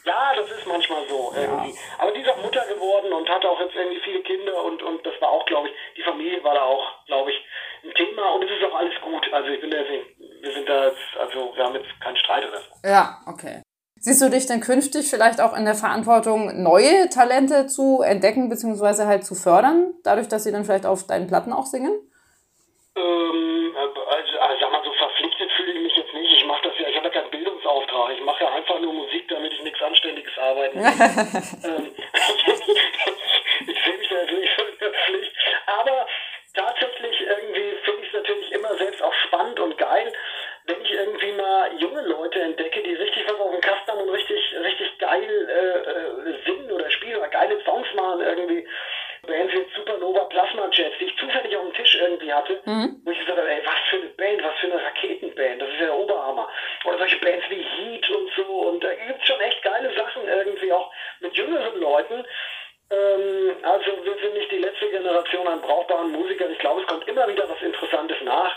Ja, 0.05 0.35
das 0.35 0.51
ist 0.51 0.67
manchmal 0.67 1.07
so 1.09 1.33
irgendwie. 1.37 1.71
Ja. 1.71 1.81
Aber 1.99 2.11
die 2.11 2.21
ist 2.21 2.29
auch 2.29 2.43
Mutter 2.43 2.67
geworden 2.67 3.13
und 3.13 3.29
hat 3.29 3.45
auch 3.47 3.61
jetzt 3.61 3.77
irgendwie 3.77 4.01
viele 4.01 4.21
Kinder 4.23 4.65
und, 4.65 4.83
und 4.83 5.07
das 5.07 5.15
war 5.21 5.31
auch, 5.31 5.47
glaube 5.47 5.69
ich, 5.69 5.75
die 5.97 6.03
Familie 6.03 6.43
war 6.43 6.55
da 6.55 6.63
auch, 6.63 7.05
glaube 7.07 7.31
ich, 7.31 7.39
ein 7.85 7.95
Thema 7.95 8.35
und 8.35 8.43
es 8.43 8.51
ist 8.51 8.65
auch 8.65 8.75
alles 8.75 9.01
gut. 9.01 9.33
Also 9.33 9.51
ich 9.51 9.61
bin 9.61 9.71
da 9.71 9.77
wir 9.79 10.52
sind 10.63 10.69
da 10.69 10.87
jetzt, 10.87 11.17
also 11.19 11.53
wir 11.55 11.65
haben 11.65 11.75
jetzt 11.75 12.01
keinen 12.01 12.17
Streit 12.17 12.49
oder 12.49 12.59
so. 12.59 12.89
Ja, 12.89 13.19
okay. 13.27 13.63
Siehst 13.97 14.21
du 14.21 14.31
dich 14.31 14.47
denn 14.47 14.61
künftig 14.61 15.09
vielleicht 15.09 15.41
auch 15.41 15.57
in 15.57 15.65
der 15.65 15.75
Verantwortung, 15.75 16.63
neue 16.63 17.09
Talente 17.09 17.67
zu 17.67 18.03
entdecken 18.03 18.49
bzw. 18.49 19.07
halt 19.07 19.25
zu 19.25 19.35
fördern, 19.35 19.95
dadurch, 20.03 20.29
dass 20.29 20.45
sie 20.45 20.53
dann 20.53 20.65
vielleicht 20.65 20.87
auf 20.87 21.07
deinen 21.07 21.29
Platten 21.29 21.53
auch 21.53 21.67
singen? 21.67 21.93
Ähm, 22.97 23.75
also, 23.79 24.01
also 24.03 24.61
sag 24.61 24.73
mal 24.73 24.83
so 24.85 24.93
verpflichtet 24.93 25.51
fühle 25.57 25.73
ich 25.73 25.83
mich 25.83 25.97
jetzt 25.97 26.15
nicht. 26.15 26.33
Ich 26.33 26.47
mache 26.47 26.69
das 26.69 26.73
ja, 26.79 26.89
ich 26.89 26.97
habe 26.97 27.09
ja 27.09 27.15
keinen 27.15 27.31
Bildungsauftrag. 27.31 28.11
Ich 28.19 28.25
mache 28.25 28.45
ja 28.45 28.53
einfach 28.53 28.81
nur 28.81 28.93
Musik, 28.93 29.29
damit 29.29 29.53
ich 29.53 29.63
nichts 29.63 29.81
Anständiges 29.81 30.37
arbeiten 30.37 30.79
ähm, 31.65 31.95
ich 33.67 33.85
sehe 33.85 33.99
mich 33.99 34.09
da 34.09 34.17
jetzt 34.17 34.33
nicht 34.33 34.53
so 34.59 34.65
in 34.67 34.79
der 34.81 34.93
Pflicht. 34.93 35.33
Aber 35.67 36.07
junge 41.83 42.03
Leute 42.03 42.41
entdecke, 42.41 42.83
die 42.83 42.95
richtig 42.95 43.25
was 43.27 43.41
auf 43.41 43.51
dem 43.51 43.61
Kasten 43.61 43.91
haben 43.91 44.01
und 44.01 44.11
richtig, 44.11 44.41
richtig 44.63 44.99
geil 44.99 45.49
äh, 45.49 46.31
äh 46.31 46.35
singen 46.47 46.71
oder 46.71 46.91
spielen 46.91 47.19
oder 47.19 47.29
geile 47.29 47.61
Songs 47.65 47.89
machen 47.95 48.21
irgendwie. 48.21 48.67
Bands 49.27 49.53
wie 49.55 49.65
Supernova 49.77 50.25
Plasma 50.25 50.69
Jets, 50.73 50.99
die 50.99 51.05
ich 51.05 51.17
zufällig 51.17 51.57
auf 51.57 51.63
dem 51.63 51.75
Tisch 51.75 51.95
irgendwie 51.95 52.33
hatte, 52.33 52.61
mhm. 52.65 53.01
wo 53.05 53.11
ich 53.13 53.21
gesagt 53.21 53.39
habe, 53.39 53.49
ey, 53.49 53.63
was 53.65 53.79
für 53.89 53.97
eine 53.97 54.07
Band, 54.07 54.43
was 54.43 54.55
für 54.57 54.67
eine 54.67 54.83
Raketenband, 54.83 55.63
das 55.63 55.69
ist 55.69 55.79
ja 55.79 55.87
der 55.87 55.97
Oberhammer. 55.97 56.49
Oder 56.85 56.99
solche 56.99 57.19
Bands 57.19 57.45
wie 57.49 57.63
Heat 57.63 58.11
und 58.11 58.31
so. 58.35 58.43
Und 58.43 58.83
da 58.83 58.93
gibt 58.93 59.21
es 59.21 59.27
schon 59.27 59.41
echt 59.41 59.63
geile 59.63 59.95
Sachen 59.95 60.27
irgendwie 60.27 60.73
auch 60.73 60.91
mit 61.21 61.37
jüngeren 61.37 61.81
Leuten. 61.81 62.25
Ähm, 62.91 63.57
also 63.63 64.05
wir 64.05 64.17
sind 64.21 64.35
nicht 64.35 64.51
die 64.51 64.59
letzte 64.59 64.91
Generation 64.91 65.47
an 65.47 65.63
brauchbaren 65.63 66.11
Musikern. 66.11 66.51
Ich 66.51 66.59
glaube, 66.59 66.81
es 66.81 66.87
kommt 66.89 67.07
immer 67.07 67.29
wieder 67.29 67.49
was 67.49 67.63
Interessantes 67.63 68.17
nach. 68.23 68.52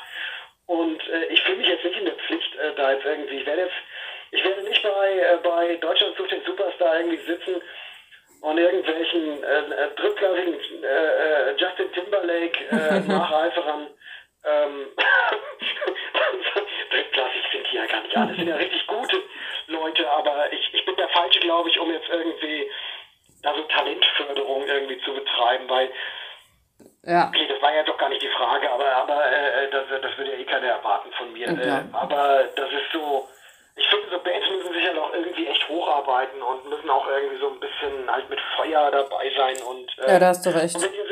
gar 17.95 18.03
nicht 18.03 18.17
an. 18.17 18.27
Das 18.27 18.38
sind 18.38 18.47
ja 18.47 18.55
richtig 18.63 18.88
gute 18.88 19.23
Leute, 19.67 20.10
aber 20.10 20.51
ich, 20.51 20.73
ich 20.73 20.86
bin 20.86 20.95
der 20.95 21.10
Falsche, 21.10 21.39
glaube 21.39 21.69
ich, 21.69 21.79
um 21.79 21.91
jetzt 21.91 22.10
irgendwie 22.10 22.69
da 23.41 23.53
so 23.55 23.62
Talentförderung 23.63 24.65
irgendwie 24.65 24.99
zu 25.01 25.13
betreiben, 25.13 25.69
weil 25.69 25.89
ja. 27.03 27.28
Okay, 27.30 27.47
das 27.47 27.61
war 27.61 27.74
ja 27.74 27.84
doch 27.84 27.97
gar 27.97 28.09
nicht 28.09 28.24
die 28.24 28.30
Frage, 28.30 28.70
aber, 28.72 28.91
aber 28.95 29.32
äh, 29.32 29.65
äh 29.65 29.70
das, 29.70 29.86
das 30.01 30.17
würde 30.17 30.32
ja 30.32 30.39
eh 30.39 30.43
keiner 30.43 30.67
erwarten 30.67 31.11
von 31.13 31.32
mir. 31.34 31.47
Okay. 31.49 31.70
Äh, 31.70 31.84
aber 31.93 32.45
das 32.55 32.72
ist 32.72 32.91
so, 32.91 33.30
ich 33.76 33.88
finde, 33.88 34.09
so 34.09 34.20
Bands 34.20 34.49
müssen 34.49 34.74
sich 34.74 34.84
ja 34.84 34.93
noch 34.93 35.13
irgendwie 35.13 35.45
echt 35.45 35.70
hocharbeiten 35.70 36.41
und 36.41 36.67
müssen 36.67 36.89
auch 36.89 37.07
irgendwie 37.07 37.38
so 37.38 37.49
ein 37.49 37.59
bisschen 37.59 38.11
halt 38.11 38.28
mit 38.30 38.39
Feuer 38.57 38.89
dabei 38.89 39.32
sein 39.38 39.55
und. 39.67 39.99
Äh, 39.99 40.13
ja, 40.13 40.20
da 40.20 40.28
hast 40.28 40.45
du 40.45 40.49
recht. 40.49 40.76
Und 40.76 40.82
wenn 40.82 41.05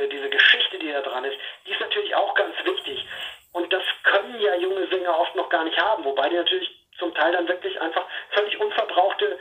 diese, 0.00 0.08
diese 0.08 0.30
Geschichte, 0.30 0.78
die 0.78 0.92
da 0.92 1.00
dran 1.00 1.24
ist, 1.24 1.36
die 1.66 1.72
ist 1.72 1.80
natürlich 1.80 2.14
auch 2.14 2.34
ganz 2.34 2.54
wichtig. 2.64 3.06
Und 3.52 3.72
das 3.72 3.82
können 4.04 4.40
ja 4.40 4.54
junge 4.54 4.86
Sänger 4.88 5.18
oft 5.18 5.34
noch 5.34 5.48
gar 5.48 5.64
nicht 5.64 5.78
haben, 5.78 6.04
wobei 6.04 6.28
die 6.28 6.36
natürlich 6.36 6.68
zum 6.98 7.14
Teil 7.14 7.32
dann 7.32 7.48
wirklich 7.48 7.80
einfach 7.80 8.04
völlig 8.30 8.60
unverbrauchte, 8.60 9.38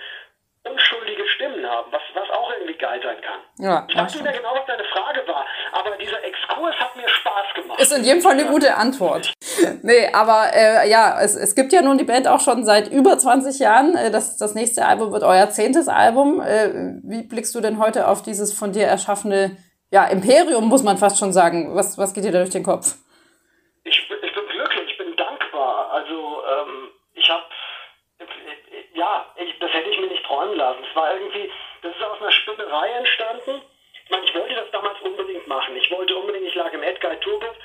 unschuldige 0.64 1.28
Stimmen 1.28 1.66
haben, 1.66 1.92
was, 1.92 2.02
was 2.14 2.30
auch 2.32 2.52
irgendwie 2.54 2.78
geil 2.78 3.00
sein 3.04 3.18
kann. 3.22 3.40
Ja, 3.60 3.86
ich 3.88 3.96
weiß 3.96 4.14
nicht 4.14 4.24
mehr 4.24 4.34
genau, 4.34 4.54
was 4.56 4.66
deine 4.66 4.84
Frage 4.84 5.26
war, 5.28 5.46
aber 5.72 5.96
dieser 5.98 6.24
Exkurs 6.24 6.76
hat 6.76 6.96
mir 6.96 7.08
Spaß 7.08 7.54
gemacht. 7.56 7.80
Ist 7.80 7.96
in 7.96 8.04
jedem 8.04 8.22
Fall 8.22 8.34
eine 8.34 8.46
gute 8.46 8.76
Antwort. 8.76 9.34
Nee, 9.84 10.10
aber 10.12 10.48
äh, 10.54 10.90
ja, 10.90 11.22
es, 11.22 11.36
es 11.36 11.56
gibt 11.56 11.72
ja 11.72 11.82
nun 11.82 11.98
die 11.98 12.04
Band 12.04 12.28
auch 12.28 12.40
schon 12.40 12.66
seit 12.66 12.90
über 12.90 13.18
20 13.18 13.60
Jahren. 13.60 13.96
Äh, 13.96 14.12
Das, 14.12 14.38
das 14.38 14.54
nächste 14.54 14.86
Album 14.86 15.12
wird 15.12 15.24
euer 15.24 15.50
zehntes 15.50 15.88
Album. 15.88 16.42
Äh, 16.42 16.70
Wie 17.04 17.24
blickst 17.24 17.54
du 17.56 17.62
denn 17.62 17.80
heute 17.80 18.08
auf 18.08 18.22
dieses 18.22 18.54
von 18.58 18.72
dir 18.74 18.88
erschaffene 18.88 19.58
ja, 19.92 20.06
Imperium, 20.08 20.66
muss 20.68 20.84
man 20.84 20.98
fast 20.98 21.18
schon 21.20 21.34
sagen? 21.34 21.76
Was, 21.76 21.98
was 21.98 22.14
geht 22.14 22.24
dir 22.24 22.32
da 22.32 22.40
durch 22.40 22.52
den 22.52 22.64
Kopf? 22.64 22.96
Ich, 23.84 24.08
bin- 24.08 24.18
ich 24.22 24.34
bin 24.34 24.48
glücklich, 24.48 24.92
ich 24.92 24.98
bin 24.98 25.16
dankbar. 25.16 25.92
Also, 25.92 26.42
ähm, 26.46 26.90
ich 27.14 27.30
habe, 27.30 27.44
ja, 28.94 29.26
ich, 29.38 29.58
das 29.60 29.72
hätte 29.74 29.90
ich 29.90 30.00
mir 30.00 30.08
nicht 30.08 30.26
träumen 30.26 30.56
lassen. 30.58 30.80
Es 30.90 30.96
war 30.96 31.14
irgendwie, 31.14 31.52
das 31.82 31.96
ist 31.96 32.04
aus 32.04 32.20
einer 32.22 32.32
Spinnerei 32.32 32.90
entstanden. 32.92 33.62
Ich 34.06 34.12
meine, 34.12 34.26
ich 34.26 34.36
wollte 34.36 34.56
das 34.56 34.72
damals 34.72 35.00
unbedingt 35.02 35.48
machen. 35.48 35.76
Ich 35.76 35.90
wollte 35.92 36.16
unbedingt, 36.16 36.46
ich 36.48 36.56
lag 36.56 36.72
im 36.74 36.82
Edguy 36.84 37.16
Tourbus 37.22 37.56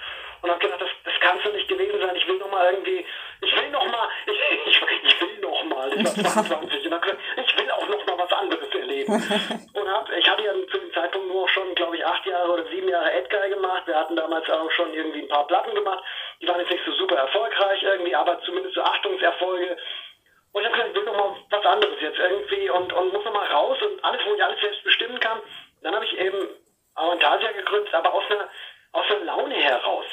und 0.43 0.51
habe 0.51 0.61
gedacht, 0.61 0.81
das, 0.83 0.91
das 1.05 1.14
kann 1.20 1.39
es 1.45 1.53
nicht 1.53 1.68
gewesen 1.68 1.99
sein. 2.01 2.14
Ich 2.16 2.27
will 2.29 2.37
noch 2.39 2.51
mal 2.51 2.70
irgendwie, 2.72 3.05
ich 3.41 3.57
will 3.57 3.70
noch 3.70 3.87
mal, 3.87 4.09
ich, 4.27 4.68
ich, 4.68 4.83
ich 5.05 5.20
will 5.20 5.39
noch 5.41 5.64
mal, 5.64 5.91
ich 5.99 6.05
war 6.05 6.14
22 6.45 6.87
und 6.87 6.93
habe 6.93 7.01
gesagt, 7.03 7.20
ich 7.47 7.57
will 7.59 7.70
auch 7.70 7.89
noch 7.89 8.07
mal 8.07 8.18
was 8.18 8.33
anderes 8.33 8.68
erleben. 8.75 9.12
oder 12.65 12.71
sieben 12.71 12.89
Jahre 12.89 13.12
Edguy 13.12 13.51
gemacht. 13.51 13.87
Wir 13.87 13.97
hatten 13.97 14.17
damals 14.17 14.49
auch 14.51 14.71
schon 14.71 14.93
irgendwie 14.93 15.23
ein 15.23 15.29
paar 15.29 15.47
Platten 15.47 15.75
gemacht. 15.75 16.03
Die 16.41 16.49
waren 16.49 16.61
jetzt 16.61 16.71
nicht 16.71 16.85
so 16.85 16.93
super 16.93 17.17
erfolgreich 17.17 17.83
irgendwie, 17.83 18.15
aber 18.15 18.41
zumindest 18.43 18.75
so 18.75 18.83
Achtungserfolge. 18.83 19.77
Und 20.53 20.62
ich 20.62 20.69
habe 20.69 20.77
gesagt, 20.77 20.91
ich 20.91 20.97
will 20.97 21.05
noch 21.05 21.17
mal 21.17 21.37
was 21.51 21.67
anderes 21.67 22.01
jetzt 22.01 22.19
irgendwie 22.19 22.71
und, 22.71 22.93
und 22.93 23.12
muss 23.12 23.25
noch 23.25 23.33
mal 23.33 23.47
raus 23.47 23.79
und 23.83 24.05
alles, 24.05 24.21
wo 24.25 24.35
ich 24.35 24.45
alles 24.45 24.61
selbst 24.61 24.85
bestimmen 24.85 25.19
kann. 25.21 25.41
Dann 25.83 25.95
habe 25.95 26.05
ich 26.05 26.19
eben 26.19 26.49
Avantasia 26.95 27.53
gegründet, 27.53 27.93
aber 27.93 28.15
aus 28.15 28.25
einer, 28.31 28.49
aus 28.93 29.05
einer 29.11 29.25
Laune 29.25 29.57
heraus. 29.57 30.07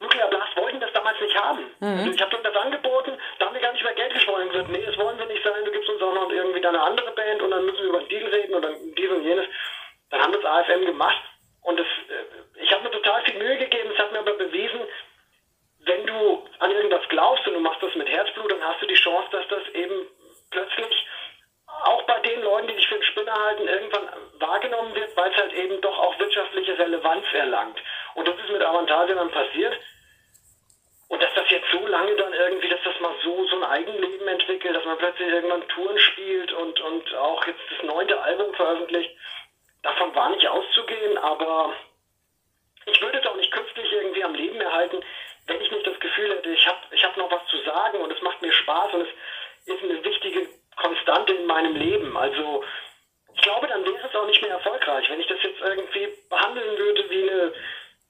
Nuclear 0.00 0.28
Blast 0.28 0.56
wollten 0.56 0.80
das 0.80 0.92
damals 0.92 1.20
nicht 1.20 1.36
haben. 1.38 1.70
Also 1.80 2.10
ich 2.10 2.20
habe 2.20 2.30
denen 2.30 2.44
das 2.44 2.56
angeboten, 2.56 3.18
da 3.38 3.46
haben 3.46 3.54
wir 3.54 3.62
gar 3.62 3.72
nicht 3.72 3.82
mehr 3.82 3.94
Geld 3.94 4.12
gesprochen 4.12 4.42
und 4.42 4.52
gesagt, 4.52 4.70
nee, 4.70 4.84
das 4.84 4.98
wollen 4.98 5.18
wir 5.18 5.26
nicht 5.26 5.42
sein, 5.42 5.64
du 5.64 5.70
gibst 5.70 5.88
uns 5.88 6.02
auch 6.02 6.14
noch 6.14 6.30
irgendwie 6.30 6.60
deine 6.60 6.82
andere 6.82 7.10
Band 7.12 7.40
und 7.42 7.50
dann 7.50 7.64
müssen 7.64 7.78
wir 7.78 7.88
über 7.88 7.98
einen 7.98 8.08
Deal 8.08 8.26
reden 8.26 8.54
oder 8.54 8.72
dies 8.96 9.10
und 9.10 9.24
jenes. 9.24 9.46
Dann 10.10 10.20
haben 10.22 10.32
wir 10.32 10.40
das 10.40 10.50
AFM 10.50 10.84
gemacht 10.84 11.22
und 11.66 11.80
das, 11.80 11.86
äh, 11.86 12.62
ich 12.62 12.72
habe 12.72 12.84
mir 12.84 12.90
total 12.92 13.24
viel 13.24 13.38
Mühe 13.38 13.58
gegeben, 13.58 13.90
es 13.92 13.98
hat 13.98 14.12
mir 14.12 14.20
aber 14.20 14.34
bewiesen, 14.34 14.80
wenn 15.80 16.06
du 16.06 16.44
an 16.60 16.70
irgendwas 16.70 17.08
glaubst 17.08 17.46
und 17.46 17.54
du 17.54 17.60
machst 17.60 17.82
das 17.82 17.94
mit 17.96 18.08
Herzblut, 18.08 18.52
dann 18.52 18.62
hast 18.62 18.80
du 18.80 18.86
die 18.86 18.94
Chance, 18.94 19.28
dass 19.32 19.48
das 19.48 19.68
eben 19.74 20.06
plötzlich 20.50 21.06
auch 21.66 22.02
bei 22.04 22.20
den 22.20 22.42
Leuten, 22.42 22.68
die 22.68 22.76
dich 22.76 22.86
für 22.86 22.94
einen 22.94 23.04
Spinner 23.04 23.34
halten, 23.34 23.68
irgendwann 23.68 24.08
wahrgenommen 24.38 24.94
wird, 24.94 25.16
weil 25.16 25.30
es 25.32 25.36
halt 25.36 25.52
eben 25.54 25.80
doch 25.80 25.98
auch 25.98 26.18
wirtschaftliche 26.18 26.78
Relevanz 26.78 27.26
erlangt. 27.32 27.82
Und 28.14 28.26
das 28.28 28.36
ist 28.36 28.50
mit 28.50 28.62
Avantasia 28.62 29.14
dann 29.14 29.30
passiert. 29.30 29.76
Und 31.08 31.22
dass 31.22 31.34
das 31.34 31.50
jetzt 31.50 31.70
so 31.70 31.86
lange 31.86 32.14
dann 32.16 32.32
irgendwie, 32.32 32.68
dass 32.68 32.82
das 32.84 32.98
mal 33.00 33.14
so, 33.22 33.46
so 33.48 33.56
ein 33.56 33.64
Eigenleben 33.64 34.26
entwickelt, 34.26 34.74
dass 34.74 34.84
man 34.84 34.98
plötzlich 34.98 35.28
irgendwann 35.28 35.68
Touren 35.68 35.98
spielt 35.98 36.52
und, 36.52 36.80
und 36.80 37.14
auch 37.14 37.46
jetzt 37.46 37.60
das 37.70 37.82
neunte 37.82 38.20
Album 38.20 38.54
veröffentlicht, 38.54 39.16
davon 39.86 40.14
war 40.14 40.30
nicht 40.30 40.48
auszugehen, 40.48 41.16
aber 41.18 41.74
ich 42.86 43.00
würde 43.00 43.18
es 43.18 43.26
auch 43.26 43.36
nicht 43.36 43.52
künstlich 43.52 43.92
irgendwie 43.92 44.24
am 44.24 44.34
Leben 44.34 44.60
erhalten, 44.60 45.02
wenn 45.46 45.60
ich 45.60 45.70
nicht 45.70 45.86
das 45.86 45.98
Gefühl 46.00 46.30
hätte, 46.30 46.50
ich 46.50 46.66
habe 46.66 46.78
ich 46.90 47.04
hab 47.04 47.16
noch 47.16 47.30
was 47.30 47.46
zu 47.48 47.58
sagen 47.62 47.98
und 47.98 48.12
es 48.12 48.20
macht 48.22 48.42
mir 48.42 48.52
Spaß 48.52 48.94
und 48.94 49.02
es 49.02 49.74
ist 49.74 49.82
eine 49.82 50.02
wichtige 50.04 50.48
Konstante 50.76 51.34
in 51.34 51.46
meinem 51.46 51.76
Leben. 51.76 52.16
Also 52.16 52.64
ich 53.34 53.42
glaube, 53.42 53.66
dann 53.68 53.84
wäre 53.84 54.08
es 54.08 54.14
auch 54.14 54.26
nicht 54.26 54.42
mehr 54.42 54.52
erfolgreich, 54.52 55.08
wenn 55.08 55.20
ich 55.20 55.26
das 55.26 55.42
jetzt 55.42 55.60
irgendwie 55.60 56.08
behandeln 56.28 56.78
würde 56.78 57.10
wie 57.10 57.30
eine, 57.30 57.52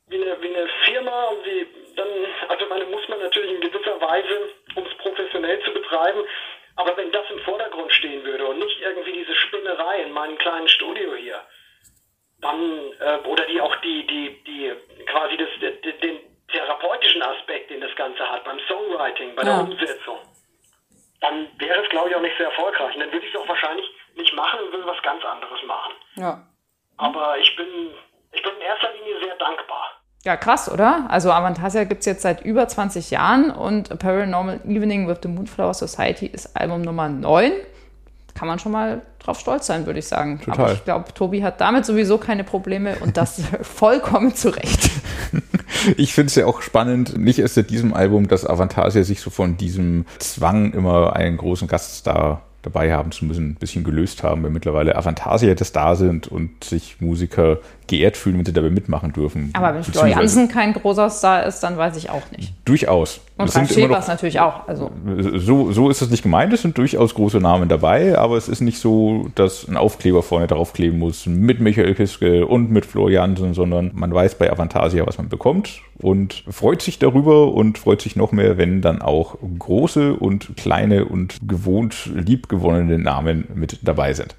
wie 0.09 0.23
eine, 0.23 0.43
wie 0.43 0.57
eine 0.57 0.69
Firma. 0.85 1.33
Wie, 1.45 1.67
dann, 1.95 2.09
also 2.49 2.67
meine 2.67 2.87
muss 2.87 3.07
man 3.09 3.21
natürlich 3.21 3.53
in 3.53 3.61
gewisser 3.61 4.01
Weise, 4.01 4.55
um 4.75 4.87
es 4.87 4.97
professionell 4.99 5.63
zu 5.63 5.73
betreiben, 5.73 6.25
aber 6.77 6.97
wenn 6.97 7.11
das 7.11 7.31
im 7.31 7.41
Vordergrund 7.41 7.93
stehen 7.93 8.23
würde 8.25 8.47
und 8.47 8.59
nicht 8.59 8.81
irgendwie 8.81 9.13
diese 9.13 9.35
Spinnerei 9.35 10.03
in 10.03 10.13
meinem 10.13 10.37
kleinen 10.39 10.69
Studio 10.69 11.15
hier, 11.15 11.43
dann, 12.41 12.93
äh, 13.01 13.19
oder 13.27 13.47
die 13.47 13.61
auch 13.61 13.75
die, 13.77 14.07
die, 14.07 14.45
die, 14.45 14.73
quasi 15.07 15.37
das, 15.39 15.49
den, 15.61 16.01
den 16.01 16.21
therapeutischen 16.49 17.23
Aspekt, 17.23 17.71
den 17.71 17.81
das 17.81 17.95
Ganze 17.97 18.29
hat, 18.31 18.45
beim 18.45 18.59
Bei 19.37 19.43
Ja. 19.43 19.57
der 19.57 19.65
Umsetzung, 19.65 20.19
dann 21.21 21.47
wäre 21.59 21.83
es, 21.83 21.89
glaube 21.91 22.09
ich, 22.11 22.17
auch 22.17 22.21
nicht 22.23 22.37
sehr 22.37 22.47
erfolgreich. 22.47 22.95
Und 22.95 23.01
dann 23.01 23.13
würde 23.13 23.25
ich 23.27 23.35
es 23.35 23.41
auch 23.41 23.49
wahrscheinlich 23.49 23.87
nicht 24.17 24.35
machen 24.35 24.59
und 24.65 24.73
würde 24.73 24.87
was 24.87 25.03
ganz 25.03 25.23
anderes 25.25 25.61
machen. 25.67 25.93
Ja. 26.17 26.43
Aber 26.97 27.39
ich 27.39 27.55
bin, 27.57 27.67
ich 28.33 28.43
bin 28.43 28.53
in 28.57 28.63
erster 28.63 28.89
Linie 28.93 29.21
sehr 29.25 29.37
dankbar. 29.37 29.93
Ja, 30.25 30.37
krass, 30.37 30.71
oder? 30.73 31.07
Also 31.09 31.31
Avantasia 31.31 31.85
gibt 31.85 32.01
es 32.01 32.07
jetzt 32.07 32.23
seit 32.23 32.41
über 32.41 32.67
20 32.67 33.11
Jahren 33.11 33.51
und 33.51 33.93
A 33.93 33.97
Paranormal 33.97 34.61
Evening 34.65 35.07
with 35.07 35.19
the 35.23 35.29
Moonflower 35.29 35.75
Society 35.75 36.27
ist 36.27 36.57
Album 36.57 36.83
Nummer 36.83 37.09
9. 37.09 37.53
Kann 38.35 38.49
man 38.49 38.59
schon 38.59 38.73
mal 38.73 39.03
drauf 39.19 39.39
stolz 39.39 39.67
sein, 39.67 39.87
würde 39.87 39.99
ich 40.01 40.09
sagen. 40.09 40.41
Total. 40.41 40.65
Aber 40.65 40.73
ich 40.73 40.85
glaube, 40.85 41.15
Tobi 41.15 41.43
hat 41.45 41.61
damit 41.61 41.87
sowieso 41.87 42.19
keine 42.19 42.45
Probleme 42.45 42.97
und 43.01 43.17
das 43.17 43.41
vollkommen 43.63 44.35
zu 44.35 44.49
Recht. 44.49 44.91
Ich 45.97 46.15
finde 46.15 46.29
es 46.29 46.35
ja 46.35 46.47
auch 46.47 46.63
spannend, 46.63 47.19
nicht 47.19 47.39
erst 47.39 47.55
seit 47.55 47.71
diesem 47.71 47.95
Album, 47.95 48.29
dass 48.29 48.47
Avantasia 48.47 49.05
sich 49.05 49.21
so 49.21 49.31
von 49.31 49.57
diesem 49.57 50.07
Zwang, 50.19 50.73
immer 50.73 51.15
einen 51.15 51.37
großen 51.37 51.69
Gaststar 51.69 52.46
dabei 52.67 52.93
haben 52.93 53.13
zu 53.13 53.25
müssen, 53.25 53.51
ein 53.51 53.55
bisschen 53.55 53.85
gelöst 53.85 54.25
haben, 54.25 54.43
weil 54.43 54.51
mittlerweile 54.51 54.97
Avantasia 54.97 55.55
das 55.55 55.71
da 55.71 55.95
sind 55.95 56.27
und 56.27 56.65
sich 56.65 56.97
Musiker 57.01 57.59
geehrt 57.87 58.17
fühlen, 58.17 58.39
wenn 58.39 58.45
sie 58.45 58.53
dabei 58.53 58.71
mitmachen 58.71 59.13
dürfen. 59.13 59.51
Aber 59.53 59.73
wenn 59.73 59.85
Flor 59.85 60.03
Beziehungsweise 60.05 60.21
Jansen 60.21 60.49
kein 60.49 60.73
großer 60.73 61.09
Star 61.09 61.47
ist, 61.47 61.61
dann 61.61 61.77
weiß 61.77 61.97
ich 61.97 62.11
auch 62.11 62.29
nicht. 62.37 62.53
Durchaus. 62.65 63.21
Und 63.39 63.55
immer 63.55 63.69
Schäpers 63.69 64.07
noch- 64.09 64.15
natürlich 64.15 64.41
auch. 64.41 64.67
Also 64.67 64.91
so, 65.35 65.71
so 65.71 65.91
ist 65.91 66.03
es 66.03 66.11
nicht 66.11 66.23
gemeint, 66.23 66.53
es 66.53 66.63
sind 66.63 66.77
durchaus 66.77 67.15
große 67.15 67.39
Namen 67.39 67.69
dabei, 67.69 68.19
aber 68.19 68.37
es 68.37 68.49
ist 68.49 68.61
nicht 68.63 68.79
so, 68.81 69.29
dass 69.37 69.69
ein 69.69 69.77
Aufkleber 69.77 70.23
vorne 70.25 70.47
draufkleben 70.49 70.99
muss 70.99 71.27
mit 71.27 71.61
Michael 71.61 71.95
Kiske 71.95 72.47
und 72.47 72.71
mit 72.73 72.87
Floriansen, 72.87 73.55
sondern 73.55 73.93
man 73.95 74.13
weiß 74.13 74.37
bei 74.37 74.51
Avantasia, 74.51 75.07
was 75.07 75.19
man 75.19 75.29
bekommt 75.29 75.83
und 75.99 76.45
freut 76.49 76.83
sich 76.83 76.99
darüber 76.99 77.53
und 77.53 77.79
freut 77.79 78.01
sich 78.03 78.17
noch 78.17 78.33
mehr, 78.33 78.59
wenn 78.59 78.81
dann 78.81 79.03
auch 79.03 79.37
große 79.59 80.15
und 80.15 80.57
kleine 80.57 81.05
und 81.05 81.37
gewohnt 81.47 82.11
liebgewonnene 82.57 82.99
Namen 82.99 83.49
mit 83.55 83.79
dabei 83.83 84.13
sind. 84.13 84.35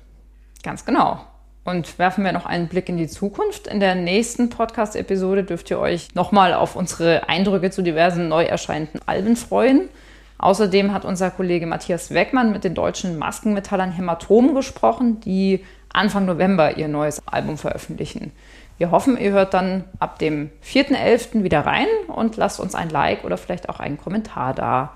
Ganz 0.63 0.85
genau. 0.85 1.19
Und 1.63 1.99
werfen 1.99 2.23
wir 2.23 2.31
noch 2.31 2.45
einen 2.45 2.67
Blick 2.67 2.87
in 2.87 2.97
die 2.97 3.07
Zukunft. 3.07 3.67
In 3.67 3.79
der 3.79 3.95
nächsten 3.95 4.49
Podcast-Episode 4.49 5.43
dürft 5.43 5.69
ihr 5.69 5.79
euch 5.79 6.15
nochmal 6.15 6.53
auf 6.53 6.75
unsere 6.75 7.27
Eindrücke 7.27 7.71
zu 7.71 7.81
diversen 7.81 8.29
neu 8.29 8.43
erscheinenden 8.43 9.01
Alben 9.05 9.35
freuen. 9.35 9.89
Außerdem 10.37 10.93
hat 10.93 11.03
unser 11.03 11.31
Kollege 11.31 11.67
Matthias 11.67 12.13
Weckmann 12.13 12.51
mit 12.51 12.63
den 12.63 12.73
deutschen 12.73 13.17
Maskenmetallern 13.17 13.91
Hämatom 13.91 14.55
gesprochen, 14.55 15.19
die 15.19 15.65
Anfang 15.91 16.25
November 16.25 16.77
ihr 16.77 16.87
neues 16.87 17.27
Album 17.27 17.57
veröffentlichen. 17.57 18.31
Wir 18.77 18.91
hoffen, 18.91 19.17
ihr 19.17 19.31
hört 19.31 19.53
dann 19.53 19.85
ab 19.99 20.19
dem 20.19 20.51
4.11. 20.63 21.43
wieder 21.43 21.65
rein 21.65 21.87
und 22.07 22.37
lasst 22.37 22.59
uns 22.59 22.75
ein 22.75 22.89
Like 22.89 23.23
oder 23.25 23.37
vielleicht 23.37 23.67
auch 23.67 23.79
einen 23.79 23.97
Kommentar 23.97 24.53
da. 24.53 24.93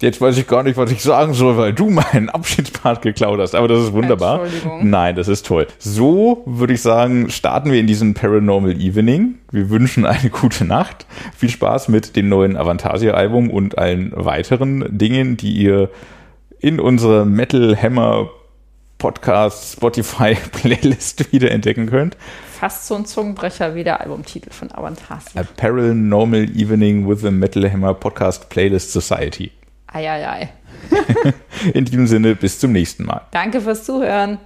Jetzt 0.00 0.20
weiß 0.20 0.38
ich 0.38 0.46
gar 0.46 0.62
nicht, 0.62 0.76
was 0.76 0.92
ich 0.92 1.02
sagen 1.02 1.34
soll, 1.34 1.56
weil 1.56 1.72
du 1.72 1.90
meinen 1.90 2.28
Abschiedspart 2.28 3.02
geklaut 3.02 3.40
hast. 3.40 3.56
Aber 3.56 3.66
das 3.66 3.82
ist 3.82 3.92
wunderbar. 3.92 4.44
Entschuldigung. 4.44 4.90
Nein, 4.90 5.16
das 5.16 5.26
ist 5.26 5.44
toll. 5.44 5.66
So 5.78 6.42
würde 6.46 6.74
ich 6.74 6.82
sagen, 6.82 7.30
starten 7.30 7.72
wir 7.72 7.80
in 7.80 7.88
diesen 7.88 8.14
Paranormal 8.14 8.80
Evening. 8.80 9.38
Wir 9.50 9.70
wünschen 9.70 10.06
eine 10.06 10.30
gute 10.30 10.64
Nacht. 10.64 11.06
Viel 11.36 11.48
Spaß 11.50 11.88
mit 11.88 12.14
dem 12.14 12.28
neuen 12.28 12.56
Avantasia-Album 12.56 13.50
und 13.50 13.76
allen 13.78 14.12
weiteren 14.14 14.86
Dingen, 14.96 15.36
die 15.36 15.52
ihr 15.54 15.90
in 16.60 16.78
unserer 16.78 17.24
Metal 17.24 17.76
Hammer 17.76 18.30
Podcast 18.98 19.74
Spotify 19.74 20.36
Playlist 20.52 21.32
wieder 21.32 21.50
entdecken 21.50 21.86
könnt. 21.86 22.16
Fast 22.58 22.86
so 22.86 22.96
ein 22.96 23.04
Zungenbrecher 23.04 23.74
wie 23.76 23.84
der 23.84 24.00
Albumtitel 24.00 24.50
von 24.50 24.70
Avantasia. 24.72 25.40
A 25.40 25.44
Paranormal 25.56 26.44
Evening 26.56 27.08
with 27.08 27.20
the 27.20 27.30
Metal 27.30 27.70
Hammer 27.70 27.94
Podcast 27.94 28.48
Playlist 28.48 28.92
Society. 28.92 29.52
Eieiei. 29.92 30.50
In 31.74 31.84
diesem 31.84 32.06
Sinne, 32.06 32.34
bis 32.34 32.58
zum 32.58 32.72
nächsten 32.72 33.04
Mal. 33.04 33.22
Danke 33.32 33.60
fürs 33.60 33.84
Zuhören. 33.84 34.38